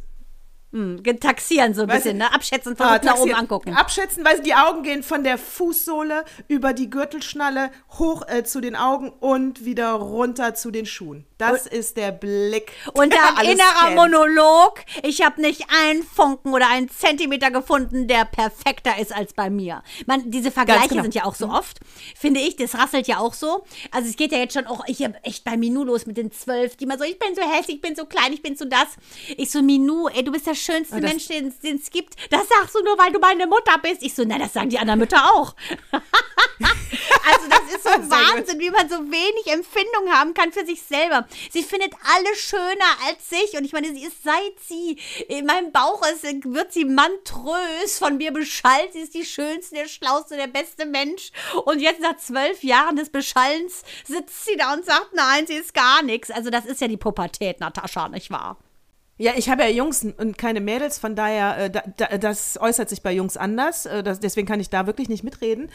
hm, 0.74 1.04
taxieren 1.20 1.76
so 1.76 1.84
ein 1.84 1.88
weißt 1.88 2.04
bisschen, 2.04 2.18
ne? 2.18 2.34
Abschätzen, 2.34 2.76
von 2.76 2.88
ah, 2.88 3.00
nach 3.04 3.18
oben 3.18 3.36
angucken. 3.36 3.76
Abschätzen, 3.76 4.26
weil 4.26 4.42
die 4.42 4.56
Augen 4.56 4.82
gehen 4.82 5.04
von 5.04 5.24
der 5.24 5.38
Fußsohle 5.38 6.26
über 6.48 6.74
die 6.74 6.90
Gürtelschnalle 6.90 7.70
hoch 8.00 8.28
äh, 8.28 8.44
zu 8.44 8.60
den 8.60 8.76
Augen 8.76 9.10
und 9.10 9.66
wieder 9.66 9.92
runter 9.92 10.56
zu 10.56 10.72
den 10.72 10.88
Schuhen. 10.88 11.28
Das 11.38 11.66
und, 11.66 11.74
ist 11.74 11.98
der 11.98 12.12
Blick. 12.12 12.72
Und 12.94 13.14
ein 13.38 13.46
innerer 13.46 13.86
kennt. 13.86 13.96
Monolog. 13.96 14.80
Ich 15.04 15.22
habe 15.24 15.42
nicht 15.42 15.68
einen 15.84 16.02
Funken 16.02 16.54
oder 16.54 16.68
einen 16.70 16.90
Zentimeter 16.90 17.52
gefunden, 17.52 18.08
der 18.08 18.26
perfekter 18.26 18.98
ist 19.00 19.16
als 19.16 19.34
bei 19.34 19.52
mir. 19.52 19.84
Man, 20.08 20.32
diese 20.32 20.50
Vergleiche 20.50 20.90
genau. 20.90 21.04
sind 21.04 21.14
ja 21.14 21.26
auch 21.26 21.36
so 21.36 21.48
mhm. 21.48 21.54
oft, 21.54 21.80
finde 22.18 22.40
ich. 22.40 22.56
Das 22.56 22.76
rasselt 22.76 23.08
ja 23.08 23.20
auch 23.20 23.36
so. 23.36 23.64
Also 23.92 24.10
es 24.10 24.16
geht 24.16 24.32
ja 24.32 24.40
jetzt 24.40 24.54
schon 24.54 24.66
auch, 24.66 24.84
ich 24.88 25.04
habe 25.04 25.24
echt 25.24 25.44
bei 25.44 25.56
Minou 25.56 25.84
los 25.84 26.08
mit 26.08 26.18
den 26.18 26.32
zwölf, 26.32 26.78
die 26.78 26.88
mal 26.88 26.98
so, 26.98 27.04
ich 27.04 27.20
bin 27.20 27.36
so 27.36 27.42
hässlich, 27.42 27.76
ich 27.76 27.82
bin 27.82 27.96
so 27.96 28.06
klein, 28.06 28.34
ich 28.34 28.42
bin 28.42 28.56
so 28.56 28.66
das. 28.66 28.88
Ich 29.38 29.52
so, 29.52 29.62
Minou, 29.62 30.08
ey, 30.08 30.24
du 30.24 30.32
bist 30.32 30.48
der 30.48 30.56
schönste 30.64 31.02
Mensch, 31.02 31.28
den 31.28 31.54
es 31.64 31.90
gibt. 31.90 32.16
Das 32.30 32.48
sagst 32.48 32.76
du 32.76 32.84
nur, 32.84 32.98
weil 32.98 33.12
du 33.12 33.20
meine 33.20 33.48
Mutter 33.48 33.78
bist. 33.82 34.02
Ich 34.02 34.14
so, 34.14 34.24
nein, 34.24 34.40
das 34.40 34.54
sagen 34.54 34.70
die 34.70 34.80
anderen 34.80 35.00
Mütter 35.00 35.24
auch. 35.34 35.56
also 35.92 37.48
das 37.50 37.76
ist 37.76 37.84
so 37.84 37.90
Wahnsinn, 37.90 38.60
wie 38.60 38.70
man 38.70 38.90
so 38.90 39.00
wenig 39.00 39.48
Empfindung 39.48 40.12
haben 40.12 40.34
kann 40.34 40.52
für 40.52 40.66
sich 40.66 40.82
selber. 40.82 41.28
Sie 41.52 41.64
findet 41.64 41.94
alle 42.16 42.36
schöner 42.36 42.98
als 43.08 43.30
sich 43.30 43.58
und 43.58 43.66
ich 43.66 43.74
meine, 43.74 43.94
sie 43.94 44.04
ist 44.04 44.24
seit 44.24 44.60
sie 44.68 44.98
in 45.28 45.46
meinem 45.46 45.72
Bauch 45.72 46.02
ist, 46.08 46.24
wird 46.24 46.74
sie 46.74 46.86
mantrös 46.86 47.98
von 47.98 48.18
mir 48.18 48.32
beschallt. 48.32 48.94
Sie 48.94 49.00
ist 49.00 49.14
die 49.14 49.26
schönste, 49.26 49.76
der 49.76 49.88
schlauste, 49.88 50.36
der 50.36 50.48
beste 50.48 50.86
Mensch. 50.86 51.32
Und 51.66 51.80
jetzt 51.80 52.02
nach 52.02 52.18
zwölf 52.18 52.64
Jahren 52.64 52.96
des 52.96 53.10
Beschallens 53.10 53.84
sitzt 54.06 54.46
sie 54.46 54.56
da 54.56 54.74
und 54.74 54.86
sagt, 54.86 55.14
nein, 55.14 55.48
sie 55.48 55.56
ist 55.56 55.74
gar 55.74 56.02
nichts. 56.02 56.32
Also 56.32 56.50
das 56.50 56.66
ist 56.66 56.82
ja 56.82 56.88
die 56.88 56.98
Pubertät, 56.98 57.60
Natascha, 57.60 58.10
nicht 58.10 58.32
wahr? 58.32 58.58
Ja, 59.18 59.34
ich 59.38 59.48
habe 59.48 59.62
ja 59.62 59.70
Jungs 59.70 60.04
und 60.04 60.40
keine 60.40 60.60
Mädels, 60.60 60.98
von 60.98 61.16
daher, 61.16 61.58
äh, 61.58 61.70
da, 61.70 61.84
da, 61.98 62.18
das 62.18 62.60
äußert 62.60 62.90
sich 62.90 63.04
bei 63.04 63.12
Jungs 63.14 63.38
anders. 63.38 63.86
Äh, 63.86 64.02
das, 64.02 64.20
deswegen 64.20 64.48
kann 64.48 64.60
ich 64.60 64.72
da 64.72 64.88
wirklich 64.88 65.08
nicht 65.08 65.24
mitreden. 65.24 65.70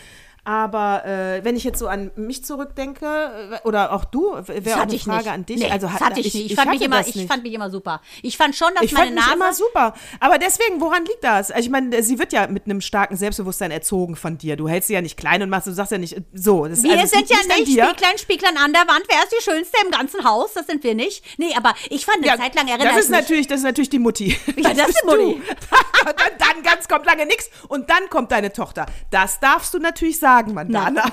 Aber 0.48 1.04
äh, 1.04 1.44
wenn 1.44 1.56
ich 1.56 1.64
jetzt 1.64 1.78
so 1.78 1.88
an 1.88 2.10
mich 2.16 2.42
zurückdenke, 2.42 3.04
äh, 3.04 3.68
oder 3.68 3.92
auch 3.92 4.06
du, 4.06 4.32
wäre 4.46 4.78
auch 4.78 4.84
eine 4.84 4.98
Frage 4.98 5.24
nicht. 5.24 5.28
an 5.28 5.44
dich. 5.44 5.58
Nee, 5.58 5.70
also, 5.70 5.88
das 5.88 6.00
hatte 6.00 6.20
ich, 6.20 6.32
nicht. 6.32 6.52
Ich, 6.52 6.54
fand 6.54 6.70
mich 6.70 6.80
immer, 6.80 7.06
ich 7.06 7.26
fand 7.26 7.42
mich 7.42 7.52
immer 7.52 7.68
super. 7.68 8.00
Ich 8.22 8.38
fand 8.38 8.56
schon, 8.56 8.70
dass 8.74 8.82
ich 8.82 8.92
meine 8.92 9.08
fand 9.08 9.16
Nase... 9.16 9.28
Mich 9.28 9.36
immer 9.36 9.52
super. 9.52 9.94
Aber 10.20 10.38
deswegen, 10.38 10.80
woran 10.80 11.04
liegt 11.04 11.22
das? 11.22 11.50
Also 11.50 11.66
ich 11.66 11.70
meine, 11.70 12.02
sie 12.02 12.18
wird 12.18 12.32
ja 12.32 12.46
mit 12.46 12.64
einem 12.64 12.80
starken 12.80 13.14
Selbstbewusstsein 13.18 13.70
erzogen 13.70 14.16
von 14.16 14.38
dir. 14.38 14.56
Du 14.56 14.70
hältst 14.70 14.88
sie 14.88 14.94
ja 14.94 15.02
nicht 15.02 15.18
klein 15.18 15.42
und 15.42 15.50
machst, 15.50 15.66
du 15.66 15.72
sagst 15.72 15.92
ja 15.92 15.98
nicht 15.98 16.16
so. 16.32 16.66
Das, 16.66 16.82
wir 16.82 16.92
also, 16.92 17.14
sind 17.14 17.28
ja 17.28 17.36
nicht 17.36 17.68
Spieglein, 17.68 18.16
Spieglein 18.16 18.56
an 18.56 18.72
der 18.72 18.88
Wand. 18.88 19.02
Wer 19.06 19.18
ist 19.24 19.34
die 19.38 19.44
Schönste 19.44 19.76
im 19.84 19.90
ganzen 19.90 20.24
Haus? 20.24 20.54
Das 20.54 20.66
sind 20.66 20.82
wir 20.82 20.94
nicht. 20.94 21.22
Nee, 21.36 21.52
aber 21.58 21.74
ich 21.90 22.06
fand 22.06 22.20
eine 22.20 22.26
ja, 22.28 22.38
Zeit 22.38 22.54
lang 22.54 22.68
erinnert 22.68 22.94
das 22.94 23.04
ist 23.04 23.10
natürlich, 23.10 23.48
Das 23.48 23.58
ist 23.58 23.64
natürlich 23.64 23.90
die 23.90 23.98
Mutti. 23.98 24.34
Ja, 24.56 24.70
das, 24.70 24.78
das 24.78 24.88
ist 24.88 25.04
Mutti. 25.04 25.42
dann, 26.04 26.14
dann 26.38 26.62
ganz 26.62 26.88
kommt 26.88 27.04
lange 27.04 27.26
nichts 27.26 27.50
und 27.68 27.90
dann 27.90 28.08
kommt 28.08 28.32
deine 28.32 28.50
Tochter. 28.50 28.86
Das 29.10 29.40
darfst 29.40 29.74
du 29.74 29.78
natürlich 29.78 30.18
sagen, 30.18 30.37
Mandana. 30.46 31.10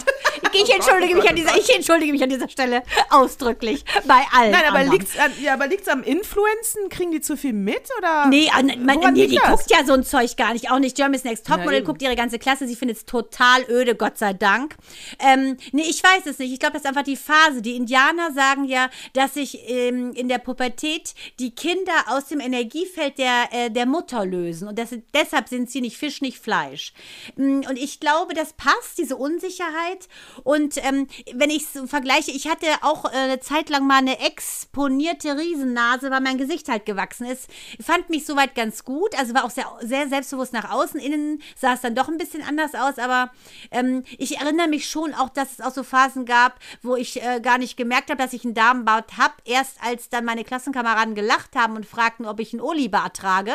Ich 0.54 0.70
entschuldige 0.74 1.16
mich 1.16 1.30
an 1.30 1.36
dieser, 1.36 1.58
ich 1.58 1.74
entschuldige 1.74 2.12
mich 2.12 2.24
an 2.24 2.30
dieser 2.30 2.50
Stelle 2.50 2.84
ausdrücklich 3.10 3.84
bei 4.06 4.22
allen. 4.32 4.52
Nein, 4.52 4.64
aber 4.68 4.84
liegt 4.84 5.08
es 5.10 5.16
ja, 5.42 5.58
am 5.92 6.04
Influenzen? 6.04 6.90
Kriegen 6.90 7.12
die 7.12 7.22
zu 7.22 7.38
viel 7.38 7.54
mit 7.54 7.90
oder? 7.98 8.28
Nee, 8.28 8.50
an, 8.54 8.72
man, 8.84 9.14
nee 9.14 9.28
die 9.28 9.36
das? 9.36 9.50
guckt 9.50 9.72
ja 9.72 9.86
so 9.86 9.94
ein 9.94 10.04
Zeug 10.04 10.36
gar 10.38 10.54
nicht. 10.54 10.72
Auch 10.72 10.80
nicht 10.80 10.96
Germany's 10.96 11.24
Next 11.24 11.48
Topmodel 11.48 11.84
guckt 11.84 12.02
ihre 12.02 12.16
ganze 12.16 12.40
Klasse. 12.40 12.68
Sie 12.68 12.76
findet 12.76 12.98
es 12.98 13.06
total 13.06 13.64
öde, 13.70 13.96
Gott 13.96 14.18
sei 14.18 14.34
Dank. 14.34 14.76
Ähm, 15.20 15.58
nee, 15.72 15.84
ich 15.84 16.04
weiß 16.04 16.26
es 16.26 16.40
nicht. 16.40 16.54
Ich 16.54 16.60
glaube, 16.60 16.74
das 16.74 16.84
ist 16.84 16.88
einfach 16.88 17.04
die 17.04 17.16
Phase. 17.16 17.62
Die 17.62 17.76
Indianer 17.76 18.34
sagen 18.34 18.66
ja, 18.66 18.90
dass 19.14 19.34
sich 19.34 19.60
ähm, 19.70 20.14
in 20.14 20.30
der 20.30 20.40
Pubertät 20.40 21.14
die 21.40 21.54
Kinder 21.54 21.94
aus 22.08 22.26
dem 22.28 22.40
Energiefeld 22.40 23.18
der, 23.18 23.50
äh, 23.52 23.72
der 23.72 23.86
Mutter 23.86 24.26
lösen. 24.26 24.68
Und 24.68 24.80
das, 24.80 24.90
deshalb 25.14 25.50
sind 25.50 25.70
sie 25.70 25.82
nicht 25.82 25.98
Fisch, 25.98 26.22
nicht 26.22 26.40
Fleisch. 26.40 26.94
Mm, 27.36 27.62
und 27.70 27.78
ich 27.78 28.00
glaube, 28.00 28.34
das 28.34 28.54
passt, 28.54 28.98
diese 29.06 29.18
Unsicherheit. 29.18 30.08
Und 30.44 30.78
ähm, 30.84 31.08
wenn 31.34 31.52
ich 31.52 31.64
es 31.64 31.90
vergleiche, 31.90 32.32
ich 32.32 32.50
hatte 32.50 32.66
auch 32.82 33.06
äh, 33.06 33.16
eine 33.16 33.40
Zeit 33.40 33.70
lang 33.70 33.86
mal 33.86 34.00
eine 34.00 34.20
exponierte 34.20 35.38
Riesennase, 35.38 36.10
weil 36.10 36.22
mein 36.22 36.40
Gesicht 36.40 36.70
halt 36.70 36.88
gewachsen 36.88 37.28
ist. 37.28 37.48
Fand 37.80 38.10
mich 38.10 38.26
soweit 38.26 38.56
ganz 38.56 38.84
gut. 38.84 39.18
Also 39.20 39.36
war 39.36 39.46
auch 39.46 39.52
sehr, 39.52 39.68
sehr 39.82 40.08
selbstbewusst 40.10 40.54
nach 40.54 40.72
außen. 40.72 41.00
Innen 41.00 41.42
sah 41.56 41.74
es 41.74 41.82
dann 41.82 41.94
doch 41.94 42.08
ein 42.08 42.18
bisschen 42.18 42.42
anders 42.42 42.74
aus. 42.74 42.98
Aber 42.98 43.32
ähm, 43.70 44.04
ich 44.18 44.40
erinnere 44.40 44.68
mich 44.68 44.90
schon 44.90 45.14
auch, 45.14 45.30
dass 45.30 45.54
es 45.54 45.62
auch 45.62 45.72
so 45.72 45.84
Phasen 45.84 46.26
gab, 46.26 46.60
wo 46.82 46.96
ich 46.96 47.22
äh, 47.22 47.40
gar 47.42 47.60
nicht 47.60 47.78
gemerkt 47.78 48.10
habe, 48.10 48.22
dass 48.22 48.34
ich 48.34 48.44
einen 48.44 48.56
Damenbart 48.56 49.18
habe. 49.18 49.36
Erst 49.46 49.78
als 49.84 50.10
dann 50.10 50.26
meine 50.26 50.44
Klassenkameraden 50.44 51.14
gelacht 51.14 51.56
haben 51.56 51.76
und 51.76 51.86
fragten, 51.86 52.26
ob 52.26 52.40
ich 52.40 52.54
einen 52.54 52.62
Oli-Bart 52.62 53.18
trage. 53.18 53.54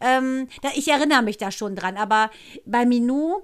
Ähm, 0.00 0.48
da, 0.62 0.70
ich 0.74 0.88
erinnere 0.88 1.22
mich 1.22 1.36
da 1.36 1.50
schon 1.50 1.76
dran. 1.76 1.98
Aber 1.98 2.30
bei 2.64 2.86
Minou 2.86 3.42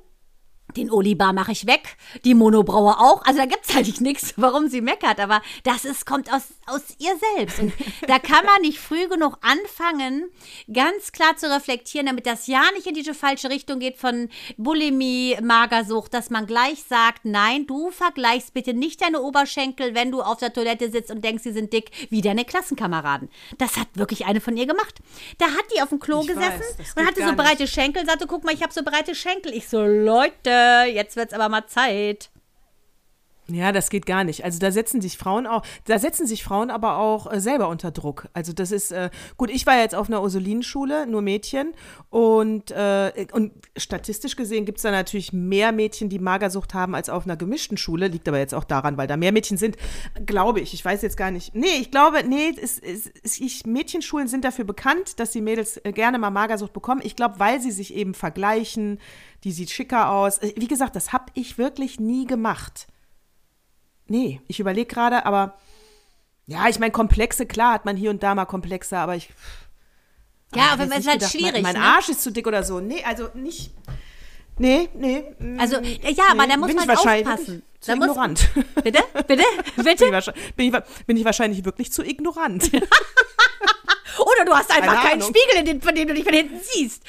Den 0.76 0.90
Olibar 0.90 1.32
mache 1.32 1.52
ich 1.52 1.66
weg, 1.66 1.96
die 2.24 2.34
Monobraue 2.34 2.98
auch. 2.98 3.24
Also 3.24 3.38
da 3.40 3.46
gibt 3.46 3.68
es 3.68 3.76
eigentlich 3.76 4.00
nichts, 4.00 4.34
warum 4.36 4.68
sie 4.68 4.80
meckert. 4.80 5.20
Aber 5.20 5.42
das 5.64 5.84
ist, 5.84 6.06
kommt 6.06 6.32
aus, 6.32 6.42
aus 6.66 6.82
ihr 6.98 7.12
selbst. 7.36 7.58
Und 7.58 7.72
da 8.06 8.18
kann 8.18 8.44
man 8.44 8.62
nicht 8.62 8.78
früh 8.78 9.08
genug 9.08 9.38
anfangen, 9.42 10.30
ganz 10.72 11.12
klar 11.12 11.36
zu 11.36 11.52
reflektieren, 11.52 12.06
damit 12.06 12.26
das 12.26 12.46
ja 12.46 12.62
nicht 12.74 12.86
in 12.86 12.94
diese 12.94 13.14
falsche 13.14 13.50
Richtung 13.50 13.78
geht 13.78 13.98
von 13.98 14.28
Bulimie, 14.56 15.36
Magersucht, 15.42 16.14
dass 16.14 16.30
man 16.30 16.46
gleich 16.46 16.82
sagt, 16.88 17.24
nein, 17.24 17.66
du 17.66 17.90
vergleichst 17.90 18.54
bitte 18.54 18.74
nicht 18.74 19.02
deine 19.02 19.20
Oberschenkel, 19.20 19.94
wenn 19.94 20.10
du 20.10 20.22
auf 20.22 20.38
der 20.38 20.52
Toilette 20.52 20.90
sitzt 20.90 21.10
und 21.10 21.24
denkst, 21.24 21.42
sie 21.42 21.52
sind 21.52 21.72
dick, 21.72 21.90
wie 22.10 22.20
deine 22.20 22.44
Klassenkameraden. 22.44 23.28
Das 23.58 23.76
hat 23.76 23.88
wirklich 23.94 24.26
eine 24.26 24.40
von 24.40 24.56
ihr 24.56 24.66
gemacht. 24.66 25.00
Da 25.38 25.46
hat 25.46 25.64
die 25.74 25.82
auf 25.82 25.90
dem 25.90 26.00
Klo 26.00 26.20
Ich 26.22 26.28
gesessen 26.28 26.60
weiß, 26.78 26.94
und 26.96 27.06
hatte 27.06 27.26
so 27.26 27.34
breite 27.34 27.66
Schenkel, 27.66 28.04
sagte, 28.06 28.26
guck 28.26 28.44
mal, 28.44 28.54
ich 28.54 28.62
habe 28.62 28.72
so 28.72 28.82
breite 28.82 29.14
Schenkel. 29.14 29.52
Ich 29.52 29.68
so, 29.68 29.82
Leute, 29.82 30.61
jetzt 30.86 31.16
wird's 31.16 31.32
aber 31.34 31.48
mal 31.48 31.66
Zeit. 31.66 32.30
Ja, 33.54 33.72
das 33.72 33.90
geht 33.90 34.06
gar 34.06 34.24
nicht. 34.24 34.44
Also 34.44 34.58
da 34.58 34.70
setzen 34.70 35.00
sich 35.00 35.18
Frauen 35.18 35.46
auch, 35.46 35.62
da 35.84 35.98
setzen 35.98 36.26
sich 36.26 36.42
Frauen 36.42 36.70
aber 36.70 36.96
auch 36.96 37.30
äh, 37.30 37.40
selber 37.40 37.68
unter 37.68 37.90
Druck. 37.90 38.28
Also 38.32 38.52
das 38.52 38.72
ist, 38.72 38.92
äh, 38.92 39.10
gut, 39.36 39.50
ich 39.50 39.66
war 39.66 39.78
jetzt 39.78 39.94
auf 39.94 40.08
einer 40.08 40.22
Ursulinenschule, 40.22 41.06
nur 41.06 41.22
Mädchen. 41.22 41.72
Und, 42.10 42.70
äh, 42.70 43.26
und 43.32 43.52
statistisch 43.76 44.36
gesehen 44.36 44.64
gibt 44.64 44.78
es 44.78 44.82
da 44.82 44.90
natürlich 44.90 45.32
mehr 45.32 45.72
Mädchen, 45.72 46.08
die 46.08 46.18
Magersucht 46.18 46.74
haben, 46.74 46.94
als 46.94 47.08
auf 47.08 47.24
einer 47.24 47.36
gemischten 47.36 47.76
Schule. 47.76 48.08
Liegt 48.08 48.28
aber 48.28 48.38
jetzt 48.38 48.54
auch 48.54 48.64
daran, 48.64 48.96
weil 48.96 49.06
da 49.06 49.16
mehr 49.16 49.32
Mädchen 49.32 49.56
sind, 49.56 49.76
glaube 50.26 50.60
ich. 50.60 50.74
Ich 50.74 50.84
weiß 50.84 51.02
jetzt 51.02 51.16
gar 51.16 51.30
nicht. 51.30 51.54
Nee, 51.54 51.78
ich 51.80 51.90
glaube, 51.90 52.24
nee, 52.26 52.54
es, 52.60 52.78
es, 52.78 53.10
es, 53.22 53.40
ich, 53.40 53.66
Mädchenschulen 53.66 54.28
sind 54.28 54.44
dafür 54.44 54.64
bekannt, 54.64 55.18
dass 55.20 55.30
die 55.30 55.40
Mädels 55.40 55.78
äh, 55.84 55.92
gerne 55.92 56.18
mal 56.18 56.30
Magersucht 56.30 56.72
bekommen. 56.72 57.00
Ich 57.04 57.16
glaube, 57.16 57.38
weil 57.38 57.60
sie 57.60 57.70
sich 57.70 57.94
eben 57.94 58.14
vergleichen, 58.14 58.98
die 59.44 59.52
sieht 59.52 59.70
schicker 59.70 60.10
aus. 60.10 60.38
Äh, 60.38 60.52
Wie 60.56 60.68
gesagt, 60.68 60.96
das 60.96 61.12
habe 61.12 61.26
ich 61.34 61.58
wirklich 61.58 62.00
nie 62.00 62.26
gemacht. 62.26 62.86
Nee, 64.08 64.40
ich 64.48 64.60
überlege 64.60 64.86
gerade, 64.92 65.24
aber 65.26 65.58
ja, 66.46 66.68
ich 66.68 66.78
meine, 66.78 66.92
Komplexe, 66.92 67.46
klar 67.46 67.74
hat 67.74 67.84
man 67.84 67.96
hier 67.96 68.10
und 68.10 68.22
da 68.22 68.34
mal 68.34 68.44
Komplexe, 68.46 68.98
aber 68.98 69.16
ich. 69.16 69.30
Ja, 70.54 70.72
aber 70.72 70.84
es 70.84 70.90
ist 70.98 71.08
halt 71.08 71.20
gedacht, 71.20 71.32
schwierig. 71.32 71.62
Mein, 71.62 71.74
mein 71.74 71.76
ne? 71.76 71.82
Arsch 71.82 72.08
ist 72.10 72.22
zu 72.22 72.30
dick 72.30 72.46
oder 72.46 72.62
so. 72.62 72.80
Nee, 72.80 73.02
also 73.04 73.28
nicht. 73.34 73.72
Nee, 74.58 74.88
nee. 74.94 75.24
mm, 75.38 75.58
Also, 75.58 75.78
ja, 75.80 76.24
aber 76.30 76.46
da 76.46 76.56
muss 76.58 76.74
man 76.74 76.90
aufpassen. 76.90 77.62
Zu 77.80 77.90
Da 77.90 77.96
muss- 77.96 78.08
ignorant. 78.08 78.48
Bitte? 78.84 79.02
Bitte? 79.26 79.42
bin, 79.76 79.84
Bitte? 79.84 80.04
ich 80.08 80.54
bin, 80.54 80.66
ich, 80.74 81.04
bin 81.06 81.16
ich 81.16 81.24
wahrscheinlich 81.24 81.64
wirklich 81.64 81.90
zu 81.90 82.04
ignorant. 82.04 82.70
Oder 84.18 84.44
du 84.44 84.52
hast 84.54 84.70
einfach 84.70 84.94
Keine 84.94 85.08
keinen 85.08 85.22
Ahnung. 85.22 85.34
Spiegel, 85.34 85.58
in 85.60 85.64
den, 85.66 85.82
von 85.82 85.94
dem 85.94 86.08
du 86.08 86.14
dich 86.14 86.24
von 86.24 86.34
hinten 86.34 86.60
siehst. 86.62 87.02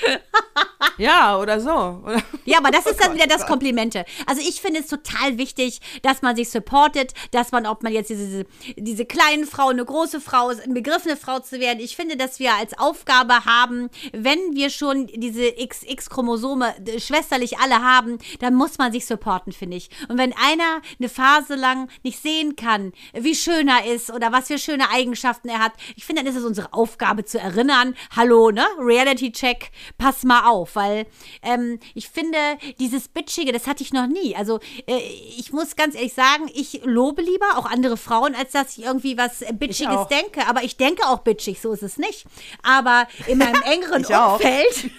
ja, 0.98 1.38
oder 1.38 1.60
so. 1.60 2.02
Oder, 2.06 2.22
Ja, 2.46 2.58
aber 2.58 2.72
das 2.72 2.86
ist 2.86 3.00
dann 3.00 3.10
Gott, 3.10 3.16
wieder 3.16 3.28
das 3.28 3.42
Gott. 3.42 3.48
Komplimente. 3.50 4.06
Also 4.26 4.42
ich 4.42 4.62
finde 4.62 4.82
es 4.82 4.88
total 4.88 5.38
wichtig, 5.38 5.80
dass 6.02 6.22
man 6.22 6.36
sich 6.36 6.50
supportet, 6.50 7.14
dass 7.32 7.52
man, 7.52 7.66
ob 7.66 7.84
man 7.84 7.94
jetzt 7.94 8.10
diese, 8.10 8.46
diese 8.76 9.06
kleinen 9.06 9.46
Frau, 9.46 9.70
eine 9.70 9.86
große 9.86 10.20
Frau 10.20 10.50
ist, 10.50 10.62
eine 10.62 10.82
Frau 11.18 11.40
zu 11.40 11.60
werden. 11.60 11.80
Ich 11.80 11.96
finde, 11.96 12.18
dass 12.18 12.40
wir 12.40 12.54
als 12.54 12.78
Aufgabe 12.78 13.46
haben, 13.46 13.90
wenn 14.12 14.40
wir 14.54 14.70
schon 14.70 15.08
diese 15.08 15.52
XX-Chromosome 15.54 16.76
äh, 16.86 17.00
schwesterlich 17.00 17.58
alle 17.60 17.82
haben, 17.82 18.20
dann 18.40 18.56
muss 18.56 18.78
man 18.78 18.92
sich 18.92 19.06
supporten, 19.06 19.54
finde 19.54 19.78
ich. 19.78 19.90
Und 20.10 20.18
wenn 20.18 20.34
einer 20.34 20.82
eine 21.00 21.10
Phase 21.10 21.56
lang 21.56 21.90
nicht 22.04 22.22
sehen 22.22 22.56
kann, 22.56 22.94
wie 23.14 23.36
schön 23.36 23.68
er 23.68 23.86
ist 23.86 24.12
oder 24.12 24.32
was 24.32 24.48
für 24.48 24.58
schöne 24.58 24.90
Eigenschaften 24.90 25.50
er 25.50 25.60
hat, 25.60 25.74
ich 25.96 26.06
finde, 26.06 26.24
dann 26.24 26.32
ist 26.32 26.38
es 26.38 26.46
unsere 26.46 26.74
Aufgabe 26.74 26.93
zu 27.26 27.40
erinnern, 27.40 27.96
hallo, 28.16 28.52
ne, 28.52 28.66
Reality-Check, 28.80 29.72
pass 29.98 30.24
mal 30.24 30.50
auf, 30.50 30.76
weil 30.76 31.06
ähm, 31.42 31.80
ich 31.94 32.10
finde, 32.10 32.38
dieses 32.80 33.08
Bitchige, 33.08 33.52
das 33.52 33.68
hatte 33.68 33.84
ich 33.84 33.94
noch 33.94 34.08
nie. 34.08 34.36
Also 34.36 34.60
äh, 34.88 34.98
ich 35.38 35.52
muss 35.52 35.76
ganz 35.76 35.96
ehrlich 35.96 36.14
sagen, 36.14 36.50
ich 36.54 36.82
lobe 36.84 37.22
lieber 37.22 37.58
auch 37.58 37.66
andere 37.66 37.98
Frauen, 37.98 38.36
als 38.36 38.52
dass 38.52 38.78
ich 38.78 38.86
irgendwie 38.86 39.18
was 39.18 39.42
äh, 39.42 39.54
Bitchiges 39.54 40.08
denke. 40.08 40.48
Aber 40.48 40.64
ich 40.64 40.78
denke 40.78 41.08
auch 41.08 41.20
bitchig, 41.20 41.62
so 41.62 41.72
ist 41.74 41.84
es 41.84 41.98
nicht. 41.98 42.26
Aber 42.62 43.08
in 43.28 43.38
meinem 43.38 43.62
engeren. 43.64 44.04
Umfeld 44.04 44.92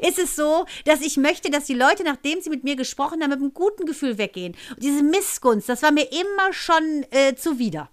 ist 0.02 0.18
es 0.18 0.36
so, 0.36 0.66
dass 0.84 1.00
ich 1.00 1.16
möchte, 1.16 1.50
dass 1.50 1.64
die 1.64 1.74
Leute, 1.74 2.04
nachdem 2.04 2.40
sie 2.40 2.50
mit 2.50 2.64
mir 2.64 2.76
gesprochen 2.76 3.22
haben, 3.22 3.30
mit 3.30 3.40
einem 3.40 3.54
guten 3.54 3.86
Gefühl 3.86 4.18
weggehen. 4.18 4.56
Und 4.70 4.82
diese 4.82 5.02
Missgunst, 5.02 5.68
das 5.68 5.82
war 5.82 5.92
mir 5.92 6.10
immer 6.12 6.52
schon 6.52 7.06
äh, 7.10 7.34
zuwider. 7.34 7.90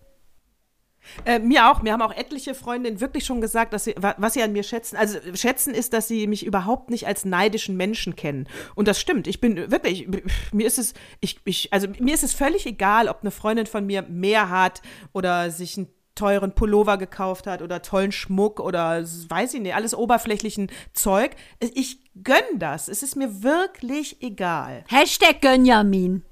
Äh, 1.26 1.40
mir 1.40 1.70
auch. 1.72 1.82
Mir 1.82 1.94
haben 1.94 2.02
auch 2.02 2.16
etliche 2.16 2.54
Freundinnen 2.56 3.00
wirklich 3.02 3.26
schon 3.26 3.42
gesagt, 3.42 3.74
dass 3.74 3.84
sie, 3.86 3.96
wa- 3.98 4.16
was 4.18 4.34
sie 4.34 4.44
an 4.44 4.52
mir 4.54 4.64
schätzen. 4.64 4.96
Also 4.98 5.20
schätzen 5.34 5.74
ist, 5.74 5.94
dass 5.94 6.08
sie 6.08 6.28
mich 6.28 6.46
überhaupt 6.46 6.90
nicht 6.90 7.08
als 7.08 7.26
neidischen 7.26 7.78
Menschen 7.78 8.16
kennen. 8.16 8.48
Und 8.76 8.88
das 8.88 9.00
stimmt. 9.00 9.28
Ich 9.28 9.40
bin 9.42 9.72
wirklich, 9.72 10.08
mir 10.52 10.68
ist 10.68 10.78
es, 10.80 10.94
ich, 11.20 11.40
ich, 11.46 11.72
also 11.74 11.88
mir 12.00 12.14
ist 12.14 12.24
es 12.24 12.34
völlig 12.34 12.66
egal, 12.66 13.08
ob 13.08 13.20
eine 13.22 13.32
Freundin 13.32 13.66
von 13.66 13.86
mir 13.86 14.04
mehr 14.04 14.50
hat 14.50 14.82
oder 15.14 15.52
sich 15.52 15.78
einen 15.78 15.88
teuren 16.16 16.54
Pullover 16.56 16.98
gekauft 16.98 17.46
hat 17.46 17.62
oder 17.62 17.82
tollen 17.82 18.14
Schmuck 18.14 18.62
oder 18.62 19.04
weiß 19.04 19.54
ich 19.54 19.60
nicht, 19.62 19.76
alles 19.76 19.94
oberflächlichen 19.94 20.72
Zeug. 20.94 21.32
Ich 21.60 22.00
gönn 22.24 22.58
das. 22.58 22.88
Es 22.88 23.04
ist 23.04 23.16
mir 23.18 23.44
wirklich 23.44 24.22
egal. 24.22 24.86
Hashtag 24.88 25.42
Gönjamin. 25.42 26.24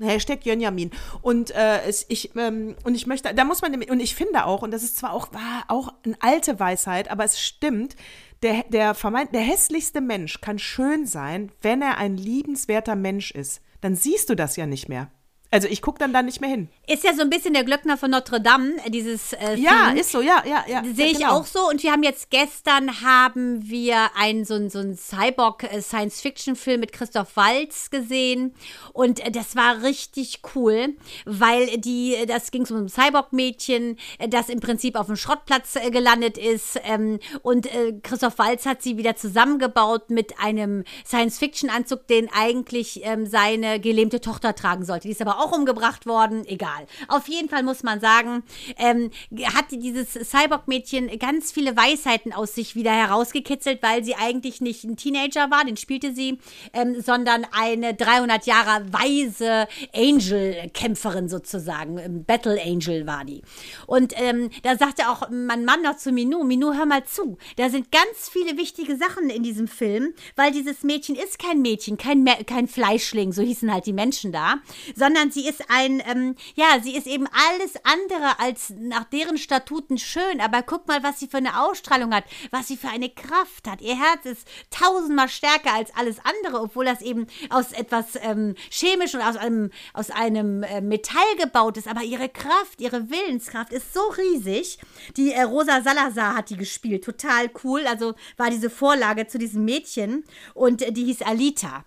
Hashtag 0.00 0.44
Jönjamin. 0.44 0.90
Und 1.20 1.50
äh, 1.52 1.82
es, 1.82 2.06
ich 2.08 2.34
ähm, 2.36 2.76
und 2.84 2.94
ich 2.94 3.06
möchte, 3.06 3.34
da 3.34 3.44
muss 3.44 3.62
man 3.62 3.74
und 3.74 4.00
ich 4.00 4.14
finde 4.14 4.44
auch, 4.46 4.62
und 4.62 4.70
das 4.70 4.82
ist 4.82 4.96
zwar 4.96 5.12
auch 5.12 5.32
war 5.32 5.64
auch 5.68 5.92
eine 6.04 6.16
alte 6.20 6.58
Weisheit, 6.58 7.10
aber 7.10 7.24
es 7.24 7.40
stimmt. 7.40 7.96
Der, 8.42 8.64
der 8.70 8.94
vermeint, 8.94 9.32
der 9.32 9.40
hässlichste 9.40 10.00
Mensch 10.00 10.40
kann 10.40 10.58
schön 10.58 11.06
sein, 11.06 11.52
wenn 11.60 11.80
er 11.80 11.98
ein 11.98 12.16
liebenswerter 12.16 12.96
Mensch 12.96 13.30
ist. 13.30 13.60
Dann 13.80 13.94
siehst 13.94 14.30
du 14.30 14.34
das 14.34 14.56
ja 14.56 14.66
nicht 14.66 14.88
mehr. 14.88 15.12
Also 15.52 15.68
ich 15.68 15.82
gucke 15.82 15.98
dann 15.98 16.14
da 16.14 16.22
nicht 16.22 16.40
mehr 16.40 16.48
hin. 16.48 16.70
Ist 16.88 17.04
ja 17.04 17.12
so 17.12 17.20
ein 17.20 17.28
bisschen 17.28 17.52
der 17.52 17.62
Glöckner 17.62 17.98
von 17.98 18.10
Notre 18.10 18.40
Dame, 18.40 18.72
äh, 18.86 18.90
dieses 18.90 19.34
äh, 19.34 19.54
Ja, 19.56 19.88
Theme. 19.88 20.00
ist 20.00 20.10
so, 20.10 20.22
ja, 20.22 20.42
ja, 20.46 20.64
ja. 20.66 20.82
Sehe 20.82 21.08
ich 21.08 21.18
genau. 21.18 21.36
auch 21.36 21.44
so. 21.44 21.68
Und 21.68 21.82
wir 21.82 21.92
haben 21.92 22.02
jetzt 22.02 22.30
gestern 22.30 23.02
haben 23.02 23.68
wir 23.68 24.16
einen 24.16 24.46
so 24.46 24.54
einen 24.54 24.70
so 24.70 24.78
einen 24.78 24.96
Cyborg-Science-Fiction-Film 24.96 26.80
mit 26.80 26.94
Christoph 26.94 27.36
Waltz 27.36 27.90
gesehen. 27.90 28.54
Und 28.94 29.20
äh, 29.20 29.30
das 29.30 29.54
war 29.54 29.82
richtig 29.82 30.40
cool, 30.54 30.96
weil 31.26 31.76
die, 31.78 32.14
äh, 32.14 32.24
das 32.24 32.50
ging 32.50 32.66
um 32.70 32.84
ein 32.84 32.88
Cyborg-Mädchen, 32.88 33.98
äh, 34.18 34.28
das 34.30 34.48
im 34.48 34.60
Prinzip 34.60 34.96
auf 34.96 35.04
dem 35.08 35.16
Schrottplatz 35.16 35.76
äh, 35.76 35.90
gelandet 35.90 36.38
ist. 36.38 36.80
Ähm, 36.84 37.18
und 37.42 37.66
äh, 37.66 37.92
Christoph 38.02 38.38
Waltz 38.38 38.64
hat 38.64 38.80
sie 38.80 38.96
wieder 38.96 39.16
zusammengebaut 39.16 40.08
mit 40.08 40.38
einem 40.40 40.84
Science-Fiction-Anzug, 41.04 42.06
den 42.06 42.30
eigentlich 42.32 43.04
ähm, 43.04 43.26
seine 43.26 43.80
gelähmte 43.80 44.22
Tochter 44.22 44.54
tragen 44.54 44.86
sollte. 44.86 45.08
Die 45.08 45.12
ist 45.12 45.20
aber 45.20 45.41
auch 45.42 45.52
umgebracht 45.52 46.06
worden. 46.06 46.44
Egal. 46.46 46.86
Auf 47.08 47.28
jeden 47.28 47.48
Fall 47.48 47.62
muss 47.62 47.82
man 47.82 48.00
sagen, 48.00 48.42
ähm, 48.78 49.10
hat 49.54 49.66
dieses 49.70 50.12
Cyborg-Mädchen 50.12 51.18
ganz 51.18 51.52
viele 51.52 51.76
Weisheiten 51.76 52.32
aus 52.32 52.54
sich 52.54 52.74
wieder 52.74 52.92
herausgekitzelt, 52.92 53.82
weil 53.82 54.04
sie 54.04 54.14
eigentlich 54.14 54.60
nicht 54.60 54.84
ein 54.84 54.96
Teenager 54.96 55.50
war, 55.50 55.64
den 55.64 55.76
spielte 55.76 56.14
sie, 56.14 56.38
ähm, 56.72 57.00
sondern 57.00 57.46
eine 57.52 57.94
300 57.94 58.46
Jahre 58.46 58.92
weise 58.92 59.66
Angel-Kämpferin 59.94 61.28
sozusagen. 61.28 61.98
Ähm, 61.98 62.24
Battle 62.24 62.60
Angel 62.62 63.06
war 63.06 63.24
die. 63.24 63.42
Und 63.86 64.14
ähm, 64.16 64.50
da 64.62 64.76
sagte 64.76 65.08
auch 65.08 65.28
mein 65.30 65.64
Mann 65.64 65.82
noch 65.82 65.96
zu 65.96 66.12
Minou, 66.12 66.44
Minou, 66.44 66.72
hör 66.74 66.86
mal 66.86 67.04
zu. 67.04 67.38
Da 67.56 67.68
sind 67.68 67.90
ganz 67.90 68.28
viele 68.30 68.56
wichtige 68.56 68.96
Sachen 68.96 69.30
in 69.30 69.42
diesem 69.42 69.66
Film, 69.68 70.14
weil 70.36 70.52
dieses 70.52 70.82
Mädchen 70.82 71.16
ist 71.16 71.38
kein 71.38 71.62
Mädchen, 71.62 71.96
kein, 71.96 72.24
kein 72.46 72.68
Fleischling, 72.68 73.32
so 73.32 73.42
hießen 73.42 73.72
halt 73.72 73.86
die 73.86 73.92
Menschen 73.92 74.32
da, 74.32 74.56
sondern 74.94 75.30
sie 75.32 75.46
ist 75.46 75.64
ein, 75.68 76.02
ähm, 76.06 76.36
ja, 76.54 76.80
sie 76.82 76.96
ist 76.96 77.06
eben 77.06 77.26
alles 77.26 77.74
andere 77.84 78.38
als 78.38 78.70
nach 78.70 79.04
deren 79.04 79.38
Statuten 79.38 79.98
schön, 79.98 80.40
aber 80.40 80.62
guck 80.62 80.88
mal, 80.88 81.02
was 81.02 81.20
sie 81.20 81.28
für 81.28 81.38
eine 81.38 81.60
Ausstrahlung 81.60 82.14
hat, 82.14 82.24
was 82.50 82.68
sie 82.68 82.76
für 82.76 82.88
eine 82.88 83.10
Kraft 83.10 83.68
hat. 83.68 83.80
Ihr 83.80 83.98
Herz 83.98 84.24
ist 84.24 84.48
tausendmal 84.70 85.28
stärker 85.28 85.72
als 85.74 85.94
alles 85.96 86.16
andere, 86.24 86.62
obwohl 86.62 86.84
das 86.84 87.02
eben 87.02 87.26
aus 87.50 87.72
etwas 87.72 88.16
ähm, 88.20 88.54
chemisch 88.70 89.14
und 89.14 89.22
aus 89.22 89.36
einem, 89.36 89.70
aus 89.92 90.10
einem 90.10 90.62
äh, 90.62 90.80
Metall 90.80 91.36
gebaut 91.38 91.76
ist, 91.76 91.88
aber 91.88 92.02
ihre 92.02 92.28
Kraft, 92.28 92.80
ihre 92.80 93.10
Willenskraft 93.10 93.72
ist 93.72 93.94
so 93.94 94.00
riesig. 94.16 94.78
Die 95.16 95.32
äh, 95.32 95.42
Rosa 95.42 95.82
Salazar 95.82 96.36
hat 96.36 96.50
die 96.50 96.56
gespielt, 96.56 97.04
total 97.04 97.50
cool, 97.64 97.86
also 97.86 98.14
war 98.36 98.50
diese 98.50 98.70
Vorlage 98.70 99.26
zu 99.26 99.38
diesem 99.38 99.64
Mädchen 99.64 100.24
und 100.54 100.82
äh, 100.82 100.92
die 100.92 101.04
hieß 101.04 101.22
Alita. 101.22 101.84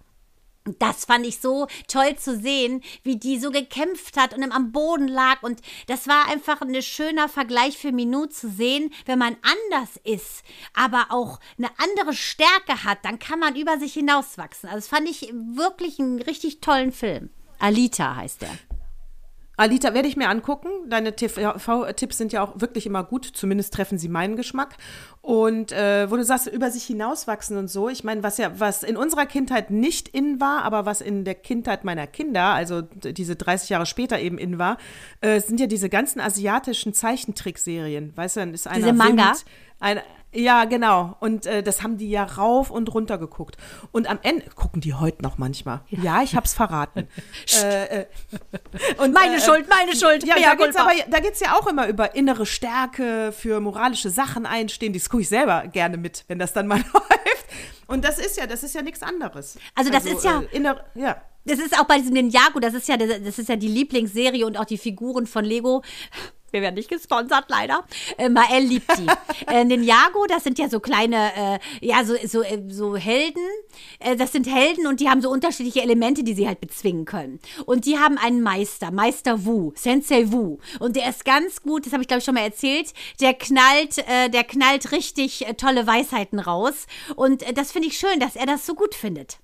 Das 0.79 1.05
fand 1.05 1.27
ich 1.27 1.39
so 1.39 1.67
toll 1.87 2.15
zu 2.17 2.39
sehen, 2.39 2.81
wie 3.03 3.17
die 3.17 3.39
so 3.39 3.51
gekämpft 3.51 4.17
hat 4.17 4.33
und 4.35 4.51
am 4.51 4.71
Boden 4.71 5.07
lag. 5.07 5.43
Und 5.43 5.61
das 5.87 6.07
war 6.07 6.27
einfach 6.27 6.61
ein 6.61 6.81
schöner 6.81 7.29
Vergleich 7.29 7.77
für 7.77 7.91
Minou 7.91 8.25
zu 8.25 8.49
sehen, 8.49 8.91
wenn 9.05 9.19
man 9.19 9.37
anders 9.41 9.99
ist, 10.03 10.43
aber 10.73 11.07
auch 11.09 11.39
eine 11.57 11.69
andere 11.77 12.13
Stärke 12.13 12.83
hat, 12.83 12.99
dann 13.03 13.19
kann 13.19 13.39
man 13.39 13.55
über 13.55 13.77
sich 13.77 13.93
hinauswachsen. 13.93 14.69
Also 14.69 14.79
das 14.79 14.87
fand 14.87 15.07
ich 15.07 15.31
wirklich 15.33 15.99
einen 15.99 16.21
richtig 16.21 16.61
tollen 16.61 16.91
Film. 16.91 17.29
Alita 17.59 18.15
heißt 18.15 18.41
der. 18.41 18.57
Alita 19.57 19.93
werde 19.93 20.07
ich 20.07 20.17
mir 20.17 20.29
angucken. 20.29 20.69
Deine 20.89 21.15
TV-Tipps 21.15 22.17
sind 22.17 22.33
ja 22.33 22.43
auch 22.43 22.59
wirklich 22.59 22.85
immer 22.85 23.03
gut. 23.03 23.25
Zumindest 23.25 23.73
treffen 23.73 23.97
sie 23.97 24.09
meinen 24.09 24.35
Geschmack. 24.35 24.75
Und 25.21 25.71
äh, 25.71 26.09
wo 26.11 26.17
du 26.17 26.23
sagst, 26.23 26.47
über 26.47 26.69
sich 26.69 26.83
hinauswachsen 26.83 27.57
und 27.57 27.67
so. 27.67 27.89
Ich 27.89 28.03
meine, 28.03 28.21
was 28.21 28.37
ja, 28.37 28.59
was 28.59 28.83
in 28.83 28.97
unserer 28.97 29.25
Kindheit 29.25 29.71
nicht 29.71 30.07
in 30.07 30.39
war, 30.39 30.63
aber 30.63 30.85
was 30.85 31.01
in 31.01 31.25
der 31.25 31.35
Kindheit 31.35 31.83
meiner 31.83 32.05
Kinder, 32.05 32.43
also 32.43 32.81
diese 32.81 33.35
30 33.35 33.69
Jahre 33.69 33.85
später 33.85 34.19
eben 34.19 34.37
in 34.37 34.59
war, 34.59 34.77
äh, 35.21 35.39
sind 35.39 35.59
ja 35.59 35.67
diese 35.67 35.89
ganzen 35.89 36.19
asiatischen 36.19 36.93
Zeichentrickserien. 36.93 38.13
Weißt 38.15 38.35
du, 38.35 38.41
dann 38.41 38.53
ist 38.53 38.67
einer 38.67 38.77
Diese 38.77 38.93
Manga? 38.93 39.29
Wind, 39.29 39.45
ein, 39.79 40.01
ja, 40.35 40.65
genau. 40.65 41.15
Und 41.21 41.45
äh, 41.45 41.63
das 41.63 41.81
haben 41.81 41.97
die 41.97 42.09
ja 42.09 42.23
rauf 42.23 42.69
und 42.69 42.93
runter 42.93 43.17
geguckt. 43.17 43.55
Und 43.91 44.09
am 44.09 44.19
Ende 44.21 44.45
gucken 44.49 44.81
die 44.81 44.93
heute 44.93 45.23
noch 45.23 45.37
manchmal. 45.37 45.81
Ja, 45.87 46.03
ja 46.03 46.23
ich 46.23 46.35
hab's 46.35 46.53
verraten. 46.53 47.07
äh, 47.63 48.01
äh, 48.01 48.05
und, 48.97 49.13
meine 49.13 49.37
äh, 49.37 49.41
Schuld, 49.41 49.67
meine 49.69 49.95
Schuld. 49.95 50.25
Ja, 50.25 50.35
da 50.35 50.55
geht's 50.55 50.75
aber 50.75 50.91
da 51.07 51.19
geht's 51.19 51.39
ja 51.39 51.53
auch 51.57 51.67
immer 51.67 51.87
über 51.87 52.15
innere 52.15 52.45
Stärke, 52.45 53.31
für 53.31 53.61
moralische 53.61 54.09
Sachen 54.09 54.45
einstehen. 54.45 54.91
Das 54.91 55.09
gucke 55.09 55.21
ich 55.21 55.29
selber 55.29 55.67
gerne 55.67 55.97
mit, 55.97 56.25
wenn 56.27 56.37
das 56.37 56.51
dann 56.51 56.67
mal 56.67 56.79
läuft. 56.93 57.45
Und 57.87 58.03
das 58.03 58.19
ist 58.19 58.37
ja, 58.37 58.45
das 58.45 58.63
ist 58.63 58.75
ja 58.75 58.81
nichts 58.81 59.03
anderes. 59.03 59.57
Also 59.73 59.89
das 59.89 60.05
also, 60.05 60.17
ist 60.17 60.25
ja, 60.25 60.41
äh, 60.41 60.55
innere, 60.55 60.83
ja. 60.95 61.21
Das 61.47 61.59
ist 61.59 61.79
auch 61.79 61.85
bei 61.85 61.99
diesem 61.99 62.13
Ninjago, 62.13 62.59
das 62.59 62.73
ist 62.73 62.87
ja, 62.87 62.97
das 62.97 63.37
ist 63.37 63.47
ja 63.47 63.55
die 63.55 63.67
Lieblingsserie 63.67 64.47
und 64.47 64.57
auch 64.57 64.65
die 64.65 64.79
Figuren 64.79 65.27
von 65.27 65.45
Lego 65.45 65.83
wir 66.55 66.61
werden 66.61 66.75
nicht 66.75 66.89
gesponsert, 66.89 67.45
leider. 67.49 67.85
Äh, 68.17 68.29
Mael 68.29 68.63
liebt 68.63 68.89
die. 68.97 69.07
äh, 69.47 69.65
Ninjago, 69.65 70.25
das 70.27 70.43
sind 70.45 70.57
ja 70.57 70.69
so 70.69 70.79
kleine, 70.79 71.59
äh, 71.81 71.85
ja, 71.85 72.03
so, 72.05 72.15
so, 72.25 72.41
äh, 72.41 72.63
so 72.69 72.95
Helden. 72.95 73.45
Äh, 73.99 74.15
das 74.15 74.31
sind 74.31 74.47
Helden 74.47 74.87
und 74.87 75.01
die 75.01 75.09
haben 75.09 75.21
so 75.21 75.29
unterschiedliche 75.29 75.81
Elemente, 75.81 76.23
die 76.23 76.33
sie 76.33 76.47
halt 76.47 76.61
bezwingen 76.61 77.03
können. 77.05 77.39
Und 77.65 77.85
die 77.85 77.99
haben 77.99 78.17
einen 78.17 78.41
Meister, 78.41 78.89
Meister 78.91 79.45
Wu, 79.45 79.73
Sensei 79.75 80.31
Wu. 80.31 80.59
Und 80.79 80.95
der 80.95 81.09
ist 81.09 81.25
ganz 81.25 81.61
gut, 81.61 81.85
das 81.85 81.93
habe 81.93 82.03
ich 82.03 82.07
glaube 82.07 82.19
ich 82.19 82.25
schon 82.25 82.35
mal 82.35 82.41
erzählt, 82.41 82.93
der 83.19 83.33
knallt, 83.33 83.97
äh, 84.07 84.29
der 84.29 84.45
knallt 84.45 84.93
richtig 84.93 85.45
tolle 85.57 85.85
Weisheiten 85.85 86.39
raus. 86.39 86.87
Und 87.17 87.43
das 87.57 87.73
finde 87.73 87.89
ich 87.89 87.97
schön, 87.99 88.19
dass 88.19 88.37
er 88.37 88.45
das 88.45 88.65
so 88.65 88.75
gut 88.75 88.95
findet. 88.95 89.39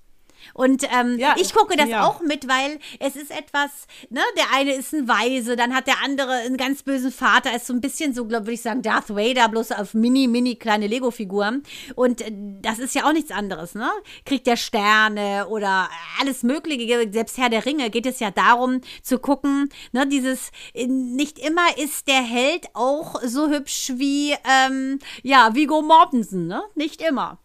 Und 0.54 0.84
ähm, 0.92 1.18
ja, 1.18 1.34
ich 1.38 1.54
gucke 1.54 1.76
das 1.76 1.88
ja. 1.88 2.04
auch 2.06 2.20
mit, 2.20 2.48
weil 2.48 2.78
es 2.98 3.16
ist 3.16 3.30
etwas, 3.30 3.70
ne, 4.10 4.20
der 4.36 4.46
eine 4.54 4.74
ist 4.74 4.92
ein 4.92 5.08
Weise, 5.08 5.56
dann 5.56 5.74
hat 5.74 5.86
der 5.86 6.02
andere 6.04 6.32
einen 6.32 6.56
ganz 6.56 6.82
bösen 6.82 7.12
Vater, 7.12 7.54
ist 7.54 7.66
so 7.66 7.72
ein 7.72 7.80
bisschen 7.80 8.14
so, 8.14 8.26
glaube 8.26 8.52
ich, 8.52 8.62
sagen, 8.62 8.82
Darth 8.82 9.10
Vader, 9.10 9.48
bloß 9.48 9.72
auf 9.72 9.94
mini, 9.94 10.28
mini 10.28 10.56
kleine 10.56 10.86
Lego-Figuren. 10.86 11.62
Und 11.94 12.20
äh, 12.20 12.32
das 12.60 12.78
ist 12.78 12.94
ja 12.94 13.06
auch 13.06 13.12
nichts 13.12 13.30
anderes, 13.30 13.74
ne? 13.74 13.90
Kriegt 14.24 14.46
der 14.46 14.56
Sterne 14.56 15.46
oder 15.48 15.88
alles 16.20 16.42
Mögliche, 16.42 17.10
selbst 17.12 17.38
Herr 17.38 17.48
der 17.48 17.64
Ringe 17.64 17.90
geht 17.90 18.06
es 18.06 18.20
ja 18.20 18.30
darum 18.30 18.80
zu 19.02 19.18
gucken, 19.18 19.68
ne, 19.92 20.06
dieses, 20.06 20.50
äh, 20.74 20.86
nicht 20.86 21.38
immer 21.38 21.78
ist 21.78 22.08
der 22.08 22.22
Held 22.22 22.66
auch 22.74 23.20
so 23.24 23.48
hübsch 23.48 23.92
wie, 23.96 24.34
ähm, 24.44 24.98
ja, 25.22 25.54
Vigo 25.54 25.82
Mortensen, 25.82 26.46
ne? 26.46 26.62
Nicht 26.74 27.00
immer. 27.02 27.38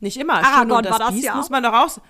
Nicht 0.00 0.16
immer. 0.16 0.34
Aragorn 0.34 0.68
Schön 0.68 0.72
und 0.72 0.84
das, 0.86 0.92
war 0.92 0.98
das 0.98 1.12
Biest 1.12 1.26
ja. 1.26 1.34
muss 1.36 1.50
man 1.50 1.62
doch 1.62 1.72
raus. 1.72 2.00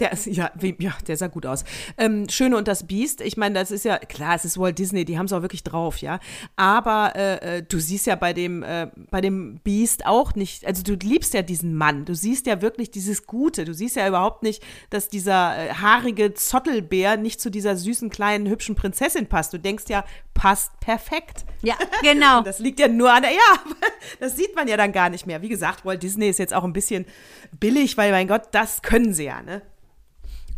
Der 0.00 0.12
ist, 0.12 0.26
ja, 0.26 0.50
ja, 0.78 0.94
der 1.06 1.16
sah 1.16 1.26
gut 1.26 1.44
aus. 1.44 1.64
Ähm, 1.98 2.28
Schöne 2.28 2.56
und 2.56 2.68
das 2.68 2.86
Biest, 2.86 3.20
ich 3.20 3.36
meine, 3.36 3.58
das 3.58 3.70
ist 3.70 3.84
ja, 3.84 3.98
klar, 3.98 4.34
es 4.34 4.44
ist 4.44 4.58
Walt 4.58 4.78
Disney, 4.78 5.04
die 5.04 5.18
haben 5.18 5.26
es 5.26 5.32
auch 5.32 5.42
wirklich 5.42 5.64
drauf, 5.64 5.98
ja. 5.98 6.20
Aber 6.56 7.14
äh, 7.16 7.58
äh, 7.58 7.62
du 7.62 7.78
siehst 7.78 8.06
ja 8.06 8.14
bei 8.14 8.32
dem, 8.32 8.62
äh, 8.62 8.88
bei 9.10 9.20
dem 9.20 9.58
Biest 9.62 10.06
auch 10.06 10.34
nicht, 10.34 10.64
also 10.64 10.82
du 10.82 10.94
liebst 10.94 11.34
ja 11.34 11.42
diesen 11.42 11.74
Mann, 11.74 12.06
du 12.06 12.14
siehst 12.14 12.46
ja 12.46 12.62
wirklich 12.62 12.90
dieses 12.90 13.26
Gute, 13.26 13.64
du 13.64 13.74
siehst 13.74 13.96
ja 13.96 14.08
überhaupt 14.08 14.42
nicht, 14.42 14.62
dass 14.88 15.08
dieser 15.08 15.58
äh, 15.58 15.74
haarige 15.74 16.32
Zottelbär 16.32 17.18
nicht 17.18 17.40
zu 17.40 17.50
dieser 17.50 17.76
süßen, 17.76 18.08
kleinen, 18.08 18.48
hübschen 18.48 18.76
Prinzessin 18.76 19.26
passt. 19.26 19.52
Du 19.52 19.58
denkst 19.58 19.84
ja, 19.88 20.04
passt 20.40 20.80
perfekt. 20.80 21.44
Ja, 21.60 21.74
genau. 22.00 22.40
das 22.44 22.60
liegt 22.60 22.80
ja 22.80 22.88
nur 22.88 23.12
an 23.12 23.22
der, 23.22 23.32
ja, 23.32 23.38
das 24.20 24.36
sieht 24.36 24.56
man 24.56 24.68
ja 24.68 24.78
dann 24.78 24.90
gar 24.90 25.10
nicht 25.10 25.26
mehr. 25.26 25.42
Wie 25.42 25.50
gesagt, 25.50 25.84
Walt 25.84 26.02
Disney 26.02 26.30
ist 26.30 26.38
jetzt 26.38 26.54
auch 26.54 26.64
ein 26.64 26.72
bisschen 26.72 27.04
billig, 27.52 27.98
weil, 27.98 28.10
mein 28.10 28.26
Gott, 28.26 28.44
das 28.52 28.80
können 28.80 29.12
sie 29.12 29.24
ja, 29.24 29.42
ne? 29.42 29.60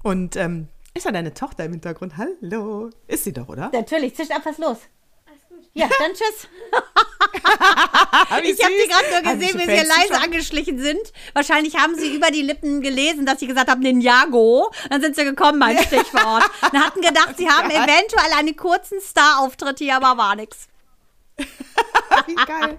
Und 0.04 0.36
ähm, 0.36 0.68
ist 0.94 1.04
da 1.04 1.10
deine 1.10 1.34
Tochter 1.34 1.64
im 1.64 1.72
Hintergrund? 1.72 2.16
Hallo. 2.16 2.90
Ist 3.08 3.24
sie 3.24 3.32
doch, 3.32 3.48
oder? 3.48 3.70
Natürlich. 3.72 4.14
Zischt 4.14 4.30
ab, 4.30 4.42
was 4.44 4.58
los? 4.58 4.78
Ja, 5.74 5.88
dann 5.98 6.12
tschüss. 6.12 6.48
ich 8.42 8.62
habe 8.64 8.74
die 8.74 8.88
gerade 8.88 9.10
nur 9.10 9.32
gesehen, 9.32 9.58
wie 9.58 9.64
sie 9.64 9.86
leise 9.88 10.08
schon? 10.08 10.16
angeschlichen 10.16 10.78
sind. 10.78 11.00
Wahrscheinlich 11.32 11.76
haben 11.76 11.94
sie 11.94 12.14
über 12.14 12.30
die 12.30 12.42
Lippen 12.42 12.82
gelesen, 12.82 13.24
dass 13.24 13.40
sie 13.40 13.46
gesagt 13.46 13.70
haben, 13.70 13.80
Ninjago. 13.80 14.70
Dann 14.90 15.00
sind 15.00 15.16
sie 15.16 15.24
gekommen, 15.24 15.58
mein 15.58 15.78
Stichwort. 15.78 16.44
Dann 16.60 16.84
hatten 16.84 17.00
gedacht, 17.00 17.36
sie 17.38 17.48
haben 17.48 17.70
eventuell 17.70 18.32
einen 18.36 18.54
kurzen 18.54 19.00
Star-Auftritt 19.00 19.78
hier, 19.78 19.96
aber 19.96 20.18
war 20.18 20.36
nix. 20.36 20.68
Wie 22.26 22.34
geil. 22.34 22.78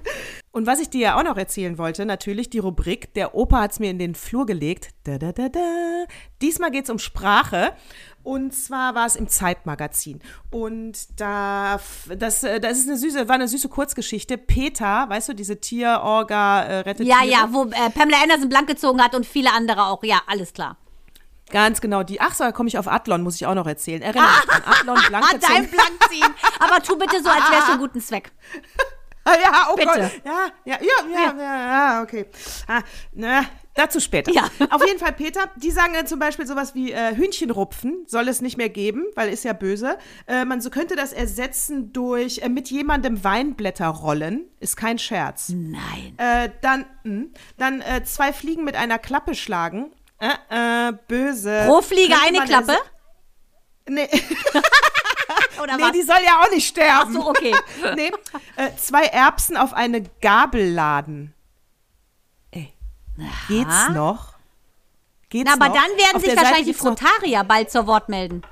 Und 0.52 0.68
was 0.68 0.80
ich 0.80 0.90
dir 0.90 1.02
ja 1.02 1.20
auch 1.20 1.24
noch 1.24 1.38
erzählen 1.38 1.78
wollte, 1.78 2.06
natürlich 2.06 2.50
die 2.50 2.60
Rubrik, 2.60 3.14
der 3.14 3.36
Opa 3.36 3.62
hat 3.62 3.72
es 3.72 3.80
mir 3.80 3.90
in 3.90 4.00
den 4.00 4.16
Flur 4.16 4.46
gelegt. 4.46 4.90
Da, 5.04 5.18
da, 5.18 5.32
da, 5.32 5.50
da. 5.50 6.06
Diesmal 6.42 6.72
geht 6.72 6.86
es 6.86 6.90
um 6.90 7.00
Sprache. 7.00 7.74
Und 8.24 8.54
zwar 8.54 8.96
war 8.96 9.06
es 9.06 9.18
im 9.18 9.28
Zeitmagazin. 9.28 10.22
Und 10.50 11.20
da, 11.20 11.80
das, 12.18 12.44
äh, 12.44 12.60
das 12.62 12.78
ist 12.78 12.88
eine 12.88 12.98
süße, 12.98 13.28
war 13.28 13.36
eine 13.36 13.50
süße 13.50 13.68
Kurzgeschichte. 13.68 14.38
Peter, 14.38 15.10
weißt 15.10 15.30
du, 15.30 15.34
diese 15.34 15.60
Tierorga 15.60 16.64
äh, 16.64 16.80
rettet 16.80 17.06
Ja, 17.06 17.20
Tiere. 17.22 17.32
ja, 17.32 17.50
wo 17.52 17.66
äh, 17.66 17.90
Pamela 17.90 18.22
Anderson 18.24 18.48
blank 18.48 18.68
gezogen 18.68 19.04
hat 19.04 19.14
und 19.14 19.26
viele 19.26 19.52
andere 19.52 19.88
auch. 19.88 20.04
Ja, 20.04 20.22
alles 20.28 20.54
klar. 20.54 20.78
Ganz 21.52 21.82
genau. 21.82 22.04
Die, 22.04 22.22
ach 22.22 22.34
so, 22.34 22.46
da 22.46 22.52
komme 22.54 22.70
ich 22.70 22.78
auf 22.78 22.88
Adlon, 22.88 23.22
muss 23.22 23.36
ich 23.36 23.46
auch 23.46 23.54
noch 23.56 23.68
erzählen. 23.68 24.02
Erinnere 24.02 24.26
dich 24.44 24.54
an 24.54 24.64
Adlon 24.74 25.00
blank 25.10 25.26
gezogen. 25.32 25.54
Dein 25.54 25.70
Blankziehen. 25.70 26.34
Aber 26.60 26.82
tu 26.82 26.98
bitte 26.98 27.22
so, 27.22 27.30
als 27.30 27.52
wärst 27.52 27.68
du 27.68 27.72
einen 27.74 27.82
guten 27.82 28.00
Zweck. 28.02 28.32
Ja, 29.42 29.70
oh 29.72 29.76
Bitte. 29.76 29.88
Gott. 29.88 30.12
Ja, 30.26 30.48
ja, 30.66 30.78
ja, 30.82 31.10
ja, 31.10 31.34
ja, 31.38 31.68
ja 31.68 32.02
okay. 32.02 32.26
Ah, 32.68 32.82
na, 33.14 33.46
dazu 33.74 34.00
später. 34.00 34.32
Ja. 34.32 34.50
Auf 34.70 34.86
jeden 34.86 35.00
Fall, 35.00 35.14
Peter, 35.14 35.50
die 35.56 35.72
sagen 35.72 35.94
dann 35.94 36.08
zum 36.08 36.20
Beispiel 36.20 36.46
sowas 36.46 36.76
wie 36.76 36.92
äh, 36.92 37.16
Hühnchenrupfen 37.16 38.06
soll 38.08 38.28
es 38.28 38.42
nicht 38.42 38.58
mehr 38.58 38.70
geben, 38.70 39.06
weil 39.16 39.30
ist 39.30 39.44
ja 39.44 39.54
böse. 39.54 39.98
Äh, 40.28 40.46
man 40.46 40.62
so 40.62 40.70
könnte 40.70 40.96
das 40.96 41.14
ersetzen 41.14 41.94
durch 41.94 42.40
äh, 42.40 42.50
mit 42.50 42.70
jemandem 42.70 43.24
Weinblätter 43.24 43.88
rollen. 43.88 44.46
Ist 44.60 44.78
kein 44.78 45.00
Scherz. 45.00 45.50
Nein. 45.50 46.16
Äh, 46.18 46.50
dann 46.62 46.82
mh, 47.04 47.10
hm, 47.10 47.34
dann 47.58 47.82
äh, 47.82 48.04
zwei 48.04 48.34
Fliegen 48.34 48.64
mit 48.64 48.76
einer 48.76 49.00
Klappe 49.00 49.36
schlagen. 49.36 49.92
Äh, 50.20 50.90
äh, 50.90 50.94
böse. 51.08 51.64
Pro 51.68 51.82
Fliege 51.82 52.16
eine 52.26 52.46
Klappe? 52.46 52.78
Nee. 53.88 54.08
Oder 55.62 55.78
nee, 55.78 55.84
was? 55.84 55.92
die 55.92 56.02
soll 56.02 56.20
ja 56.26 56.42
auch 56.42 56.50
nicht 56.50 56.68
sterben. 56.68 57.16
Ach 57.18 57.22
so, 57.22 57.30
okay. 57.30 57.56
nee, 57.96 58.12
äh, 58.56 58.70
zwei 58.78 59.06
Erbsen 59.06 59.58
auf 59.58 59.74
eine 59.74 60.04
Gabel 60.22 60.72
laden. 60.72 61.34
Ey, 62.52 62.74
geht's 63.48 63.90
noch? 63.90 64.34
Geht's 65.30 65.50
Na, 65.50 65.54
aber 65.54 65.74
noch? 65.74 65.82
dann 65.82 65.98
werden 65.98 66.16
auf 66.16 66.24
sich 66.24 66.36
wahrscheinlich 66.36 66.68
die 66.68 66.74
Frutarier 66.74 67.44
bald 67.44 67.72
zur 67.72 67.88
Wort 67.88 68.10
melden. 68.10 68.44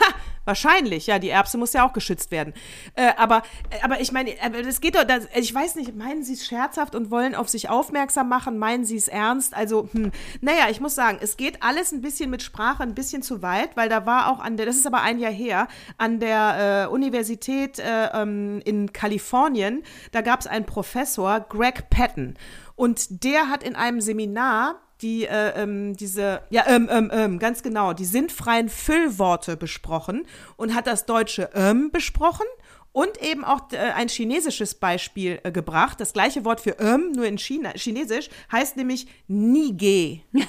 Ha, 0.00 0.06
Wahrscheinlich, 0.48 1.06
ja, 1.06 1.18
die 1.18 1.28
Erbse 1.28 1.58
muss 1.58 1.74
ja 1.74 1.86
auch 1.86 1.92
geschützt 1.92 2.30
werden. 2.30 2.54
Äh, 2.94 3.12
aber, 3.18 3.42
äh, 3.68 3.82
aber 3.82 4.00
ich 4.00 4.12
meine, 4.12 4.32
das 4.64 4.80
geht 4.80 4.94
doch, 4.94 5.04
das, 5.04 5.28
ich 5.34 5.54
weiß 5.54 5.74
nicht, 5.74 5.94
meinen 5.94 6.22
Sie 6.22 6.32
es 6.32 6.46
scherzhaft 6.46 6.94
und 6.94 7.10
wollen 7.10 7.34
auf 7.34 7.50
sich 7.50 7.68
aufmerksam 7.68 8.30
machen? 8.30 8.56
Meinen 8.56 8.86
Sie 8.86 8.96
es 8.96 9.08
ernst? 9.08 9.54
Also, 9.54 9.90
hm, 9.92 10.10
naja, 10.40 10.70
ich 10.70 10.80
muss 10.80 10.94
sagen, 10.94 11.18
es 11.20 11.36
geht 11.36 11.62
alles 11.62 11.92
ein 11.92 12.00
bisschen 12.00 12.30
mit 12.30 12.42
Sprache 12.42 12.82
ein 12.82 12.94
bisschen 12.94 13.20
zu 13.20 13.42
weit, 13.42 13.76
weil 13.76 13.90
da 13.90 14.06
war 14.06 14.32
auch 14.32 14.40
an 14.40 14.56
der, 14.56 14.64
das 14.64 14.76
ist 14.76 14.86
aber 14.86 15.02
ein 15.02 15.18
Jahr 15.18 15.30
her, 15.30 15.68
an 15.98 16.18
der 16.18 16.86
äh, 16.86 16.90
Universität 16.90 17.78
äh, 17.78 18.06
ähm, 18.14 18.62
in 18.64 18.94
Kalifornien, 18.94 19.82
da 20.12 20.22
gab 20.22 20.40
es 20.40 20.46
einen 20.46 20.64
Professor, 20.64 21.40
Greg 21.40 21.90
Patton. 21.90 22.38
Und 22.74 23.22
der 23.22 23.50
hat 23.50 23.62
in 23.62 23.76
einem 23.76 24.00
Seminar 24.00 24.80
die 25.00 25.26
äh, 25.26 25.62
ähm, 25.62 25.96
diese, 25.96 26.42
ja, 26.50 26.64
ähm, 26.66 26.88
ähm, 26.90 27.10
ähm, 27.12 27.38
ganz 27.38 27.62
genau, 27.62 27.92
die 27.92 28.04
sinnfreien 28.04 28.68
Füllworte 28.68 29.56
besprochen 29.56 30.26
und 30.56 30.74
hat 30.74 30.86
das 30.86 31.06
deutsche 31.06 31.50
ähm 31.54 31.90
besprochen 31.90 32.46
und 32.92 33.22
eben 33.22 33.44
auch 33.44 33.70
äh, 33.72 33.76
ein 33.76 34.08
chinesisches 34.08 34.74
Beispiel 34.74 35.38
äh, 35.44 35.52
gebracht. 35.52 36.00
Das 36.00 36.12
gleiche 36.12 36.44
Wort 36.44 36.60
für 36.60 36.78
ähm, 36.80 37.12
nur 37.12 37.26
in 37.26 37.38
China, 37.38 37.70
Chinesisch, 37.74 38.28
heißt 38.50 38.76
nämlich 38.76 39.06
Nige. 39.28 40.20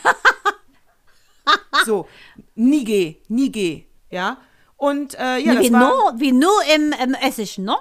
so, 1.85 2.07
Nige, 2.55 3.17
Nige, 3.27 3.83
ja. 4.09 4.37
Und 4.77 5.13
äh, 5.19 5.37
ja, 5.39 5.55
das 5.55 5.65
wie 5.65 5.73
war, 5.73 5.89
no, 5.89 6.19
wie 6.19 6.31
nur 6.31 6.51
im, 6.73 6.93
im 7.03 7.13
Essischen, 7.13 7.65
no? 7.65 7.77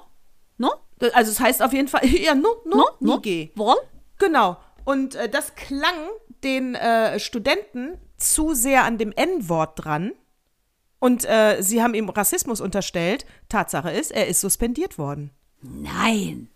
No? 0.59 0.73
Also 1.13 1.31
es 1.31 1.41
heißt 1.41 1.63
auf 1.63 1.73
jeden 1.73 1.89
Fall, 1.89 2.05
ja, 2.07 2.35
no, 2.35 2.57
no, 2.65 2.91
no 3.01 3.17
Nige. 3.17 3.51
Wohl? 3.55 3.77
Genau. 4.19 4.59
Und 4.85 5.15
äh, 5.15 5.29
das 5.29 5.55
klang 5.55 6.09
den 6.45 6.75
äh, 6.75 7.19
Studenten 7.19 7.99
zu 8.17 8.55
sehr 8.55 8.85
an 8.85 8.99
dem 8.99 9.13
N-Wort 9.13 9.85
dran. 9.85 10.13
Und 10.99 11.25
äh, 11.25 11.61
sie 11.61 11.83
haben 11.83 11.95
ihm 11.95 12.09
Rassismus 12.09 12.61
unterstellt. 12.61 13.25
Tatsache 13.49 13.91
ist, 13.91 14.11
er 14.11 14.27
ist 14.27 14.41
suspendiert 14.41 14.99
worden. 14.99 15.31
Nein. 15.63 16.49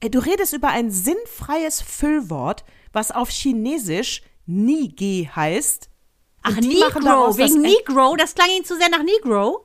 Ey, 0.00 0.10
du 0.10 0.18
redest 0.18 0.52
über 0.52 0.68
ein 0.68 0.90
sinnfreies 0.90 1.80
Füllwort, 1.80 2.64
was 2.92 3.10
auf 3.10 3.30
Chinesisch 3.30 4.22
Nige 4.46 5.34
heißt. 5.34 5.88
Ach, 6.42 6.56
Negro, 6.56 7.36
wegen 7.38 7.62
Negro? 7.62 8.14
Das 8.16 8.34
klang 8.34 8.50
ihnen 8.54 8.64
zu 8.64 8.76
sehr 8.76 8.90
nach 8.90 9.02
Negro? 9.02 9.63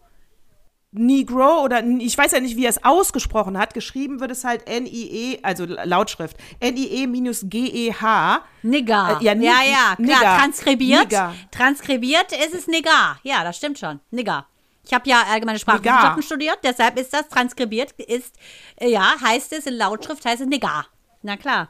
Negro 0.92 1.64
oder 1.64 1.84
ich 1.84 2.18
weiß 2.18 2.32
ja 2.32 2.40
nicht, 2.40 2.58
wie 2.58 2.66
er 2.66 2.72
es 2.72 2.84
ausgesprochen 2.84 3.58
hat. 3.58 3.74
Geschrieben 3.74 4.20
wird 4.20 4.32
es 4.32 4.44
halt 4.44 4.68
N-I-E, 4.68 5.40
also 5.44 5.66
Lautschrift. 5.66 6.36
N-I-E 6.60 7.06
minus 7.06 7.46
G-E-H. 7.48 8.42
Nigger. 8.64 9.20
Äh, 9.22 9.26
ja, 9.26 9.34
ja, 9.34 9.42
ja, 9.44 9.96
klar. 9.96 9.96
Nigger. 10.00 10.20
Transkribiert. 10.20 11.04
Nigger. 11.04 11.36
Transkribiert 11.52 12.32
ist 12.32 12.56
es 12.56 12.68
Nigger. 12.68 13.20
Ja, 13.24 13.44
das 13.44 13.58
stimmt 13.58 13.78
schon. 13.78 14.00
Nigger. 14.10 14.48
Ich 14.84 14.94
habe 14.94 15.08
ja 15.08 15.24
allgemeine 15.30 15.60
Sprachwissenschaften 15.60 16.24
studiert, 16.24 16.58
deshalb 16.64 16.98
ist 16.98 17.14
das 17.14 17.28
transkribiert, 17.28 17.92
ist, 17.92 18.34
äh, 18.78 18.90
ja, 18.90 19.14
heißt 19.22 19.54
es 19.54 19.68
in 19.68 19.76
Lautschrift, 19.76 20.26
heißt 20.26 20.42
es 20.42 20.48
Nigger. 20.48 20.88
Na 21.22 21.38
klar. 21.38 21.70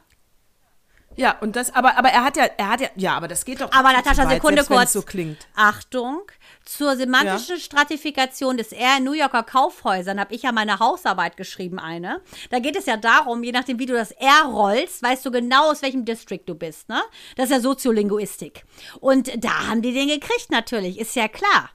Ja, 1.16 1.36
und 1.40 1.54
das, 1.54 1.74
aber, 1.74 1.98
aber 1.98 2.08
er 2.08 2.24
hat 2.24 2.38
ja, 2.38 2.44
er 2.56 2.68
hat 2.68 2.80
ja, 2.80 2.88
ja, 2.96 3.14
aber 3.14 3.28
das 3.28 3.44
geht 3.44 3.60
doch. 3.60 3.70
Aber 3.72 3.92
Natascha, 3.92 4.24
weit, 4.24 4.36
Sekunde 4.36 4.62
selbst, 4.62 4.68
kurz. 4.68 4.92
So 4.94 5.02
klingt. 5.02 5.48
Achtung, 5.54 6.22
zur 6.64 6.96
semantischen 6.96 7.56
ja. 7.56 7.60
Stratifikation 7.60 8.56
des 8.56 8.72
R 8.72 8.98
in 8.98 9.04
New 9.04 9.12
Yorker 9.12 9.42
Kaufhäusern 9.42 10.20
habe 10.20 10.34
ich 10.34 10.42
ja 10.42 10.52
meine 10.52 10.78
Hausarbeit 10.78 11.36
geschrieben, 11.36 11.78
eine. 11.78 12.20
Da 12.50 12.58
geht 12.58 12.76
es 12.76 12.86
ja 12.86 12.96
darum, 12.96 13.42
je 13.42 13.52
nachdem, 13.52 13.78
wie 13.78 13.86
du 13.86 13.94
das 13.94 14.12
R 14.12 14.44
rollst, 14.44 15.02
weißt 15.02 15.24
du 15.26 15.30
genau, 15.30 15.70
aus 15.70 15.82
welchem 15.82 16.04
District 16.04 16.42
du 16.46 16.54
bist, 16.54 16.88
ne? 16.88 17.00
Das 17.36 17.46
ist 17.46 17.52
ja 17.52 17.60
Soziolinguistik. 17.60 18.64
Und 19.00 19.44
da 19.44 19.68
haben 19.68 19.82
die 19.82 19.92
den 19.92 20.08
gekriegt 20.08 20.50
natürlich, 20.50 20.98
ist 20.98 21.16
ja 21.16 21.28
klar. 21.28 21.70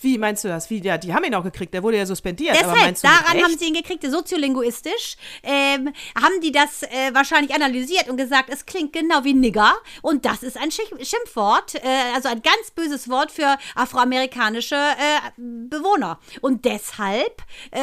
Wie 0.00 0.16
meinst 0.16 0.44
du 0.44 0.48
das? 0.48 0.70
Wie, 0.70 0.80
ja, 0.80 0.96
die 0.96 1.12
haben 1.12 1.24
ihn 1.24 1.34
auch 1.34 1.42
gekriegt, 1.42 1.74
der 1.74 1.82
wurde 1.82 1.96
ja 1.96 2.06
suspendiert. 2.06 2.54
Deshalb, 2.54 2.72
aber 2.72 2.80
meinst 2.80 3.02
du 3.02 3.08
daran 3.08 3.42
haben 3.42 3.58
sie 3.58 3.66
ihn 3.66 3.74
gekriegt, 3.74 4.04
soziolinguistisch. 4.08 5.16
Ähm, 5.42 5.92
haben 6.20 6.40
die 6.40 6.52
das 6.52 6.84
äh, 6.84 7.12
wahrscheinlich 7.12 7.54
analysiert 7.54 8.08
und 8.08 8.16
gesagt, 8.16 8.50
es 8.50 8.64
klingt 8.64 8.92
genau 8.92 9.24
wie 9.24 9.34
Nigger. 9.34 9.74
Und 10.02 10.24
das 10.24 10.42
ist 10.42 10.56
ein 10.56 10.70
Schimpfwort, 10.70 11.74
äh, 11.76 12.14
also 12.14 12.28
ein 12.28 12.42
ganz 12.42 12.70
böses 12.74 13.08
Wort 13.08 13.32
für 13.32 13.56
afroamerikanische 13.74 14.76
äh, 14.76 15.30
Bewohner. 15.36 16.20
Und 16.40 16.64
deshalb 16.64 17.42
äh, 17.72 17.80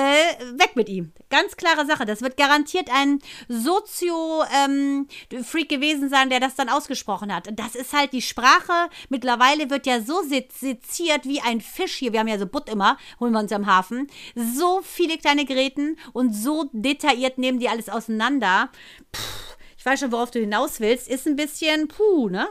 weg 0.57 0.75
mit 0.75 0.89
ihm. 0.89 1.11
Ganz 1.35 1.57
klare 1.57 1.85
Sache. 1.85 2.05
Das 2.05 2.21
wird 2.21 2.37
garantiert 2.37 2.89
ein 2.89 3.19
Sozio-Freak 3.49 4.55
ähm, 4.57 5.67
gewesen 5.67 6.07
sein, 6.09 6.29
der 6.29 6.39
das 6.39 6.55
dann 6.55 6.69
ausgesprochen 6.69 7.35
hat. 7.35 7.49
Das 7.59 7.75
ist 7.75 7.91
halt 7.91 8.13
die 8.13 8.21
Sprache. 8.21 8.89
Mittlerweile 9.09 9.69
wird 9.69 9.85
ja 9.85 9.99
so 9.99 10.21
seziert 10.21 11.25
wie 11.25 11.41
ein 11.41 11.59
Fisch 11.59 11.95
hier, 11.95 12.13
wir 12.13 12.21
haben 12.21 12.29
ja 12.29 12.39
so 12.39 12.45
Butt 12.45 12.69
immer, 12.69 12.97
holen 13.19 13.33
wir 13.33 13.41
uns 13.41 13.51
am 13.51 13.65
Hafen, 13.65 14.07
so 14.33 14.79
viele 14.81 15.17
kleine 15.17 15.43
Geräten 15.43 15.97
und 16.13 16.31
so 16.31 16.69
detailliert 16.71 17.37
nehmen 17.37 17.59
die 17.59 17.67
alles 17.67 17.89
auseinander. 17.89 18.69
Puh, 19.11 19.57
ich 19.77 19.85
weiß 19.85 19.99
schon, 19.99 20.13
worauf 20.13 20.31
du 20.31 20.39
hinaus 20.39 20.79
willst, 20.79 21.09
ist 21.09 21.27
ein 21.27 21.35
bisschen 21.35 21.89
puh, 21.89 22.29
ne? 22.29 22.47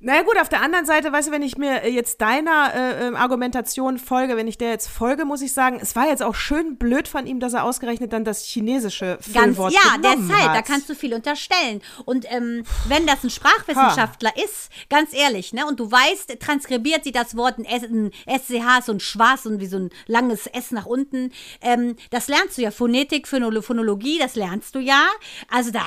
Naja 0.00 0.22
gut, 0.22 0.38
auf 0.38 0.48
der 0.48 0.60
anderen 0.60 0.84
Seite, 0.84 1.10
weißt 1.10 1.28
du, 1.28 1.32
wenn 1.32 1.42
ich 1.42 1.56
mir 1.56 1.88
jetzt 1.90 2.20
deiner 2.20 2.72
äh, 2.74 3.06
ähm, 3.06 3.16
Argumentation 3.16 3.98
folge, 3.98 4.36
wenn 4.36 4.46
ich 4.46 4.58
der 4.58 4.70
jetzt 4.70 4.88
folge, 4.88 5.24
muss 5.24 5.40
ich 5.40 5.52
sagen, 5.52 5.78
es 5.80 5.96
war 5.96 6.06
jetzt 6.06 6.22
auch 6.22 6.34
schön 6.34 6.76
blöd 6.76 7.08
von 7.08 7.26
ihm, 7.26 7.40
dass 7.40 7.54
er 7.54 7.64
ausgerechnet 7.64 8.12
dann 8.12 8.24
das 8.24 8.44
chinesische 8.44 9.18
Füllwort 9.20 9.72
Ganz, 9.72 9.84
Ja, 9.84 9.96
deshalb, 9.98 10.48
hat. 10.48 10.56
da 10.56 10.62
kannst 10.62 10.88
du 10.90 10.94
viel 10.94 11.14
unterstellen. 11.14 11.80
Und 12.04 12.26
ähm, 12.30 12.64
wenn 12.88 13.06
das 13.06 13.24
ein 13.24 13.30
Sprachwissenschaftler 13.30 14.30
ha. 14.30 14.42
ist, 14.44 14.70
ganz 14.90 15.14
ehrlich, 15.14 15.52
ne, 15.52 15.66
und 15.66 15.80
du 15.80 15.90
weißt, 15.90 16.38
transkribiert 16.40 17.04
sie 17.04 17.12
das 17.12 17.36
Wort, 17.36 17.58
ein, 17.58 17.66
ein 17.66 18.38
SCH, 18.38 18.84
so 18.84 18.92
ein 18.92 19.00
Schwarz 19.00 19.46
und 19.46 19.60
wie 19.60 19.66
so 19.66 19.78
ein 19.78 19.90
langes 20.06 20.46
S 20.46 20.72
nach 20.72 20.86
unten, 20.86 21.32
ähm, 21.62 21.96
das 22.10 22.28
lernst 22.28 22.58
du 22.58 22.62
ja, 22.62 22.70
Phonetik, 22.70 23.26
Phonologie, 23.26 24.18
das 24.18 24.34
lernst 24.34 24.74
du 24.74 24.78
ja. 24.78 25.06
Also 25.50 25.70
da, 25.70 25.80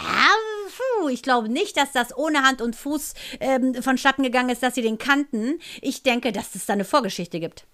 puh, 0.70 1.10
ich 1.10 1.24
glaube 1.24 1.50
nicht, 1.50 1.78
dass 1.78 1.92
das 1.92 2.16
ohne 2.18 2.44
Hand 2.44 2.62
und 2.62 2.76
Fuß 2.76 3.14
ähm, 3.40 3.76
vonstatten 3.82 4.24
gegangen 4.24 4.50
ist, 4.50 4.64
dass 4.64 4.76
sie 4.76 4.82
den 4.82 4.98
kannten. 4.98 5.60
Ich 5.82 6.04
denke, 6.04 6.32
dass 6.32 6.56
es 6.56 6.66
da 6.66 6.74
eine 6.74 6.86
Vorgeschichte 6.86 7.40
gibt. 7.40 7.66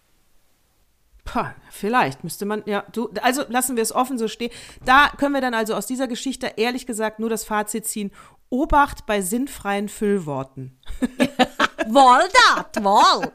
Pah, 1.26 1.56
vielleicht 1.72 2.24
müsste 2.24 2.46
man, 2.46 2.62
ja, 2.68 2.86
du, 2.92 3.10
also 3.22 3.44
lassen 3.50 3.76
wir 3.76 3.84
es 3.84 3.94
offen 3.94 4.18
so 4.18 4.28
stehen. 4.28 4.52
Da 4.86 5.10
können 5.18 5.34
wir 5.34 5.42
dann 5.42 5.56
also 5.56 5.74
aus 5.74 5.88
dieser 5.88 6.08
Geschichte 6.08 6.54
ehrlich 6.56 6.86
gesagt 6.86 7.20
nur 7.20 7.30
das 7.30 7.44
Fazit 7.44 7.88
ziehen: 7.88 8.12
Obacht 8.50 9.06
bei 9.06 9.22
sinnfreien 9.22 9.90
Füllworten. 9.90 10.78
Wohl 11.88 12.30
dat, 12.56 12.84
wohl. 12.84 13.32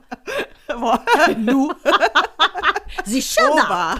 nu. 1.36 1.70
Sicher 3.04 3.50
da. 3.56 3.96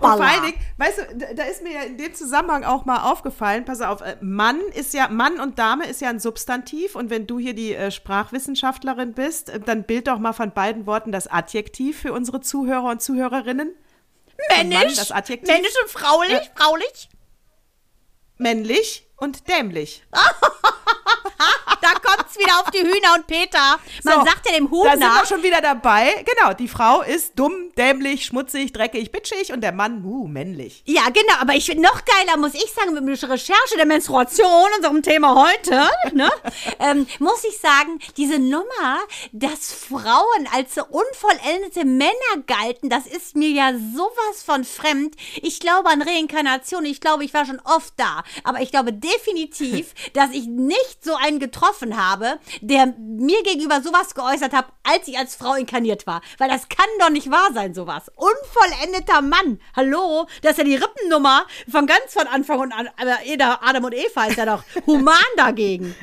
vor 0.00 0.20
allen 0.20 0.42
Dingen, 0.42 0.60
weißt 0.76 0.98
du, 0.98 1.34
da 1.34 1.44
ist 1.44 1.62
mir 1.62 1.72
ja 1.72 1.82
in 1.82 1.96
dem 1.98 2.14
Zusammenhang 2.14 2.64
auch 2.64 2.84
mal 2.84 3.10
aufgefallen, 3.10 3.64
pass 3.64 3.80
auf, 3.80 4.00
äh, 4.00 4.16
Mann 4.20 4.60
ist 4.74 4.94
ja, 4.94 5.08
Mann 5.08 5.40
und 5.40 5.58
Dame 5.58 5.86
ist 5.86 6.00
ja 6.00 6.08
ein 6.08 6.20
Substantiv 6.20 6.94
und 6.94 7.10
wenn 7.10 7.26
du 7.26 7.38
hier 7.38 7.54
die 7.54 7.74
äh, 7.74 7.90
Sprachwissenschaftlerin 7.90 9.14
bist, 9.14 9.50
äh, 9.50 9.60
dann 9.60 9.84
bild 9.84 10.08
doch 10.08 10.18
mal 10.18 10.32
von 10.32 10.52
beiden 10.52 10.86
Worten 10.86 11.12
das 11.12 11.26
Adjektiv 11.26 12.00
für 12.00 12.12
unsere 12.12 12.40
Zuhörer 12.40 12.90
und 12.90 13.02
Zuhörerinnen. 13.02 13.74
Männlich, 14.50 14.78
Mann, 14.78 14.88
das 14.88 15.12
Adjektiv. 15.12 15.48
männlich 15.48 15.74
und 15.82 15.90
fraulich, 15.90 16.30
ja. 16.30 16.42
fraulich. 16.54 17.08
Männlich 18.36 19.08
und 19.16 19.48
dämlich. 19.48 20.04
da 21.80 21.92
kommt's 22.28 22.38
wieder 22.38 22.60
auf 22.60 22.70
die 22.70 22.80
Hühner 22.80 23.14
und 23.16 23.26
Peter. 23.26 23.78
Man 24.04 24.14
so, 24.18 24.24
sagt 24.24 24.46
ja 24.46 24.56
dem 24.56 24.70
Huhn 24.70 24.84
Da 24.84 24.92
sind 24.92 25.00
wir 25.00 25.26
schon 25.26 25.42
wieder 25.42 25.60
dabei. 25.60 26.24
Genau, 26.24 26.52
die 26.52 26.68
Frau 26.68 27.02
ist 27.02 27.38
dumm, 27.38 27.72
dämlich, 27.76 28.26
schmutzig, 28.26 28.72
dreckig, 28.72 29.10
bitchig 29.10 29.52
und 29.52 29.60
der 29.60 29.72
Mann, 29.72 30.04
uh, 30.04 30.26
männlich. 30.26 30.82
Ja, 30.86 31.04
genau, 31.06 31.34
aber 31.40 31.54
ich 31.54 31.66
finde 31.66 31.82
noch 31.82 32.02
geiler, 32.04 32.36
muss 32.36 32.54
ich 32.54 32.72
sagen, 32.72 32.94
mit 32.94 33.22
der 33.22 33.30
Recherche 33.30 33.76
der 33.76 33.86
Menstruation, 33.86 34.68
unserem 34.76 35.02
Thema 35.02 35.34
heute, 35.34 35.88
ne, 36.14 36.30
ähm, 36.80 37.06
muss 37.18 37.44
ich 37.44 37.58
sagen, 37.58 37.98
diese 38.16 38.38
Nummer, 38.38 38.98
dass 39.32 39.72
Frauen 39.72 40.48
als 40.52 40.74
so 40.74 40.82
unvollendete 40.84 41.84
Männer 41.84 42.12
galten, 42.46 42.90
das 42.90 43.06
ist 43.06 43.36
mir 43.36 43.50
ja 43.50 43.72
sowas 43.72 44.42
von 44.44 44.64
fremd. 44.64 45.14
Ich 45.42 45.60
glaube 45.60 45.88
an 45.88 46.02
Reinkarnation, 46.02 46.84
ich 46.84 47.00
glaube, 47.00 47.24
ich 47.24 47.34
war 47.34 47.46
schon 47.46 47.60
oft 47.64 47.94
da, 47.96 48.22
aber 48.44 48.60
ich 48.60 48.70
glaube 48.70 48.92
definitiv, 48.92 49.94
dass 50.12 50.30
ich 50.32 50.46
nicht 50.46 51.04
so 51.04 51.14
einen 51.14 51.38
getroffen 51.38 51.96
habe, 51.96 52.17
der 52.60 52.94
mir 52.98 53.42
gegenüber 53.42 53.82
sowas 53.82 54.14
geäußert 54.14 54.52
hat, 54.52 54.66
als 54.82 55.08
ich 55.08 55.18
als 55.18 55.36
Frau 55.36 55.54
inkarniert 55.54 56.06
war. 56.06 56.20
Weil 56.38 56.48
das 56.48 56.68
kann 56.68 56.86
doch 57.00 57.10
nicht 57.10 57.30
wahr 57.30 57.50
sein, 57.54 57.74
sowas. 57.74 58.10
Unvollendeter 58.16 59.22
Mann. 59.22 59.60
Hallo? 59.74 60.26
Das 60.42 60.52
ist 60.52 60.58
ja 60.58 60.64
die 60.64 60.76
Rippennummer 60.76 61.46
von 61.70 61.86
ganz 61.86 62.12
von 62.12 62.26
Anfang 62.26 62.72
an. 62.72 62.88
Aber 62.96 63.18
Adam 63.62 63.84
und 63.84 63.94
Eva 63.94 64.24
ist 64.26 64.36
ja 64.36 64.46
doch 64.46 64.64
human 64.86 65.16
dagegen. 65.36 65.94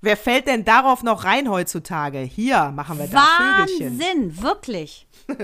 Wer 0.00 0.16
fällt 0.18 0.46
denn 0.46 0.64
darauf 0.66 1.02
noch 1.02 1.24
rein 1.24 1.48
heutzutage? 1.48 2.18
Hier 2.18 2.70
machen 2.74 2.98
wir 2.98 3.06
da 3.06 3.64
Vögelchen. 3.64 3.98
Wahnsinn, 3.98 4.42
wirklich. 4.42 5.06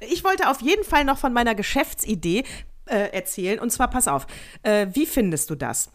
ich 0.00 0.24
wollte 0.24 0.50
auf 0.50 0.60
jeden 0.60 0.82
Fall 0.82 1.04
noch 1.04 1.18
von 1.18 1.32
meiner 1.32 1.54
Geschäftsidee 1.54 2.42
äh, 2.86 3.12
erzählen. 3.12 3.60
Und 3.60 3.70
zwar, 3.70 3.88
pass 3.88 4.08
auf, 4.08 4.26
äh, 4.64 4.88
wie 4.92 5.06
findest 5.06 5.48
du 5.50 5.54
das? 5.54 5.90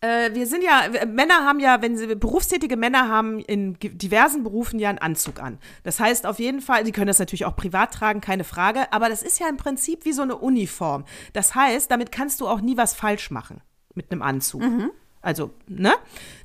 Äh, 0.00 0.34
wir 0.34 0.46
sind 0.46 0.64
ja, 0.64 0.84
Männer 1.06 1.44
haben 1.44 1.60
ja, 1.60 1.82
wenn 1.82 1.96
sie, 1.96 2.14
berufstätige 2.14 2.76
Männer 2.76 3.08
haben 3.08 3.38
in 3.40 3.76
diversen 3.80 4.42
Berufen 4.42 4.78
ja 4.78 4.88
einen 4.88 4.98
Anzug 4.98 5.40
an. 5.40 5.58
Das 5.82 6.00
heißt 6.00 6.26
auf 6.26 6.38
jeden 6.38 6.60
Fall, 6.60 6.86
sie 6.86 6.92
können 6.92 7.06
das 7.06 7.18
natürlich 7.18 7.44
auch 7.44 7.56
privat 7.56 7.92
tragen, 7.92 8.20
keine 8.20 8.44
Frage, 8.44 8.92
aber 8.92 9.08
das 9.10 9.22
ist 9.22 9.38
ja 9.40 9.48
im 9.48 9.58
Prinzip 9.58 10.04
wie 10.06 10.12
so 10.12 10.22
eine 10.22 10.36
Uniform. 10.36 11.04
Das 11.34 11.54
heißt, 11.54 11.90
damit 11.90 12.12
kannst 12.12 12.40
du 12.40 12.48
auch 12.48 12.60
nie 12.62 12.76
was 12.78 12.94
falsch 12.94 13.30
machen 13.30 13.60
mit 13.94 14.10
einem 14.10 14.22
Anzug. 14.22 14.62
Mhm. 14.62 14.90
Also, 15.22 15.50
ne? 15.66 15.92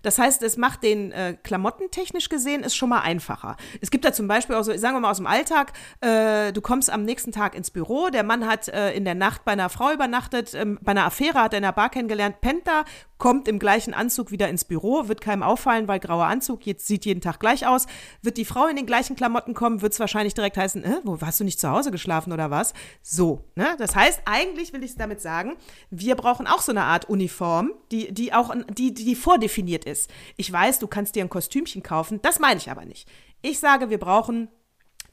Das 0.02 0.20
heißt, 0.20 0.44
es 0.44 0.58
macht 0.58 0.84
den 0.84 1.12
äh, 1.14 1.38
Klamotten 1.42 1.90
technisch 1.92 2.28
gesehen 2.28 2.64
ist 2.64 2.76
schon 2.76 2.90
mal 2.90 3.02
einfacher. 3.02 3.56
Es 3.82 3.90
gibt 3.90 4.04
da 4.04 4.12
zum 4.12 4.28
Beispiel 4.28 4.56
auch 4.56 4.64
so, 4.64 4.76
sagen 4.78 4.96
wir 4.96 5.00
mal 5.00 5.12
aus 5.12 5.18
dem 5.18 5.28
Alltag, 5.28 5.72
äh, 6.02 6.52
du 6.52 6.62
kommst 6.62 6.90
am 6.90 7.04
nächsten 7.04 7.32
Tag 7.32 7.56
ins 7.56 7.72
Büro, 7.72 8.10
der 8.10 8.24
Mann 8.24 8.46
hat 8.46 8.68
äh, 8.68 8.92
in 8.92 9.06
der 9.06 9.16
Nacht 9.16 9.46
bei 9.46 9.54
einer 9.54 9.70
Frau 9.70 9.92
übernachtet, 9.94 10.54
ähm, 10.54 10.78
bei 10.82 10.92
einer 10.92 11.06
Affäre 11.06 11.42
hat 11.42 11.54
er 11.54 11.58
in 11.58 11.64
der 11.64 11.72
Bar 11.72 11.90
kennengelernt, 11.90 12.42
pennt 12.42 12.68
da, 12.68 12.84
kommt 13.18 13.48
im 13.48 13.60
gleichen 13.60 13.94
Anzug 13.94 14.32
wieder 14.32 14.50
ins 14.50 14.66
Büro, 14.66 15.08
wird 15.08 15.22
keinem 15.22 15.42
auffallen, 15.42 15.88
weil 15.88 16.00
grauer 16.00 16.26
Anzug 16.26 16.66
jetzt 16.66 16.86
sieht 16.86 17.06
jeden 17.06 17.22
Tag 17.22 17.40
gleich 17.40 17.66
aus. 17.66 17.88
Wird 18.22 18.38
die 18.38 18.46
Frau 18.46 18.68
in 18.68 18.76
den 18.76 18.86
gleichen 18.86 19.16
Klamotten 19.16 19.54
kommen, 19.54 19.82
wird 19.82 19.94
es 19.94 20.00
wahrscheinlich 20.00 20.34
direkt 20.34 20.58
heißen, 20.58 20.84
äh, 20.84 21.00
wo 21.04 21.18
hast 21.22 21.40
du 21.40 21.46
nicht 21.46 21.60
zu 21.60 21.70
Hause 21.70 21.92
geschlafen 21.92 22.34
oder 22.34 22.52
was? 22.52 22.74
So, 23.02 23.46
ne? 23.56 23.76
Das 23.78 23.96
heißt, 23.96 24.22
eigentlich 24.26 24.74
will 24.74 24.84
ich 24.84 24.96
damit 24.96 25.22
sagen, 25.22 25.56
wir 25.90 26.16
brauchen 26.16 26.46
auch 26.46 26.62
so 26.62 26.72
eine 26.72 26.84
Art 26.84 27.10
Uniform, 27.10 27.72
die, 27.92 28.14
die 28.14 28.34
auch, 28.34 28.54
die, 28.70 28.93
die 28.93 29.16
vordefiniert 29.16 29.86
ist. 29.86 30.09
Ich 30.38 30.51
weiß, 30.51 30.80
du 30.80 30.88
kannst 30.88 31.16
dir 31.16 31.24
ein 31.24 31.30
Kostümchen 31.30 31.84
kaufen, 31.84 32.22
das 32.22 32.39
meine 32.39 32.59
ich 32.59 32.70
aber 32.70 32.86
nicht. 32.86 33.07
Ich 33.41 33.59
sage, 33.59 33.89
wir 33.89 33.99
brauchen 33.99 34.49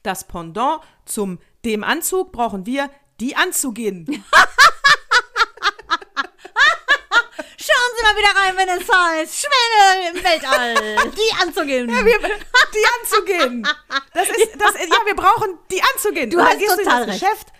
das 0.03 0.27
Pendant 0.27 0.83
zum 1.05 1.39
dem 1.65 1.85
Anzug 1.85 2.33
brauchen 2.33 2.67
wir 2.67 2.91
die 3.21 3.37
Anzugin. 3.37 4.07
Schauen 7.57 7.93
Sie 7.97 8.03
mal 8.03 8.17
wieder 8.17 8.35
rein, 8.41 8.57
wenn 8.57 8.69
es 8.69 8.89
heißt 8.93 9.47
Schwäne 9.47 10.11
im 10.11 10.17
Weltall. 10.25 10.75
Die 11.13 11.33
anzugehen. 11.41 11.89
Ja, 11.89 12.05
wir, 12.05 12.19
die 12.19 12.87
anzugehen. 13.01 13.69
Das 14.13 14.29
ist, 14.29 14.57
das, 14.59 14.75
ja, 14.75 15.07
wir 15.07 15.15
brauchen 15.15 15.59
die 15.71 15.81
anzugehen. 15.95 16.31
Du 16.31 16.41
hast 16.41 16.59
total 16.59 17.05
recht. 17.05 17.21
Geschäft. 17.21 17.53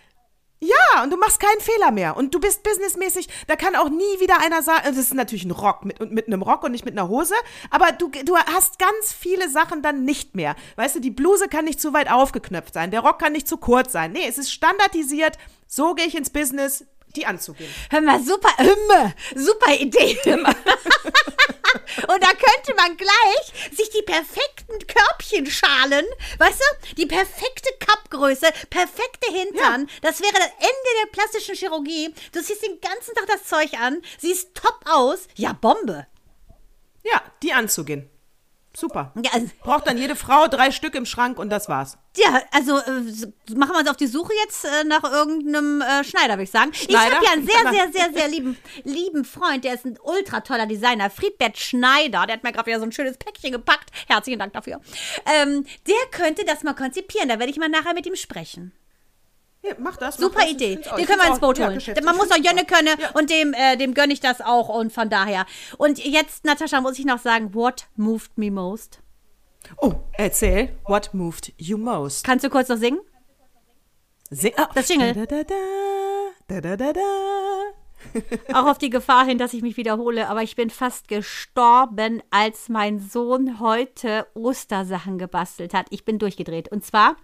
Ja, 0.63 1.03
und 1.03 1.11
du 1.11 1.17
machst 1.17 1.41
keinen 1.41 1.61
Fehler 1.61 1.91
mehr. 1.91 2.17
Und 2.17 2.33
du 2.33 2.39
bist 2.39 2.63
businessmäßig, 2.63 3.29
da 3.49 3.57
kann 3.57 3.75
auch 3.75 3.89
nie 3.89 4.21
wieder 4.21 4.41
einer 4.41 4.63
sagen, 4.63 4.83
das 4.87 4.97
ist 4.97 5.13
natürlich 5.13 5.45
ein 5.45 5.51
Rock 5.51 5.85
mit, 5.85 5.99
mit 6.13 6.29
einem 6.29 6.41
Rock 6.41 6.63
und 6.63 6.71
nicht 6.71 6.85
mit 6.85 6.97
einer 6.97 7.09
Hose, 7.09 7.35
aber 7.71 7.91
du, 7.91 8.13
du 8.25 8.37
hast 8.37 8.79
ganz 8.79 9.13
viele 9.13 9.51
Sachen 9.51 9.83
dann 9.83 10.05
nicht 10.05 10.37
mehr. 10.37 10.55
Weißt 10.77 10.95
du, 10.95 11.01
die 11.01 11.11
Bluse 11.11 11.49
kann 11.49 11.65
nicht 11.65 11.81
zu 11.81 11.93
weit 11.93 12.09
aufgeknöpft 12.09 12.75
sein, 12.75 12.93
der 12.93 13.01
Rock 13.01 13.19
kann 13.19 13.33
nicht 13.33 13.49
zu 13.49 13.57
kurz 13.57 13.91
sein. 13.91 14.13
Nee, 14.13 14.29
es 14.29 14.39
ist 14.39 14.53
standardisiert, 14.53 15.37
so 15.67 15.95
gehe 15.95 16.07
ich 16.07 16.15
ins 16.15 16.31
Business, 16.31 16.85
die 17.17 17.27
anzugehen. 17.27 17.71
Hör 17.91 18.01
mal, 18.01 18.23
super, 18.23 18.51
immer, 18.61 19.13
super 19.35 19.75
Idee. 19.75 20.17
Und 22.09 22.23
da 22.23 22.29
könnte 22.29 22.75
man 22.77 22.97
gleich 22.97 23.73
sich 23.77 23.91
die 23.91 24.03
perfekten 24.03 24.79
Körbchenschalen, 24.87 26.07
weißt 26.39 26.61
du, 26.61 26.95
die 26.97 27.07
perfekte 27.07 27.71
Kappgröße, 27.81 28.47
perfekte 28.71 29.33
Hintern, 29.33 29.89
ja. 29.89 29.95
das 30.03 30.21
wäre 30.21 30.35
das 30.35 30.51
Ende 30.59 30.91
der 31.03 31.11
plastischen 31.13 31.55
Chirurgie. 31.55 32.15
Du 32.33 32.43
ziehst 32.43 32.65
den 32.65 32.81
ganzen 32.81 33.15
Tag 33.15 33.27
das 33.27 33.45
Zeug 33.45 33.73
an, 33.81 34.03
siehst 34.19 34.55
top 34.55 34.81
aus. 34.85 35.27
Ja, 35.37 35.53
Bombe. 35.53 36.07
Ja, 37.05 37.23
die 37.43 37.53
anzugehen. 37.53 38.12
Super. 38.75 39.13
Ja, 39.23 39.33
also, 39.35 39.49
Braucht 39.61 39.87
dann 39.87 39.99
jede 39.99 40.17
Frau 40.17 40.49
drei 40.49 40.71
Stück 40.71 40.95
im 40.95 41.05
Schrank 41.05 41.39
und 41.39 41.51
das 41.51 41.69
war's. 41.69 41.99
Ja, 42.17 42.43
also 42.53 42.79
äh, 42.79 43.03
machen 43.55 43.73
wir 43.73 43.81
uns 43.81 43.89
auf 43.89 43.97
die 43.97 44.07
Suche 44.07 44.33
jetzt 44.45 44.65
äh, 44.65 44.85
nach 44.85 45.05
irgendeinem 45.05 45.83
äh, 45.83 46.05
Schneider, 46.05 46.35
würde 46.35 46.45
ich 46.45 46.51
sagen. 46.51 46.73
Schneider? 46.73 47.09
Ich 47.09 47.15
habe 47.15 47.25
ja 47.25 47.33
einen 47.33 47.47
sehr, 47.47 47.71
sehr, 47.71 47.93
sehr, 47.93 48.13
sehr 48.13 48.29
lieben, 48.31 48.57
lieben 48.85 49.25
Freund, 49.25 49.65
der 49.65 49.75
ist 49.75 49.85
ein 49.85 49.99
ultra 50.03 50.41
toller 50.41 50.67
Designer, 50.67 51.11
Friedbert 51.11 51.59
Schneider. 51.59 52.27
Der 52.27 52.37
hat 52.37 52.45
mir 52.45 52.53
gerade 52.53 52.67
wieder 52.67 52.79
so 52.79 52.87
ein 52.87 52.93
schönes 52.93 53.19
Päckchen 53.19 53.53
gepackt. 53.53 53.91
Herzlichen 54.09 54.39
Dank 54.39 54.55
dafür. 54.55 54.81
Ähm, 55.27 55.67
der 55.87 55.95
könnte 56.11 56.45
das 56.45 56.63
mal 56.63 56.75
konzipieren. 56.75 57.29
Da 57.29 57.39
werde 57.39 57.51
ich 57.51 57.59
mal 57.59 57.69
nachher 57.69 57.95
mit 57.95 58.07
ihm 58.07 58.17
sprechen. 58.17 58.73
Ja, 59.63 59.75
mach 59.79 59.97
das. 59.97 60.17
Super 60.17 60.41
mach 60.41 60.49
Idee. 60.49 60.77
Das. 60.77 60.95
Den 60.97 61.07
können 61.07 61.21
wir 61.21 61.29
ins 61.29 61.41
Boot 61.41 61.61
holen. 61.61 61.79
Ja, 61.79 61.95
Man 62.03 62.17
muss 62.17 62.29
doch 62.29 62.37
Jönne 62.37 62.65
können 62.65 62.97
ja. 62.99 63.11
und 63.13 63.31
dem, 63.31 63.55
äh, 63.55 63.77
dem 63.77 63.95
gönne 63.95 64.13
ich 64.13 64.21
das 64.21 64.41
auch 64.41 64.69
und 64.69 64.93
von 64.93 65.09
daher. 65.09 65.47
Und 65.79 66.05
jetzt, 66.05 66.45
Natascha, 66.45 66.81
muss 66.81 66.99
ich 66.99 67.05
noch 67.05 67.21
sagen, 67.21 67.55
what 67.55 67.87
moved 67.97 68.37
me 68.37 68.51
most? 68.51 69.01
Oh, 69.77 69.95
erzähl. 70.15 70.71
What 70.85 71.15
moved 71.15 71.53
you 71.57 71.79
most? 71.79 72.25
Kannst 72.25 72.45
du 72.45 72.51
kurz 72.51 72.69
noch 72.69 72.77
singen? 72.77 73.01
Sing 74.31 74.53
oh. 74.59 74.65
Das 74.75 74.89
Jingle. 74.89 75.15
Da, 76.49 76.61
da, 76.61 76.77
da, 76.77 76.93
auch 78.53 78.67
auf 78.67 78.79
die 78.79 78.91
Gefahr 78.91 79.25
hin, 79.25 79.39
dass 79.39 79.55
ich 79.55 79.63
mich 79.63 79.77
wiederhole, 79.77 80.29
aber 80.29 80.43
ich 80.43 80.57
bin 80.57 80.71
fast 80.71 81.07
gestorben, 81.07 82.21
als 82.31 82.69
mein 82.69 82.99
Sohn 82.99 83.61
heute 83.61 84.27
Ostersachen 84.35 85.19
gebastelt 85.19 85.73
hat. 85.73 85.87
Ich 85.91 86.05
bin 86.05 86.19
durchgedreht. 86.19 86.71
Und 86.71 86.85
zwar 86.85 87.17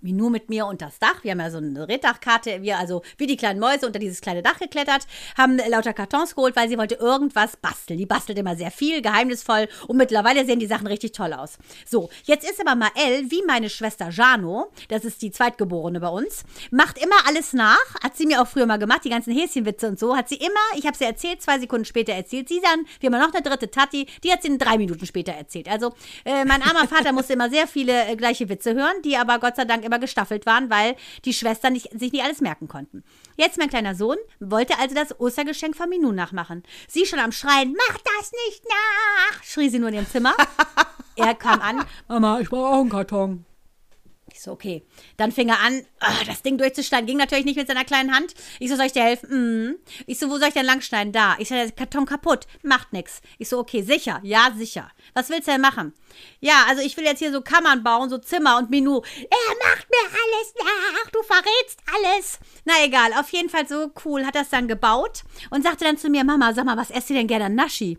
Minou 0.00 0.30
mit 0.30 0.48
mir 0.48 0.66
unter 0.66 0.86
das 0.86 0.98
Dach. 0.98 1.22
Wir 1.22 1.32
haben 1.32 1.40
ja 1.40 1.50
so 1.50 1.58
eine 1.58 1.88
Reddachkarte, 1.88 2.62
wir 2.62 2.78
also 2.78 3.02
wie 3.16 3.26
die 3.26 3.36
kleinen 3.36 3.60
Mäuse 3.60 3.86
unter 3.86 3.98
dieses 3.98 4.20
kleine 4.20 4.42
Dach 4.42 4.58
geklettert, 4.58 5.06
haben 5.36 5.58
lauter 5.68 5.92
Kartons 5.92 6.34
geholt, 6.34 6.56
weil 6.56 6.68
sie 6.68 6.78
wollte 6.78 6.94
irgendwas 6.94 7.56
basteln. 7.56 7.98
Die 7.98 8.06
bastelt 8.06 8.38
immer 8.38 8.56
sehr 8.56 8.70
viel, 8.70 9.02
geheimnisvoll 9.02 9.68
und 9.86 9.96
mittlerweile 9.96 10.44
sehen 10.46 10.60
die 10.60 10.66
Sachen 10.66 10.86
richtig 10.86 11.12
toll 11.12 11.32
aus. 11.32 11.58
So, 11.86 12.10
jetzt 12.24 12.48
ist 12.48 12.60
aber 12.60 12.74
Mael, 12.74 13.30
wie 13.30 13.42
meine 13.46 13.68
Schwester 13.70 14.10
Jano, 14.10 14.70
das 14.88 15.04
ist 15.04 15.22
die 15.22 15.30
Zweitgeborene 15.30 16.00
bei 16.00 16.08
uns, 16.08 16.44
macht 16.70 16.98
immer 16.98 17.16
alles 17.26 17.52
nach, 17.52 17.94
hat 18.02 18.16
sie 18.16 18.26
mir 18.26 18.40
auch 18.40 18.46
früher 18.46 18.66
mal 18.66 18.78
gemacht, 18.78 19.04
die 19.04 19.10
ganzen 19.10 19.32
Häschenwitze 19.32 19.88
und 19.88 19.98
so, 19.98 20.16
hat 20.16 20.28
sie 20.28 20.36
immer, 20.36 20.76
ich 20.76 20.86
habe 20.86 20.96
sie 20.96 21.04
erzählt, 21.04 21.42
zwei 21.42 21.58
Sekunden 21.58 21.84
später 21.84 22.12
erzählt 22.12 22.48
sie 22.48 22.60
dann, 22.60 22.86
wir 23.00 23.10
haben 23.10 23.20
noch 23.20 23.34
eine 23.34 23.42
dritte 23.42 23.70
Tati, 23.70 24.06
die 24.22 24.32
hat 24.32 24.42
sie 24.42 24.48
in 24.48 24.58
drei 24.58 24.78
Minuten 24.78 25.06
später 25.06 25.32
erzählt. 25.32 25.68
Also 25.68 25.94
äh, 26.24 26.44
mein 26.44 26.62
armer 26.62 26.86
Vater 26.86 27.12
musste 27.18 27.32
immer 27.32 27.50
sehr 27.50 27.66
viele 27.66 28.06
äh, 28.06 28.16
gleiche 28.16 28.48
Witze 28.48 28.74
hören, 28.74 29.02
die 29.04 29.16
aber 29.16 29.38
Gott 29.38 29.56
sei 29.56 29.64
Dank 29.64 29.84
immer 29.88 29.98
gestaffelt 29.98 30.46
waren, 30.46 30.70
weil 30.70 30.94
die 31.24 31.34
Schwestern 31.34 31.72
nicht, 31.72 31.90
sich 31.98 32.12
nicht 32.12 32.24
alles 32.24 32.40
merken 32.40 32.68
konnten. 32.68 33.02
Jetzt 33.36 33.58
mein 33.58 33.68
kleiner 33.68 33.94
Sohn 33.94 34.16
wollte 34.40 34.78
also 34.78 34.94
das 34.94 35.18
Ostergeschenk 35.18 35.76
von 35.76 35.88
Minou 35.88 36.12
nachmachen. 36.12 36.62
Sie 36.86 37.06
schon 37.06 37.18
am 37.18 37.32
Schreien, 37.32 37.74
mach 37.76 37.98
das 37.98 38.32
nicht 38.46 38.64
nach, 38.68 39.42
schrie 39.42 39.68
sie 39.68 39.78
nur 39.78 39.88
in 39.88 39.96
ihrem 39.96 40.08
Zimmer. 40.08 40.34
er 41.16 41.34
kam 41.34 41.60
an, 41.60 41.84
Mama, 42.06 42.40
ich 42.40 42.48
brauche 42.48 42.68
auch 42.68 42.80
einen 42.80 42.90
Karton. 42.90 43.44
Ich 44.38 44.44
so, 44.44 44.52
okay. 44.52 44.84
Dann 45.16 45.32
fing 45.32 45.48
er 45.48 45.58
an, 45.58 45.84
oh, 46.00 46.24
das 46.24 46.42
Ding 46.42 46.58
durchzuschneiden. 46.58 47.08
Ging 47.08 47.16
natürlich 47.16 47.44
nicht 47.44 47.56
mit 47.56 47.66
seiner 47.66 47.84
kleinen 47.84 48.14
Hand. 48.14 48.34
Ich 48.60 48.70
so, 48.70 48.76
soll 48.76 48.86
ich 48.86 48.92
dir 48.92 49.02
helfen? 49.02 49.72
Mm. 49.72 49.78
Ich 50.06 50.20
so, 50.20 50.30
wo 50.30 50.38
soll 50.38 50.46
ich 50.46 50.54
denn 50.54 50.64
langschneiden? 50.64 51.12
Da. 51.12 51.34
Ich 51.40 51.48
so, 51.48 51.56
der 51.56 51.72
Karton 51.72 52.06
kaputt. 52.06 52.46
Macht 52.62 52.92
nix. 52.92 53.20
Ich 53.38 53.48
so, 53.48 53.58
okay, 53.58 53.82
sicher. 53.82 54.20
Ja, 54.22 54.52
sicher. 54.56 54.92
Was 55.12 55.28
willst 55.28 55.48
du 55.48 55.50
denn 55.50 55.60
machen? 55.60 55.92
Ja, 56.38 56.66
also 56.68 56.82
ich 56.82 56.96
will 56.96 57.02
jetzt 57.02 57.18
hier 57.18 57.32
so 57.32 57.40
Kammern 57.40 57.82
bauen, 57.82 58.10
so 58.10 58.18
Zimmer 58.18 58.58
und 58.58 58.70
Minu. 58.70 59.00
Er 59.00 59.68
macht 59.68 59.88
mir 59.90 60.08
alles 60.08 60.54
nach. 60.56 61.10
Du 61.10 61.20
verrätst 61.24 61.80
alles. 61.96 62.38
Na 62.64 62.74
egal, 62.84 63.14
auf 63.14 63.30
jeden 63.30 63.48
Fall 63.48 63.66
so 63.66 63.90
cool. 64.04 64.24
Hat 64.24 64.36
das 64.36 64.50
dann 64.50 64.68
gebaut 64.68 65.24
und 65.50 65.64
sagte 65.64 65.84
dann 65.84 65.98
zu 65.98 66.10
mir, 66.10 66.22
Mama, 66.22 66.54
sag 66.54 66.64
mal, 66.64 66.76
was 66.76 66.92
esst 66.92 67.10
ihr 67.10 67.16
denn 67.16 67.26
gerne 67.26 67.50
Naschi? 67.50 67.98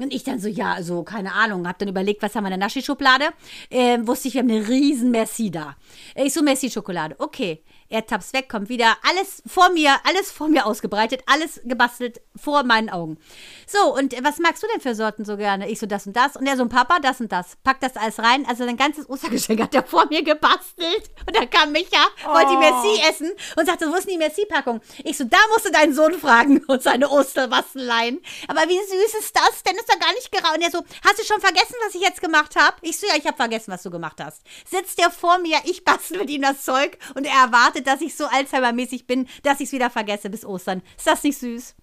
Und 0.00 0.14
ich 0.14 0.24
dann 0.24 0.40
so, 0.40 0.48
ja, 0.48 0.72
also 0.72 1.02
keine 1.02 1.34
Ahnung, 1.34 1.68
hab 1.68 1.78
dann 1.78 1.88
überlegt, 1.88 2.22
was 2.22 2.34
haben 2.34 2.44
wir 2.44 2.48
in 2.52 2.58
der 2.58 2.66
Naschi-Schublade. 2.66 3.26
Äh, 3.68 3.98
wusste 4.02 4.28
ich, 4.28 4.34
wir 4.34 4.40
haben 4.40 4.50
eine 4.50 4.66
riesen 4.66 5.10
Messi 5.10 5.50
da. 5.50 5.76
Ich 6.14 6.32
so, 6.32 6.42
Messi-Schokolade. 6.42 7.16
Okay. 7.18 7.62
Er 7.92 8.06
taps 8.06 8.32
weg, 8.32 8.48
kommt 8.48 8.68
wieder. 8.68 8.96
Alles 9.02 9.42
vor 9.44 9.70
mir, 9.70 9.96
alles 10.04 10.30
vor 10.30 10.46
mir 10.48 10.64
ausgebreitet, 10.64 11.24
alles 11.26 11.60
gebastelt 11.64 12.20
vor 12.36 12.62
meinen 12.62 12.88
Augen. 12.88 13.18
So, 13.66 13.92
und 13.92 14.14
was 14.22 14.38
magst 14.38 14.62
du 14.62 14.68
denn 14.68 14.80
für 14.80 14.94
Sorten 14.94 15.24
so 15.24 15.36
gerne? 15.36 15.68
Ich 15.68 15.80
so, 15.80 15.86
das 15.86 16.06
und 16.06 16.14
das. 16.16 16.36
Und 16.36 16.46
er 16.46 16.56
so, 16.56 16.68
Papa, 16.68 17.00
das 17.00 17.20
und 17.20 17.32
das. 17.32 17.56
Packt 17.64 17.82
das 17.82 17.96
alles 17.96 18.20
rein. 18.20 18.46
Also 18.46 18.64
sein 18.64 18.76
ganzes 18.76 19.10
Ostergeschenk 19.10 19.60
hat 19.62 19.74
er 19.74 19.82
vor 19.82 20.06
mir 20.06 20.22
gebastelt. 20.22 21.10
Und 21.26 21.36
dann 21.36 21.50
kam 21.50 21.72
Micha, 21.72 22.06
oh. 22.24 22.32
wollte 22.32 22.52
die 22.52 22.58
Merci 22.58 23.10
essen 23.10 23.32
und 23.56 23.66
sagte, 23.66 23.90
wo 23.90 23.96
ist 23.96 24.06
denn 24.06 24.12
die 24.12 24.18
Merci-Packung? 24.18 24.80
Ich 25.02 25.16
so, 25.16 25.24
da 25.24 25.38
musst 25.52 25.66
du 25.66 25.72
deinen 25.72 25.92
Sohn 25.92 26.14
fragen 26.14 26.64
und 26.68 26.84
seine 26.84 27.10
Osterbasteleien. 27.10 28.20
Aber 28.46 28.60
wie 28.68 28.78
süß 28.78 29.20
ist 29.20 29.34
das 29.34 29.64
denn? 29.64 29.74
Ist 29.74 29.92
doch 29.92 29.98
gar 29.98 30.12
nicht 30.12 30.30
geraucht. 30.30 30.54
Und 30.54 30.62
er 30.62 30.70
so, 30.70 30.84
hast 31.04 31.18
du 31.18 31.24
schon 31.24 31.40
vergessen, 31.40 31.74
was 31.84 31.96
ich 31.96 32.02
jetzt 32.02 32.20
gemacht 32.20 32.54
habe? 32.54 32.76
Ich 32.82 33.00
so, 33.00 33.08
ja, 33.08 33.14
ich 33.16 33.26
habe 33.26 33.36
vergessen, 33.36 33.72
was 33.72 33.82
du 33.82 33.90
gemacht 33.90 34.22
hast. 34.22 34.42
Sitzt 34.64 34.98
der 34.98 35.10
vor 35.10 35.40
mir, 35.40 35.58
ich 35.64 35.84
bastel 35.84 36.18
mit 36.18 36.30
ihm 36.30 36.42
das 36.42 36.62
Zeug 36.62 36.96
und 37.16 37.26
er 37.26 37.34
erwartet, 37.34 37.79
dass 37.82 38.00
ich 38.00 38.14
so 38.14 38.24
Alzheimer-mäßig 38.26 39.06
bin, 39.06 39.26
dass 39.42 39.60
ich 39.60 39.66
es 39.66 39.72
wieder 39.72 39.90
vergesse 39.90 40.30
bis 40.30 40.44
Ostern. 40.44 40.82
Ist 40.96 41.06
das 41.06 41.22
nicht 41.22 41.38
süß? 41.38 41.74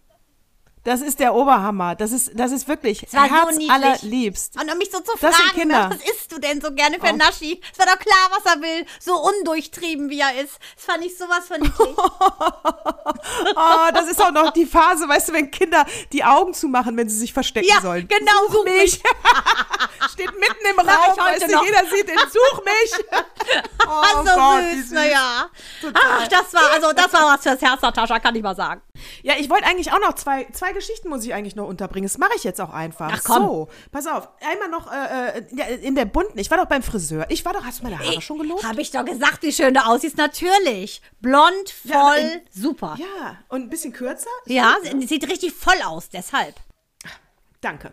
Das 0.87 1.01
ist 1.01 1.19
der 1.19 1.35
Oberhammer. 1.35 1.95
Das 1.95 2.13
ist, 2.13 2.31
das 2.33 2.53
ist 2.53 2.65
wirklich 2.69 3.01
das 3.11 3.29
Herz 3.29 3.57
so 3.57 3.69
allerliebst. 3.69 4.57
Und 4.57 4.71
um 4.71 4.77
mich 4.77 4.89
so 4.89 5.01
zu 5.01 5.17
das 5.19 5.35
fragen, 5.35 5.67
ne, 5.67 5.89
was 5.89 6.09
isst 6.09 6.31
du 6.31 6.39
denn 6.39 6.61
so 6.61 6.71
gerne 6.71 6.97
für 6.97 7.11
oh. 7.11 7.17
Naschi? 7.17 7.59
Es 7.73 7.77
war 7.77 7.87
doch 7.87 7.99
klar, 7.99 8.29
was 8.31 8.45
er 8.45 8.61
will. 8.61 8.85
So 8.97 9.21
undurchtrieben, 9.21 10.09
wie 10.09 10.21
er 10.21 10.41
ist. 10.41 10.57
Das 10.77 10.85
fand 10.85 11.03
ich 11.03 11.17
sowas 11.17 11.45
von 11.45 11.59
niedlich. 11.59 11.97
oh, 11.97 13.89
das 13.93 14.07
ist 14.07 14.21
auch 14.21 14.31
noch 14.31 14.51
die 14.51 14.65
Phase, 14.65 15.09
weißt 15.09 15.27
du, 15.27 15.33
wenn 15.33 15.51
Kinder 15.51 15.85
die 16.13 16.23
Augen 16.23 16.53
zumachen, 16.53 16.95
wenn 16.95 17.09
sie 17.09 17.17
sich 17.17 17.33
verstecken 17.33 17.67
ja, 17.67 17.81
sollen. 17.81 18.07
genau, 18.07 18.47
such, 18.47 18.53
such 18.53 18.63
mich. 18.63 18.93
Steht 20.13 20.39
mitten 20.39 20.65
im 20.71 20.79
Raum, 20.79 21.17
weißt 21.17 21.51
du, 21.51 21.65
jeder 21.65 21.85
sieht 21.93 22.09
ihn, 22.09 22.19
such 22.31 22.63
mich. 22.63 23.05
Oh, 23.89 24.17
so 24.17 24.35
Gott, 24.35 24.63
süß, 24.73 24.91
naja. 24.91 25.49
Ach, 25.93 26.27
das 26.27 26.53
war, 26.53 26.71
also, 26.73 26.91
das 26.91 27.13
war 27.13 27.33
was 27.33 27.41
fürs 27.41 27.61
Herz, 27.61 27.81
Natascha, 27.81 28.19
kann 28.19 28.35
ich 28.35 28.43
mal 28.43 28.53
sagen. 28.53 28.81
Ja, 29.23 29.33
ich 29.39 29.49
wollte 29.49 29.65
eigentlich 29.65 29.91
auch 29.91 29.99
noch 29.99 30.13
zwei, 30.13 30.45
zwei 30.51 30.73
Geschichten 30.73 31.09
muss 31.09 31.23
ich 31.25 31.33
eigentlich 31.33 31.55
noch 31.55 31.67
unterbringen. 31.67 32.07
Das 32.07 32.17
mache 32.17 32.33
ich 32.35 32.43
jetzt 32.43 32.61
auch 32.61 32.71
einfach. 32.71 33.11
Ach 33.13 33.23
komm. 33.23 33.43
So, 33.43 33.69
pass 33.91 34.07
auf. 34.07 34.29
Einmal 34.41 34.69
noch 34.69 34.91
äh, 34.91 35.39
äh 35.39 35.75
in 35.85 35.95
der 35.95 36.05
bunten. 36.05 36.37
Ich 36.39 36.49
war 36.51 36.57
doch 36.57 36.65
beim 36.65 36.83
Friseur. 36.83 37.25
Ich 37.29 37.45
war 37.45 37.53
doch, 37.53 37.63
hast 37.63 37.79
du 37.79 37.83
meine 37.83 37.99
Haare 37.99 38.21
schon 38.21 38.39
gelobt? 38.39 38.63
Habe 38.63 38.81
ich 38.81 38.91
doch 38.91 39.05
gesagt, 39.05 39.43
wie 39.43 39.51
schön 39.51 39.73
du 39.73 39.85
aussiehst. 39.85 40.17
Natürlich. 40.17 41.01
Blond, 41.19 41.69
voll, 41.69 41.91
ja, 41.91 42.15
in, 42.15 42.41
super. 42.51 42.95
Ja, 42.99 43.37
und 43.49 43.63
ein 43.63 43.69
bisschen 43.69 43.93
kürzer? 43.93 44.29
Ja, 44.45 44.75
sieht 45.05 45.27
richtig 45.29 45.53
voll 45.53 45.81
aus, 45.85 46.09
deshalb. 46.09 46.55
Danke. 47.61 47.91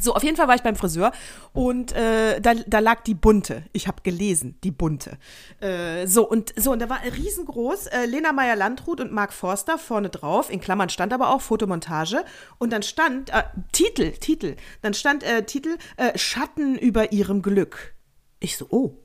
So, 0.00 0.14
auf 0.14 0.24
jeden 0.24 0.36
Fall 0.36 0.48
war 0.48 0.56
ich 0.56 0.62
beim 0.62 0.74
Friseur 0.74 1.12
und 1.52 1.92
äh, 1.92 2.40
da, 2.40 2.54
da 2.54 2.80
lag 2.80 3.02
die 3.02 3.14
bunte. 3.14 3.62
Ich 3.72 3.86
habe 3.86 4.02
gelesen, 4.02 4.58
die 4.64 4.72
bunte. 4.72 5.18
Äh, 5.60 6.06
so, 6.06 6.28
und 6.28 6.52
so, 6.56 6.72
und 6.72 6.80
da 6.80 6.88
war 6.88 7.00
riesengroß 7.04 7.86
äh, 7.86 8.06
Lena 8.06 8.32
Meyer-Landrut 8.32 9.00
und 9.00 9.12
Mark 9.12 9.32
Forster 9.32 9.78
vorne 9.78 10.10
drauf. 10.10 10.50
In 10.50 10.60
Klammern 10.60 10.88
stand 10.88 11.12
aber 11.12 11.30
auch 11.30 11.40
Fotomontage. 11.40 12.24
Und 12.58 12.72
dann 12.72 12.82
stand 12.82 13.30
äh, 13.30 13.44
Titel, 13.72 14.10
Titel. 14.12 14.56
Dann 14.82 14.94
stand 14.94 15.22
äh, 15.22 15.44
Titel 15.44 15.76
äh, 15.96 16.18
Schatten 16.18 16.76
über 16.76 17.12
ihrem 17.12 17.40
Glück. 17.40 17.94
Ich 18.40 18.56
so, 18.56 18.66
oh, 18.70 18.98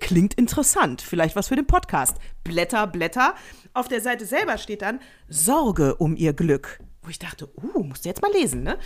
klingt 0.00 0.34
interessant. 0.34 1.00
Vielleicht 1.02 1.36
was 1.36 1.48
für 1.48 1.56
den 1.56 1.66
Podcast. 1.66 2.18
Blätter, 2.44 2.86
Blätter. 2.86 3.34
Auf 3.72 3.88
der 3.88 4.00
Seite 4.00 4.26
selber 4.26 4.58
steht 4.58 4.82
dann 4.82 5.00
Sorge 5.28 5.94
um 5.96 6.16
ihr 6.16 6.34
Glück. 6.34 6.80
Wo 7.02 7.08
ich 7.08 7.18
dachte, 7.18 7.48
uh, 7.56 7.82
musst 7.82 8.04
du 8.04 8.08
jetzt 8.08 8.22
mal 8.22 8.32
lesen, 8.32 8.62
ne? 8.62 8.78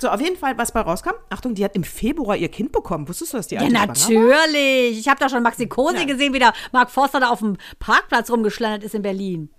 So, 0.00 0.08
auf 0.08 0.20
jeden 0.20 0.36
Fall, 0.36 0.56
was 0.56 0.72
bei 0.72 0.80
rauskam. 0.80 1.12
Achtung, 1.28 1.54
die 1.54 1.62
hat 1.62 1.74
im 1.76 1.84
Februar 1.84 2.34
ihr 2.34 2.48
Kind 2.48 2.72
bekommen. 2.72 3.06
Wusstest 3.06 3.34
du, 3.34 3.36
dass 3.36 3.48
die 3.48 3.56
Ja, 3.56 3.68
natürlich. 3.68 4.98
Ich 4.98 5.08
habe 5.08 5.20
da 5.20 5.28
schon 5.28 5.42
Maxi 5.42 5.66
Kosi 5.66 5.98
ja. 5.98 6.04
gesehen, 6.04 6.32
wie 6.32 6.38
der 6.38 6.54
Mark 6.72 6.90
Forster 6.90 7.20
da 7.20 7.28
auf 7.28 7.40
dem 7.40 7.58
Parkplatz 7.78 8.30
rumgeschlendert 8.30 8.82
ist 8.82 8.94
in 8.94 9.02
Berlin. 9.02 9.50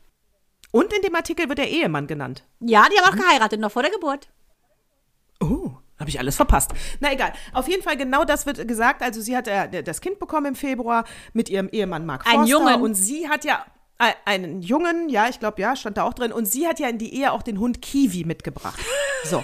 Und 0.71 0.91
in 0.93 1.03
dem 1.03 1.13
Artikel 1.15 1.47
wird 1.47 1.59
der 1.59 1.69
Ehemann 1.69 2.07
genannt. 2.07 2.43
Ja, 2.59 2.87
die 2.91 2.99
haben 2.99 3.13
auch 3.13 3.23
geheiratet, 3.23 3.59
noch 3.59 3.71
vor 3.71 3.83
der 3.83 3.91
Geburt. 3.91 4.29
Oh, 5.39 5.71
habe 5.99 6.09
ich 6.09 6.17
alles 6.17 6.37
verpasst. 6.37 6.71
Na 6.99 7.13
egal. 7.13 7.33
Auf 7.53 7.67
jeden 7.67 7.83
Fall 7.83 7.95
genau 7.95 8.23
das 8.23 8.47
wird 8.47 8.67
gesagt. 8.67 9.03
Also 9.03 9.21
sie 9.21 9.37
hat 9.37 9.47
äh, 9.47 9.83
das 9.83 10.01
Kind 10.01 10.17
bekommen 10.17 10.47
im 10.47 10.55
Februar 10.55 11.03
mit 11.33 11.49
ihrem 11.49 11.69
Ehemann 11.69 12.07
Mark 12.07 12.23
Forster. 12.23 12.41
Ein 12.41 12.47
Jungen. 12.47 12.81
Und 12.81 12.95
sie 12.95 13.29
hat 13.29 13.45
ja 13.45 13.63
einen 14.25 14.63
Jungen, 14.63 15.09
ja, 15.09 15.29
ich 15.29 15.39
glaube, 15.39 15.61
ja, 15.61 15.75
stand 15.75 15.97
da 15.97 16.03
auch 16.03 16.15
drin. 16.15 16.31
Und 16.31 16.45
sie 16.45 16.67
hat 16.67 16.79
ja 16.79 16.87
in 16.87 16.97
die 16.97 17.13
Ehe 17.13 17.31
auch 17.31 17.43
den 17.43 17.59
Hund 17.59 17.83
Kiwi 17.83 18.23
mitgebracht. 18.23 18.79
So. 19.25 19.43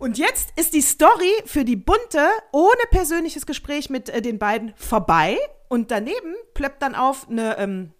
Und 0.00 0.16
jetzt 0.16 0.48
ist 0.56 0.72
die 0.72 0.80
Story 0.80 1.30
für 1.44 1.62
die 1.62 1.76
Bunte 1.76 2.26
ohne 2.52 2.82
persönliches 2.90 3.44
Gespräch 3.44 3.90
mit 3.90 4.08
äh, 4.08 4.22
den 4.22 4.38
beiden 4.38 4.72
vorbei. 4.76 5.36
Und 5.68 5.90
daneben 5.90 6.34
plöppt 6.54 6.82
dann 6.82 6.94
auf 6.94 7.28
eine 7.28 7.58
ähm, 7.58 7.92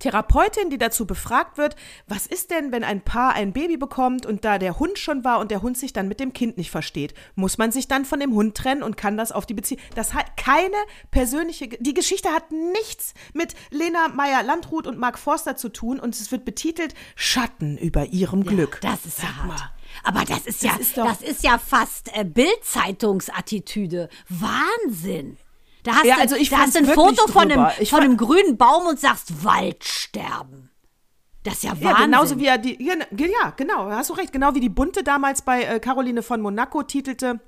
Therapeutin, 0.00 0.68
die 0.68 0.76
dazu 0.76 1.06
befragt 1.06 1.56
wird, 1.56 1.76
was 2.06 2.26
ist 2.26 2.50
denn, 2.50 2.72
wenn 2.72 2.84
ein 2.84 3.00
Paar 3.00 3.32
ein 3.32 3.54
Baby 3.54 3.78
bekommt 3.78 4.26
und 4.26 4.44
da 4.44 4.58
der 4.58 4.78
Hund 4.78 4.98
schon 4.98 5.24
war 5.24 5.40
und 5.40 5.50
der 5.50 5.62
Hund 5.62 5.78
sich 5.78 5.94
dann 5.94 6.08
mit 6.08 6.20
dem 6.20 6.34
Kind 6.34 6.58
nicht 6.58 6.70
versteht? 6.70 7.14
Muss 7.36 7.56
man 7.56 7.72
sich 7.72 7.88
dann 7.88 8.04
von 8.04 8.20
dem 8.20 8.34
Hund 8.34 8.54
trennen 8.54 8.82
und 8.82 8.98
kann 8.98 9.16
das 9.16 9.32
auf 9.32 9.46
die 9.46 9.54
Beziehung? 9.54 9.80
Das 9.94 10.12
hat 10.12 10.36
keine 10.36 10.76
persönliche, 11.10 11.68
die 11.68 11.94
Geschichte 11.94 12.28
hat 12.28 12.52
nichts 12.52 13.14
mit 13.32 13.54
Lena 13.70 14.08
Meyer-Landrut 14.08 14.86
und 14.86 14.98
Mark 14.98 15.18
Forster 15.18 15.56
zu 15.56 15.70
tun 15.70 16.00
und 16.00 16.14
es 16.14 16.30
wird 16.30 16.44
betitelt 16.44 16.94
Schatten 17.16 17.78
über 17.78 18.06
ihrem 18.06 18.42
ja, 18.42 18.50
Glück. 18.50 18.78
Das 18.82 19.06
ist 19.06 19.22
ja 19.22 19.34
hart. 19.36 19.72
Aber 20.04 20.24
das 20.24 20.46
ist 20.46 20.62
ja, 20.62 20.72
das 20.72 20.80
ist, 20.80 20.96
das 20.96 21.22
ist 21.22 21.42
ja 21.42 21.58
fast 21.58 22.10
äh, 22.16 22.24
Bildzeitungsattitüde. 22.24 24.08
Wahnsinn. 24.28 25.36
Da 25.82 25.92
hast 25.96 26.04
Ja, 26.04 26.16
du, 26.16 26.20
also 26.22 26.36
ich 26.36 26.50
da 26.50 26.58
hast 26.58 26.76
ein 26.76 26.86
Foto 26.86 27.26
von 27.26 27.50
einem. 27.50 27.66
Ich 27.78 27.90
von 27.90 28.00
einem 28.00 28.16
grünen 28.16 28.56
Baum 28.56 28.86
und 28.86 29.00
sagst 29.00 29.44
Waldsterben. 29.44 30.70
Das 31.42 31.54
ist 31.54 31.64
ja 31.64 31.70
Wahnsinn. 31.70 31.88
Ja, 31.88 32.04
genauso 32.04 32.38
wie 32.38 32.46
er 32.46 32.58
die, 32.58 32.76
ja, 32.82 33.50
genau, 33.56 33.90
hast 33.90 34.10
du 34.10 34.14
recht, 34.14 34.32
genau 34.32 34.54
wie 34.54 34.60
die 34.60 34.68
Bunte 34.68 35.02
damals 35.02 35.40
bei 35.42 35.62
äh, 35.62 35.80
Caroline 35.80 36.22
von 36.22 36.42
Monaco 36.42 36.82
titelte, 36.82 37.40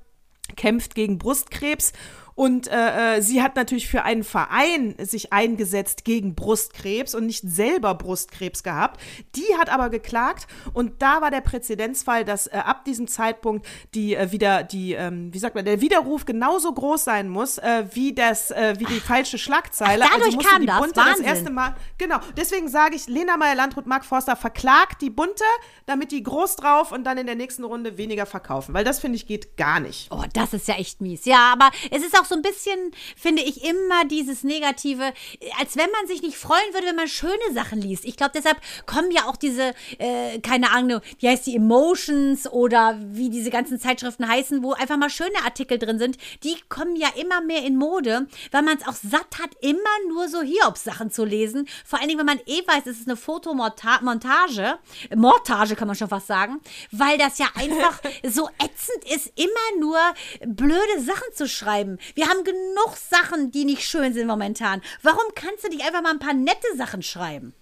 kämpft 0.55 0.95
gegen 0.95 1.19
Brustkrebs 1.19 1.93
und 2.35 2.67
äh, 2.67 3.17
äh, 3.17 3.21
sie 3.21 3.41
hat 3.41 3.55
natürlich 3.55 3.87
für 3.87 4.03
einen 4.03 4.23
Verein 4.23 4.95
sich 4.99 5.33
eingesetzt 5.33 6.05
gegen 6.05 6.35
Brustkrebs 6.35 7.15
und 7.15 7.25
nicht 7.25 7.43
selber 7.47 7.93
Brustkrebs 7.95 8.63
gehabt. 8.63 8.99
Die 9.35 9.57
hat 9.59 9.69
aber 9.69 9.89
geklagt 9.89 10.47
und 10.73 11.01
da 11.01 11.21
war 11.21 11.31
der 11.31 11.41
Präzedenzfall, 11.41 12.25
dass 12.25 12.47
äh, 12.47 12.51
ab 12.57 12.85
diesem 12.85 13.07
Zeitpunkt 13.07 13.65
die 13.93 14.15
äh, 14.15 14.31
wieder 14.31 14.63
die 14.63 14.93
ähm, 14.93 15.33
wie 15.33 15.39
sagt 15.39 15.55
man 15.55 15.65
der 15.65 15.81
Widerruf 15.81 16.25
genauso 16.25 16.73
groß 16.73 17.03
sein 17.03 17.29
muss 17.29 17.57
äh, 17.57 17.85
wie 17.93 18.13
das 18.13 18.51
äh, 18.51 18.75
wie 18.77 18.85
die 18.85 18.99
falsche 18.99 19.37
Schlagzeile. 19.37 20.05
Ach, 20.05 20.11
dadurch 20.13 20.35
musste 20.35 20.51
kam 20.51 20.61
die 20.61 20.67
das? 20.67 20.79
Bunte 20.79 20.93
das 20.95 21.05
Wahnsinn. 21.05 21.25
erste 21.25 21.51
Mal 21.51 21.75
genau. 21.97 22.19
Deswegen 22.37 22.67
sage 22.67 22.95
ich 22.95 23.07
Lena 23.07 23.37
Meyer-Landrut, 23.37 23.85
Mark 23.85 24.05
Forster 24.05 24.35
verklagt 24.35 25.01
die 25.01 25.09
Bunte, 25.09 25.43
damit 25.85 26.11
die 26.11 26.23
groß 26.23 26.55
drauf 26.55 26.91
und 26.91 27.03
dann 27.03 27.17
in 27.17 27.25
der 27.25 27.35
nächsten 27.35 27.63
Runde 27.63 27.97
weniger 27.97 28.25
verkaufen, 28.25 28.73
weil 28.73 28.83
das 28.83 28.99
finde 28.99 29.17
ich 29.17 29.27
geht 29.27 29.57
gar 29.57 29.79
nicht. 29.79 30.11
Oh, 30.11 30.23
das 30.33 30.53
ist 30.53 30.67
ja 30.67 30.75
echt 30.75 31.01
mies. 31.01 31.25
Ja, 31.25 31.51
aber 31.53 31.69
es 31.91 32.03
ist 32.03 32.17
auch 32.19 32.22
so 32.25 32.35
ein 32.35 32.41
bisschen, 32.41 32.91
finde 33.15 33.41
ich, 33.41 33.63
immer 33.63 34.05
dieses 34.05 34.43
Negative, 34.43 35.13
als 35.59 35.75
wenn 35.75 35.89
man 35.91 36.07
sich 36.07 36.21
nicht 36.21 36.37
freuen 36.37 36.73
würde, 36.73 36.87
wenn 36.87 36.95
man 36.95 37.07
schöne 37.07 37.53
Sachen 37.53 37.81
liest. 37.81 38.05
Ich 38.05 38.17
glaube, 38.17 38.31
deshalb 38.35 38.57
kommen 38.85 39.11
ja 39.11 39.25
auch 39.25 39.35
diese, 39.35 39.73
äh, 39.97 40.39
keine 40.39 40.71
Ahnung, 40.71 41.01
wie 41.19 41.29
heißt 41.29 41.45
die, 41.47 41.55
Emotions 41.55 42.47
oder 42.51 42.97
wie 42.99 43.29
diese 43.29 43.49
ganzen 43.49 43.79
Zeitschriften 43.79 44.27
heißen, 44.27 44.63
wo 44.63 44.73
einfach 44.73 44.97
mal 44.97 45.09
schöne 45.09 45.43
Artikel 45.43 45.77
drin 45.77 45.99
sind. 45.99 46.17
Die 46.43 46.55
kommen 46.69 46.95
ja 46.95 47.09
immer 47.15 47.41
mehr 47.41 47.63
in 47.63 47.77
Mode, 47.77 48.27
weil 48.51 48.61
man 48.61 48.77
es 48.77 48.87
auch 48.87 48.95
satt 48.95 49.39
hat, 49.39 49.51
immer 49.61 49.79
nur 50.09 50.27
so 50.27 50.41
Hiobs-Sachen 50.41 51.11
zu 51.11 51.25
lesen. 51.25 51.67
Vor 51.85 51.99
allen 51.99 52.09
Dingen, 52.09 52.19
wenn 52.19 52.25
man 52.25 52.39
eh 52.45 52.61
weiß, 52.67 52.85
es 52.87 52.99
ist 52.99 53.07
eine 53.07 53.17
Fotomontage, 53.17 54.79
Montage 55.15 55.75
kann 55.75 55.87
man 55.87 55.95
schon 55.95 56.09
fast 56.09 56.27
sagen, 56.27 56.59
weil 56.91 57.17
das 57.17 57.37
ja 57.37 57.47
einfach 57.55 58.01
so 58.23 58.49
ätzend 58.59 59.13
ist, 59.13 59.31
immer 59.35 59.79
nur 59.79 59.99
blöde 60.45 61.01
Sachen 61.01 61.33
zu 61.33 61.47
schreiben. 61.47 61.97
Wir 62.15 62.27
haben 62.27 62.43
genug 62.43 62.95
Sachen, 62.97 63.51
die 63.51 63.65
nicht 63.65 63.83
schön 63.83 64.13
sind 64.13 64.27
momentan. 64.27 64.81
Warum 65.01 65.23
kannst 65.35 65.63
du 65.63 65.69
nicht 65.69 65.85
einfach 65.85 66.01
mal 66.01 66.11
ein 66.11 66.19
paar 66.19 66.33
nette 66.33 66.67
Sachen 66.77 67.01
schreiben? 67.01 67.53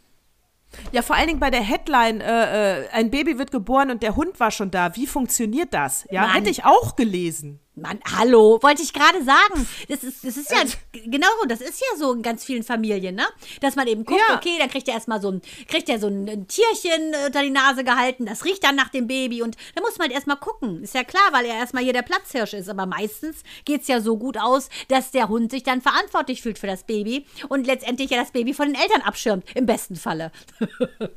Ja, 0.92 1.02
vor 1.02 1.16
allen 1.16 1.28
Dingen 1.28 1.40
bei 1.40 1.50
der 1.50 1.62
Headline, 1.62 2.22
äh, 2.22 2.84
äh, 2.84 2.90
ein 2.92 3.12
Baby 3.12 3.38
wird 3.38 3.52
geboren 3.52 3.92
und 3.92 4.04
der 4.04 4.16
Hund 4.16 4.40
war 4.40 4.52
schon 4.52 4.72
da. 4.72 4.96
Wie 4.96 5.08
funktioniert 5.08 5.74
das? 5.74 6.06
Ja, 6.10 6.22
Mann. 6.22 6.32
hätte 6.32 6.50
ich 6.50 6.64
auch 6.64 6.96
gelesen. 6.96 7.60
Mann, 7.74 8.02
hallo, 8.18 8.60
wollte 8.62 8.82
ich 8.82 8.92
gerade 8.92 9.24
sagen. 9.24 9.66
Das 9.88 10.04
ist, 10.04 10.26
das 10.26 10.36
ist 10.36 10.52
ja, 10.52 10.58
genau, 11.06 11.30
das 11.48 11.62
ist 11.62 11.80
ja 11.80 11.98
so 11.98 12.12
in 12.12 12.22
ganz 12.22 12.44
vielen 12.44 12.64
Familien, 12.64 13.16
ne? 13.16 13.24
Dass 13.62 13.78
man 13.78 13.88
eben 13.88 14.04
guckt, 14.04 14.20
Ja. 14.28 14.36
okay, 14.36 14.58
dann 14.60 14.70
kriegt 14.70 14.90
er 14.90 14.94
erstmal 14.96 15.22
so 15.22 15.32
ein, 15.32 15.42
kriegt 15.70 15.88
er 15.88 15.98
so 15.98 16.08
ein, 16.08 16.28
ein 16.28 16.48
Tierchen 16.50 17.14
äh, 17.14 17.28
unter 17.28 17.42
die 17.42 17.50
Nase 17.50 17.86
gehalten, 17.86 18.26
das 18.26 18.44
riecht 18.44 18.62
dann 18.66 18.76
nach 18.76 18.90
dem 18.90 19.08
Baby 19.08 19.42
und 19.42 19.56
da 19.74 19.82
muss 19.82 19.98
man 19.98 20.08
halt 20.08 20.14
erstmal 20.16 20.36
gucken. 20.36 20.84
Ist 20.84 20.94
ja 20.96 21.06
klar, 21.06 21.24
weil 21.32 21.46
er 21.46 21.56
erstmal 21.56 21.84
hier 21.84 21.94
der 21.94 22.02
Platzhirsch 22.02 22.54
ist. 22.54 22.68
Aber 22.68 22.86
meistens 22.86 23.38
geht's 23.64 23.88
ja 23.88 24.02
so 24.02 24.18
gut 24.18 24.38
aus, 24.38 24.68
dass 24.90 25.12
der 25.12 25.30
Hund 25.30 25.50
sich 25.50 25.64
dann 25.64 25.82
verantwortlich 25.82 26.42
fühlt 26.42 26.60
für 26.60 26.68
das 26.68 26.84
Baby 26.84 27.26
und 27.48 27.66
letztendlich 27.68 28.10
ja 28.12 28.18
das 28.20 28.32
Baby 28.32 28.54
von 28.54 28.68
den 28.68 28.76
Eltern 28.76 29.02
abschirmt, 29.02 29.46
im 29.56 29.66
besten 29.66 29.96
Falle. 29.96 30.32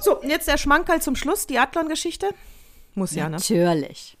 So, 0.00 0.20
und 0.20 0.28
jetzt 0.30 0.48
der 0.48 0.58
Schmankerl 0.58 1.00
zum 1.00 1.14
Schluss, 1.14 1.46
die 1.46 1.58
Adlon-Geschichte. 1.60 2.30
Muss 2.94 3.14
ja, 3.14 3.28
ne? 3.28 3.36
Natürlich. 3.36 4.16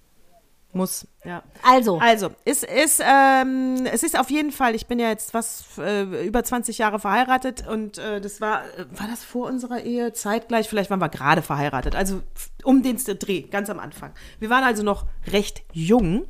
Muss, 0.74 1.06
ja. 1.24 1.42
Also, 1.62 1.98
Also, 2.00 2.30
es 2.46 2.62
ist, 2.62 3.02
ähm, 3.04 3.86
es 3.92 4.02
ist 4.02 4.18
auf 4.18 4.30
jeden 4.30 4.52
Fall, 4.52 4.74
ich 4.74 4.86
bin 4.86 4.98
ja 4.98 5.08
jetzt 5.10 5.34
was 5.34 5.64
äh, 5.78 6.26
über 6.26 6.42
20 6.42 6.78
Jahre 6.78 6.98
verheiratet 6.98 7.66
und 7.68 7.98
äh, 7.98 8.22
das 8.22 8.40
war, 8.40 8.64
äh, 8.78 8.86
war 8.98 9.06
das 9.06 9.22
vor 9.22 9.48
unserer 9.48 9.82
Ehe 9.82 10.14
zeitgleich? 10.14 10.68
Vielleicht 10.68 10.90
waren 10.90 11.00
wir 11.00 11.10
gerade 11.10 11.42
verheiratet, 11.42 11.94
also 11.94 12.22
um 12.64 12.82
den 12.82 12.96
Dreh, 12.96 13.42
ganz 13.42 13.68
am 13.68 13.78
Anfang. 13.78 14.12
Wir 14.38 14.48
waren 14.48 14.64
also 14.64 14.82
noch 14.82 15.04
recht 15.30 15.62
jung 15.72 16.26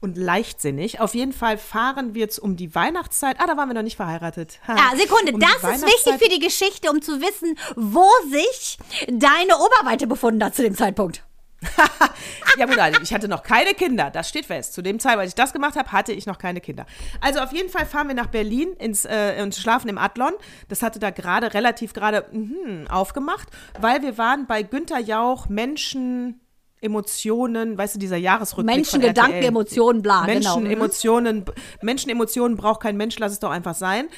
und 0.00 0.16
leichtsinnig. 0.16 1.00
Auf 1.00 1.14
jeden 1.14 1.32
Fall 1.32 1.58
fahren 1.58 2.14
wir 2.14 2.20
jetzt 2.20 2.38
um 2.38 2.56
die 2.56 2.74
Weihnachtszeit. 2.74 3.36
Ah, 3.38 3.46
da 3.46 3.56
waren 3.56 3.68
wir 3.68 3.74
noch 3.74 3.82
nicht 3.82 3.96
verheiratet. 3.96 4.60
Ha. 4.66 4.76
Ja, 4.76 4.96
Sekunde, 4.96 5.32
Um 5.32 5.40
das 5.40 5.56
ist 5.76 5.84
wichtig 5.84 6.14
für 6.22 6.28
die 6.30 6.40
Geschichte, 6.40 6.90
um 6.90 7.02
zu 7.02 7.20
wissen, 7.20 7.58
wo 7.76 8.06
sich 8.30 8.78
deine 9.08 9.58
Oberweite 9.58 10.06
befunden 10.06 10.42
hat 10.44 10.54
zu 10.54 10.62
dem 10.62 10.76
Zeitpunkt. 10.76 11.24
Ja 12.58 12.66
gut, 12.66 12.78
also 12.78 13.00
ich 13.00 13.14
hatte 13.14 13.28
noch 13.28 13.42
keine 13.42 13.74
Kinder, 13.74 14.10
das 14.10 14.28
steht 14.28 14.46
fest. 14.46 14.74
Zu 14.74 14.82
dem 14.82 14.98
Zeitpunkt, 14.98 15.22
als 15.22 15.30
ich 15.30 15.34
das 15.34 15.52
gemacht 15.52 15.76
habe, 15.76 15.92
hatte 15.92 16.12
ich 16.12 16.26
noch 16.26 16.38
keine 16.38 16.60
Kinder. 16.60 16.84
Also 17.20 17.40
auf 17.40 17.52
jeden 17.52 17.68
Fall 17.68 17.86
fahren 17.86 18.08
wir 18.08 18.14
nach 18.14 18.26
Berlin 18.26 18.72
ins, 18.78 19.04
äh, 19.04 19.40
und 19.42 19.54
schlafen 19.54 19.88
im 19.88 19.98
Adlon. 19.98 20.32
Das 20.68 20.82
hatte 20.82 20.98
da 20.98 21.10
gerade, 21.10 21.54
relativ 21.54 21.92
gerade 21.92 22.26
mhm, 22.32 22.86
aufgemacht, 22.88 23.48
weil 23.80 24.02
wir 24.02 24.18
waren 24.18 24.46
bei 24.46 24.62
Günther 24.62 24.98
Jauch 25.00 25.48
Menschen... 25.48 26.40
Emotionen, 26.82 27.76
weißt 27.76 27.96
du, 27.96 27.98
dieser 27.98 28.16
Jahresrückblick 28.16 28.74
Menschen, 28.74 29.02
Gedanken, 29.02 29.34
RTL. 29.34 29.48
Emotionen, 29.48 30.00
bla, 30.00 30.24
genau. 30.24 30.32
Menschen, 30.32 30.62
Mhm. 30.64 30.70
Emotionen, 30.70 31.44
Menschen, 31.82 32.10
Emotionen 32.10 32.56
braucht 32.56 32.80
kein 32.80 32.96
Mensch, 32.96 33.18
lass 33.18 33.32
es 33.32 33.38
doch 33.38 33.50
einfach 33.50 33.74
sein. 33.74 34.08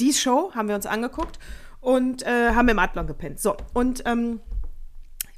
Die 0.00 0.12
Show 0.12 0.50
haben 0.52 0.66
wir 0.66 0.74
uns 0.74 0.86
angeguckt 0.86 1.38
und 1.80 2.24
äh, 2.24 2.54
haben 2.56 2.68
im 2.68 2.78
Adlon 2.80 3.06
gepennt. 3.06 3.38
So, 3.38 3.56
und 3.72 4.02
ähm, 4.04 4.40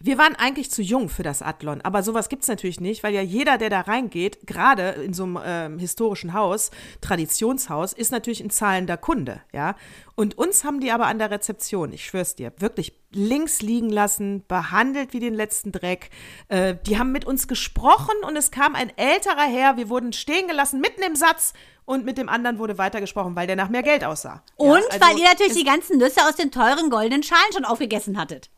wir 0.02 0.16
waren 0.18 0.34
eigentlich 0.34 0.70
zu 0.70 0.80
jung 0.82 1.08
für 1.10 1.22
das 1.22 1.42
Adlon, 1.42 1.80
aber 1.82 2.02
sowas 2.02 2.28
gibt's 2.30 2.48
natürlich 2.48 2.80
nicht, 2.80 3.02
weil 3.02 3.12
ja 3.14 3.20
jeder, 3.20 3.58
der 3.58 3.68
da 3.70 3.82
reingeht, 3.82 4.46
gerade 4.46 4.88
in 4.90 5.12
so 5.12 5.24
einem 5.24 5.38
ähm, 5.44 5.78
historischen 5.78 6.32
Haus, 6.32 6.70
Traditionshaus, 7.02 7.92
ist 7.92 8.10
natürlich 8.12 8.40
ein 8.42 8.50
zahlender 8.50 8.96
Kunde, 8.96 9.42
ja. 9.52 9.76
Und 10.14 10.38
uns 10.38 10.64
haben 10.64 10.80
die 10.80 10.90
aber 10.90 11.06
an 11.06 11.18
der 11.18 11.30
Rezeption, 11.30 11.92
ich 11.92 12.04
schwör's 12.04 12.34
dir, 12.34 12.52
wirklich 12.58 12.94
links 13.12 13.60
liegen 13.62 13.90
lassen, 13.90 14.44
behandelt 14.48 15.12
wie 15.12 15.20
den 15.20 15.34
letzten 15.34 15.72
Dreck. 15.72 16.10
Äh, 16.48 16.76
die 16.86 16.98
haben 16.98 17.12
mit 17.12 17.24
uns 17.26 17.46
gesprochen 17.48 18.14
und 18.26 18.36
es 18.36 18.50
kam 18.50 18.74
ein 18.74 18.90
älterer 18.96 19.46
Herr, 19.50 19.76
wir 19.76 19.88
wurden 19.88 20.12
stehen 20.12 20.48
gelassen, 20.48 20.80
mitten 20.80 21.02
im 21.02 21.14
Satz 21.16 21.52
und 21.84 22.04
mit 22.04 22.16
dem 22.18 22.28
anderen 22.28 22.58
wurde 22.58 22.78
weitergesprochen, 22.78 23.34
weil 23.36 23.46
der 23.46 23.56
nach 23.56 23.68
mehr 23.68 23.82
Geld 23.82 24.04
aussah. 24.04 24.42
Ja, 24.58 24.64
Und 24.66 24.82
also 24.90 25.00
weil 25.00 25.18
ihr 25.18 25.24
natürlich 25.28 25.52
es- 25.52 25.58
die 25.58 25.64
ganzen 25.64 25.98
Nüsse 25.98 26.20
aus 26.28 26.36
den 26.36 26.50
teuren 26.50 26.88
goldenen 26.90 27.22
Schalen 27.22 27.52
schon 27.52 27.64
aufgegessen 27.64 28.18
hattet. 28.18 28.48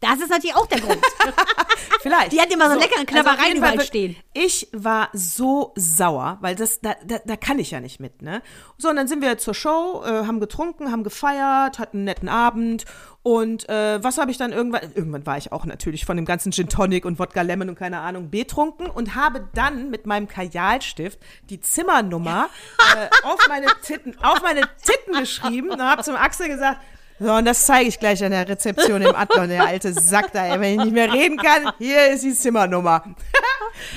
Das 0.00 0.18
ist 0.18 0.30
natürlich 0.30 0.56
auch 0.56 0.66
der 0.66 0.80
Grund. 0.80 0.98
Vielleicht. 2.00 2.32
Die 2.32 2.40
hat 2.40 2.50
immer 2.50 2.70
so 2.70 2.78
leckere 2.78 3.00
auf 3.00 3.06
Knabbereien 3.06 3.48
jeden 3.48 3.60
Fall 3.60 3.74
überall 3.74 3.86
stehen. 3.86 4.16
Ich 4.32 4.68
war 4.72 5.10
so 5.12 5.74
sauer, 5.76 6.38
weil 6.40 6.54
das, 6.54 6.80
da, 6.80 6.94
da, 7.04 7.18
da 7.24 7.36
kann 7.36 7.58
ich 7.58 7.70
ja 7.70 7.80
nicht 7.80 8.00
mit, 8.00 8.22
ne? 8.22 8.40
So, 8.78 8.88
und 8.88 8.96
dann 8.96 9.08
sind 9.08 9.20
wir 9.20 9.36
zur 9.36 9.52
Show, 9.52 10.02
äh, 10.04 10.26
haben 10.26 10.40
getrunken, 10.40 10.90
haben 10.90 11.04
gefeiert, 11.04 11.78
hatten 11.78 11.98
einen 11.98 12.04
netten 12.04 12.28
Abend. 12.30 12.86
Und 13.22 13.68
äh, 13.68 14.02
was 14.02 14.16
habe 14.16 14.30
ich 14.30 14.38
dann 14.38 14.52
irgendwann, 14.52 14.90
irgendwann 14.94 15.26
war 15.26 15.36
ich 15.36 15.52
auch 15.52 15.66
natürlich 15.66 16.06
von 16.06 16.16
dem 16.16 16.24
ganzen 16.24 16.52
Gin 16.52 16.70
Tonic 16.70 17.04
und 17.04 17.18
Wodka 17.18 17.42
Lemon 17.42 17.68
und 17.68 17.74
keine 17.74 18.00
Ahnung, 18.00 18.30
betrunken 18.30 18.86
und 18.86 19.14
habe 19.14 19.46
dann 19.52 19.90
mit 19.90 20.06
meinem 20.06 20.26
Kajalstift 20.26 21.18
die 21.50 21.60
Zimmernummer 21.60 22.48
äh, 22.96 23.08
auf 23.26 23.46
meine 23.48 23.66
Titten, 23.82 24.16
auf 24.22 24.40
meine 24.40 24.62
Titten 24.82 25.20
geschrieben 25.20 25.70
und 25.70 25.82
habe 25.82 26.02
zum 26.02 26.16
Axel 26.16 26.48
gesagt, 26.48 26.80
so, 27.22 27.34
und 27.34 27.44
das 27.44 27.66
zeige 27.66 27.86
ich 27.86 27.98
gleich 27.98 28.24
an 28.24 28.30
der 28.30 28.48
Rezeption 28.48 29.02
im 29.02 29.14
Adlon, 29.14 29.50
der 29.50 29.66
alte 29.66 29.92
Sack 29.92 30.32
da, 30.32 30.46
ey, 30.46 30.58
wenn 30.58 30.72
ich 30.72 30.84
nicht 30.86 30.94
mehr 30.94 31.12
reden 31.12 31.36
kann, 31.36 31.70
hier 31.76 32.12
ist 32.12 32.24
die 32.24 32.32
Zimmernummer. 32.32 33.04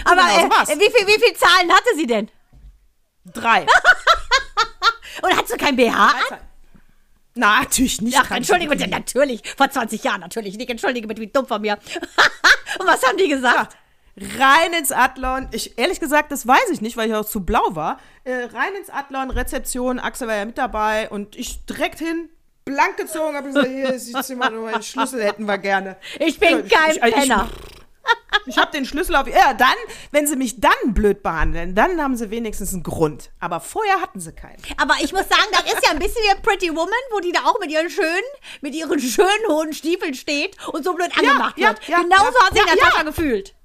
Aber 0.03 0.15
genau, 0.15 0.61
äh, 0.63 0.77
wie, 0.77 0.91
viel, 0.91 1.07
wie 1.07 1.23
viel 1.23 1.33
Zahlen 1.33 1.71
hatte 1.71 1.95
sie 1.95 2.05
denn? 2.05 2.29
Drei. 3.23 3.61
Und 5.21 5.37
hat 5.37 5.47
sie 5.47 5.55
kein 5.55 5.77
BH 5.77 6.07
an? 6.07 6.39
Na, 7.35 7.61
natürlich 7.61 8.01
nicht. 8.01 8.17
Ach, 8.19 8.29
entschuldige 8.31 8.69
bitte, 8.69 8.89
natürlich. 8.89 9.41
Vor 9.55 9.69
20 9.69 10.03
Jahren 10.03 10.19
natürlich 10.19 10.57
nicht. 10.57 10.69
Entschuldige 10.69 11.07
bitte, 11.07 11.21
wie 11.21 11.27
dumm 11.27 11.47
von 11.47 11.61
mir. 11.61 11.75
Und 12.79 12.87
was 12.87 13.03
haben 13.03 13.17
die 13.17 13.29
gesagt? 13.29 13.77
Rein 14.17 14.73
ins 14.77 14.91
Adlon. 14.91 15.47
Ich, 15.51 15.77
ehrlich 15.77 16.01
gesagt, 16.01 16.33
das 16.33 16.45
weiß 16.45 16.69
ich 16.71 16.81
nicht, 16.81 16.97
weil 16.97 17.07
ich 17.07 17.15
auch 17.15 17.25
zu 17.25 17.45
blau 17.45 17.63
war. 17.69 17.99
Äh, 18.25 18.49
rein 18.53 18.75
ins 18.77 18.89
Adlon, 18.89 19.31
Rezeption, 19.31 19.97
Axel 19.97 20.27
war 20.27 20.35
ja 20.35 20.45
mit 20.45 20.57
dabei 20.57 21.09
und 21.09 21.37
ich 21.37 21.65
direkt 21.65 21.99
hin. 21.99 22.29
Blank 22.65 22.97
gezogen, 22.97 23.35
habe 23.35 23.47
gesagt, 23.47 23.67
hier 23.67 23.93
ist 23.93 24.07
die 24.07 24.21
Zimmernummer, 24.21 24.71
den 24.73 24.83
Schlüssel 24.83 25.23
hätten 25.23 25.45
wir 25.45 25.57
gerne. 25.57 25.97
Ich 26.19 26.39
bin 26.39 26.67
Ja, 26.67 26.77
kein 26.77 26.91
ich- 26.91 27.03
ich- 27.03 27.13
Penner. 27.13 27.49
Ich 28.45 28.57
habe 28.57 28.71
den 28.71 28.83
Schlüssel 28.83 29.15
auf. 29.15 29.27
Ja, 29.27 29.53
dann, 29.53 29.75
wenn 30.11 30.27
sie 30.27 30.35
mich 30.35 30.59
dann 30.59 30.73
blöd 30.87 31.23
behandeln, 31.23 31.75
dann 31.75 32.01
haben 32.01 32.17
sie 32.17 32.29
wenigstens 32.31 32.73
einen 32.73 32.83
Grund. 32.83 33.29
Aber 33.39 33.61
vorher 33.61 34.01
hatten 34.01 34.19
sie 34.19 34.33
keinen. 34.33 34.57
Aber 34.75 34.95
ich 35.01 35.13
muss 35.13 35.29
sagen, 35.29 35.47
das 35.51 35.63
ist 35.71 35.85
ja 35.85 35.91
ein 35.91 35.99
bisschen 35.99 36.21
wie 36.23 36.41
Pretty 36.41 36.69
Woman, 36.71 36.89
wo 37.11 37.19
die 37.21 37.31
da 37.31 37.41
auch 37.45 37.57
mit 37.61 37.71
ihren 37.71 37.89
schönen, 37.89 38.23
mit 38.59 38.75
ihren 38.75 38.99
schönen 38.99 39.47
hohen 39.47 39.71
Stiefeln 39.71 40.13
steht 40.15 40.57
und 40.67 40.83
so 40.83 40.93
blöd 40.93 41.17
angemacht 41.17 41.57
ja, 41.57 41.69
wird. 41.69 41.87
ja, 41.87 42.01
Genauso 42.01 42.37
hat 42.43 42.53
sich 42.53 42.65
Natascha 42.65 43.03
gefühlt. 43.03 43.55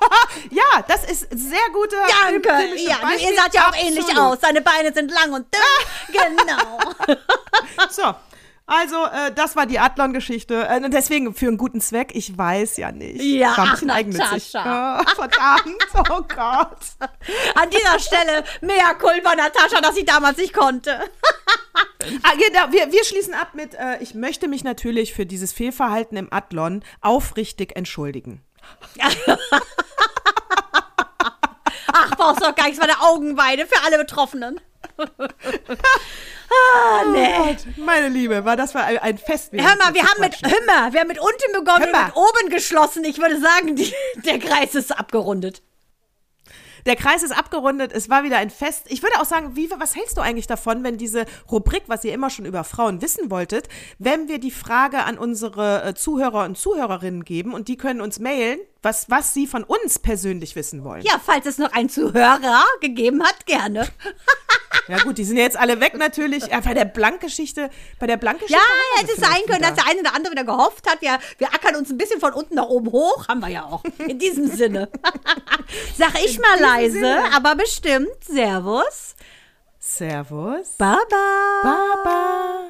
ja, 0.50 0.82
das 0.86 1.04
ist 1.10 1.26
sehr 1.30 1.70
gute. 1.72 1.96
Danke. 2.22 2.48
Ja, 2.76 2.98
ihr 3.10 3.18
seht 3.18 3.54
ja 3.54 3.62
auch 3.62 3.68
Absolut. 3.68 3.86
ähnlich 3.98 4.18
aus. 4.18 4.38
Seine 4.40 4.60
Beine 4.60 4.92
sind 4.92 5.10
lang 5.10 5.32
und 5.32 5.46
dünn. 5.52 6.16
genau. 6.36 7.16
So. 8.66 8.74
Also, 8.74 9.04
äh, 9.04 9.32
das 9.34 9.56
war 9.56 9.66
die 9.66 9.78
Adlon-Geschichte. 9.78 10.66
Äh, 10.68 10.82
und 10.82 10.92
deswegen 10.92 11.34
für 11.34 11.48
einen 11.48 11.58
guten 11.58 11.80
Zweck, 11.80 12.12
ich 12.14 12.36
weiß 12.36 12.76
ja 12.78 12.92
nicht. 12.92 13.22
Ja, 13.22 13.56
War 13.56 13.64
ein 13.64 13.70
bisschen 13.72 13.90
ach, 13.90 13.96
eigennützig. 13.96 14.54
Natascha. 14.54 14.64
Ja, 14.64 15.04
verdammt, 15.14 15.86
oh 16.10 16.22
Gott. 16.22 16.78
An 17.54 17.70
dieser 17.70 17.98
Stelle, 17.98 18.44
mea 18.60 18.94
culpa, 18.94 19.34
Natascha, 19.34 19.80
dass 19.80 19.96
ich 19.96 20.04
damals 20.04 20.38
nicht 20.38 20.52
konnte. 20.54 21.00
Ah, 22.22 22.32
genau, 22.34 22.70
wir, 22.70 22.92
wir 22.92 23.04
schließen 23.04 23.34
ab 23.34 23.54
mit, 23.54 23.74
äh, 23.74 23.98
ich 24.00 24.14
möchte 24.14 24.46
mich 24.46 24.62
natürlich 24.62 25.14
für 25.14 25.26
dieses 25.26 25.52
Fehlverhalten 25.52 26.16
im 26.18 26.32
Adlon 26.32 26.84
aufrichtig 27.00 27.74
entschuldigen. 27.76 28.42
Ach, 31.92 32.16
brauchst 32.16 32.42
du 32.42 32.46
doch 32.46 32.54
gar 32.54 32.66
nichts, 32.66 32.78
meine 32.78 33.00
Augenweide 33.00 33.66
für 33.66 33.82
alle 33.84 33.98
Betroffenen. 33.98 34.60
Ah, 34.98 37.04
nee. 37.12 37.56
Meine 37.76 38.08
Liebe, 38.08 38.44
war 38.44 38.56
das 38.56 38.74
war 38.74 38.84
ein, 38.84 38.98
ein 38.98 39.18
Fest. 39.18 39.52
Hör 39.52 39.76
mal, 39.76 39.94
wir 39.94 40.02
haben 40.02 40.20
mit. 40.20 40.36
Hümmer, 40.36 40.92
wir 40.92 41.00
haben 41.00 41.08
mit 41.08 41.20
unten 41.20 41.52
begonnen 41.52 41.84
und 41.84 42.06
mit 42.06 42.16
oben 42.16 42.50
geschlossen. 42.50 43.04
Ich 43.04 43.18
würde 43.18 43.40
sagen, 43.40 43.76
die, 43.76 43.92
der 44.24 44.38
Kreis 44.38 44.74
ist 44.74 44.96
abgerundet. 44.96 45.62
Der 46.86 46.96
Kreis 46.96 47.22
ist 47.22 47.36
abgerundet, 47.36 47.92
es 47.94 48.10
war 48.10 48.24
wieder 48.24 48.36
ein 48.36 48.50
Fest. 48.50 48.86
Ich 48.88 49.02
würde 49.02 49.18
auch 49.18 49.24
sagen, 49.24 49.56
wie, 49.56 49.70
was 49.70 49.96
hältst 49.96 50.18
du 50.18 50.20
eigentlich 50.20 50.46
davon, 50.46 50.84
wenn 50.84 50.98
diese 50.98 51.24
Rubrik, 51.50 51.84
was 51.86 52.04
ihr 52.04 52.12
immer 52.12 52.28
schon 52.28 52.44
über 52.44 52.62
Frauen 52.62 53.00
wissen 53.00 53.30
wolltet, 53.30 53.68
wenn 53.98 54.28
wir 54.28 54.38
die 54.38 54.50
Frage 54.50 55.04
an 55.04 55.16
unsere 55.16 55.82
äh, 55.82 55.94
Zuhörer 55.94 56.44
und 56.44 56.58
Zuhörerinnen 56.58 57.24
geben 57.24 57.54
und 57.54 57.68
die 57.68 57.78
können 57.78 58.02
uns 58.02 58.18
mailen, 58.18 58.58
was, 58.84 59.10
was 59.10 59.34
sie 59.34 59.46
von 59.46 59.64
uns 59.64 59.98
persönlich 59.98 60.54
wissen 60.56 60.84
wollen. 60.84 61.02
Ja, 61.02 61.20
falls 61.24 61.46
es 61.46 61.58
noch 61.58 61.72
einen 61.72 61.88
Zuhörer 61.88 62.64
gegeben 62.80 63.22
hat, 63.22 63.46
gerne. 63.46 63.88
Ja 64.88 64.98
gut, 64.98 65.16
die 65.16 65.24
sind 65.24 65.36
ja 65.38 65.44
jetzt 65.44 65.56
alle 65.56 65.80
weg 65.80 65.96
natürlich. 65.96 66.46
Ja, 66.48 66.60
bei 66.60 66.74
der 66.74 66.84
Blankgeschichte, 66.84 67.70
bei 67.98 68.06
der 68.06 68.18
Blankgeschichte. 68.18 68.60
Ja, 68.60 69.00
hätte 69.00 69.14
sie 69.14 69.20
sein 69.20 69.40
können, 69.46 69.62
dass 69.62 69.74
der 69.74 69.86
eine 69.88 70.00
oder 70.00 70.14
andere 70.14 70.32
wieder 70.32 70.44
gehofft 70.44 70.90
hat. 70.90 71.00
Wir, 71.00 71.18
wir 71.38 71.54
ackern 71.54 71.76
uns 71.76 71.90
ein 71.90 71.96
bisschen 71.96 72.20
von 72.20 72.34
unten 72.34 72.54
nach 72.56 72.66
oben 72.66 72.92
hoch. 72.92 73.26
Haben 73.28 73.40
wir 73.40 73.48
ja 73.48 73.64
auch. 73.64 73.82
In 74.06 74.18
diesem 74.18 74.48
Sinne. 74.48 74.90
Sag 75.96 76.14
ich 76.22 76.38
mal 76.38 76.60
leise, 76.60 76.94
Sinne. 76.98 77.32
aber 77.34 77.54
bestimmt. 77.54 78.08
Servus. 78.28 79.14
Servus. 79.78 80.72
Baba. 80.76 80.98
Baba. 81.62 82.68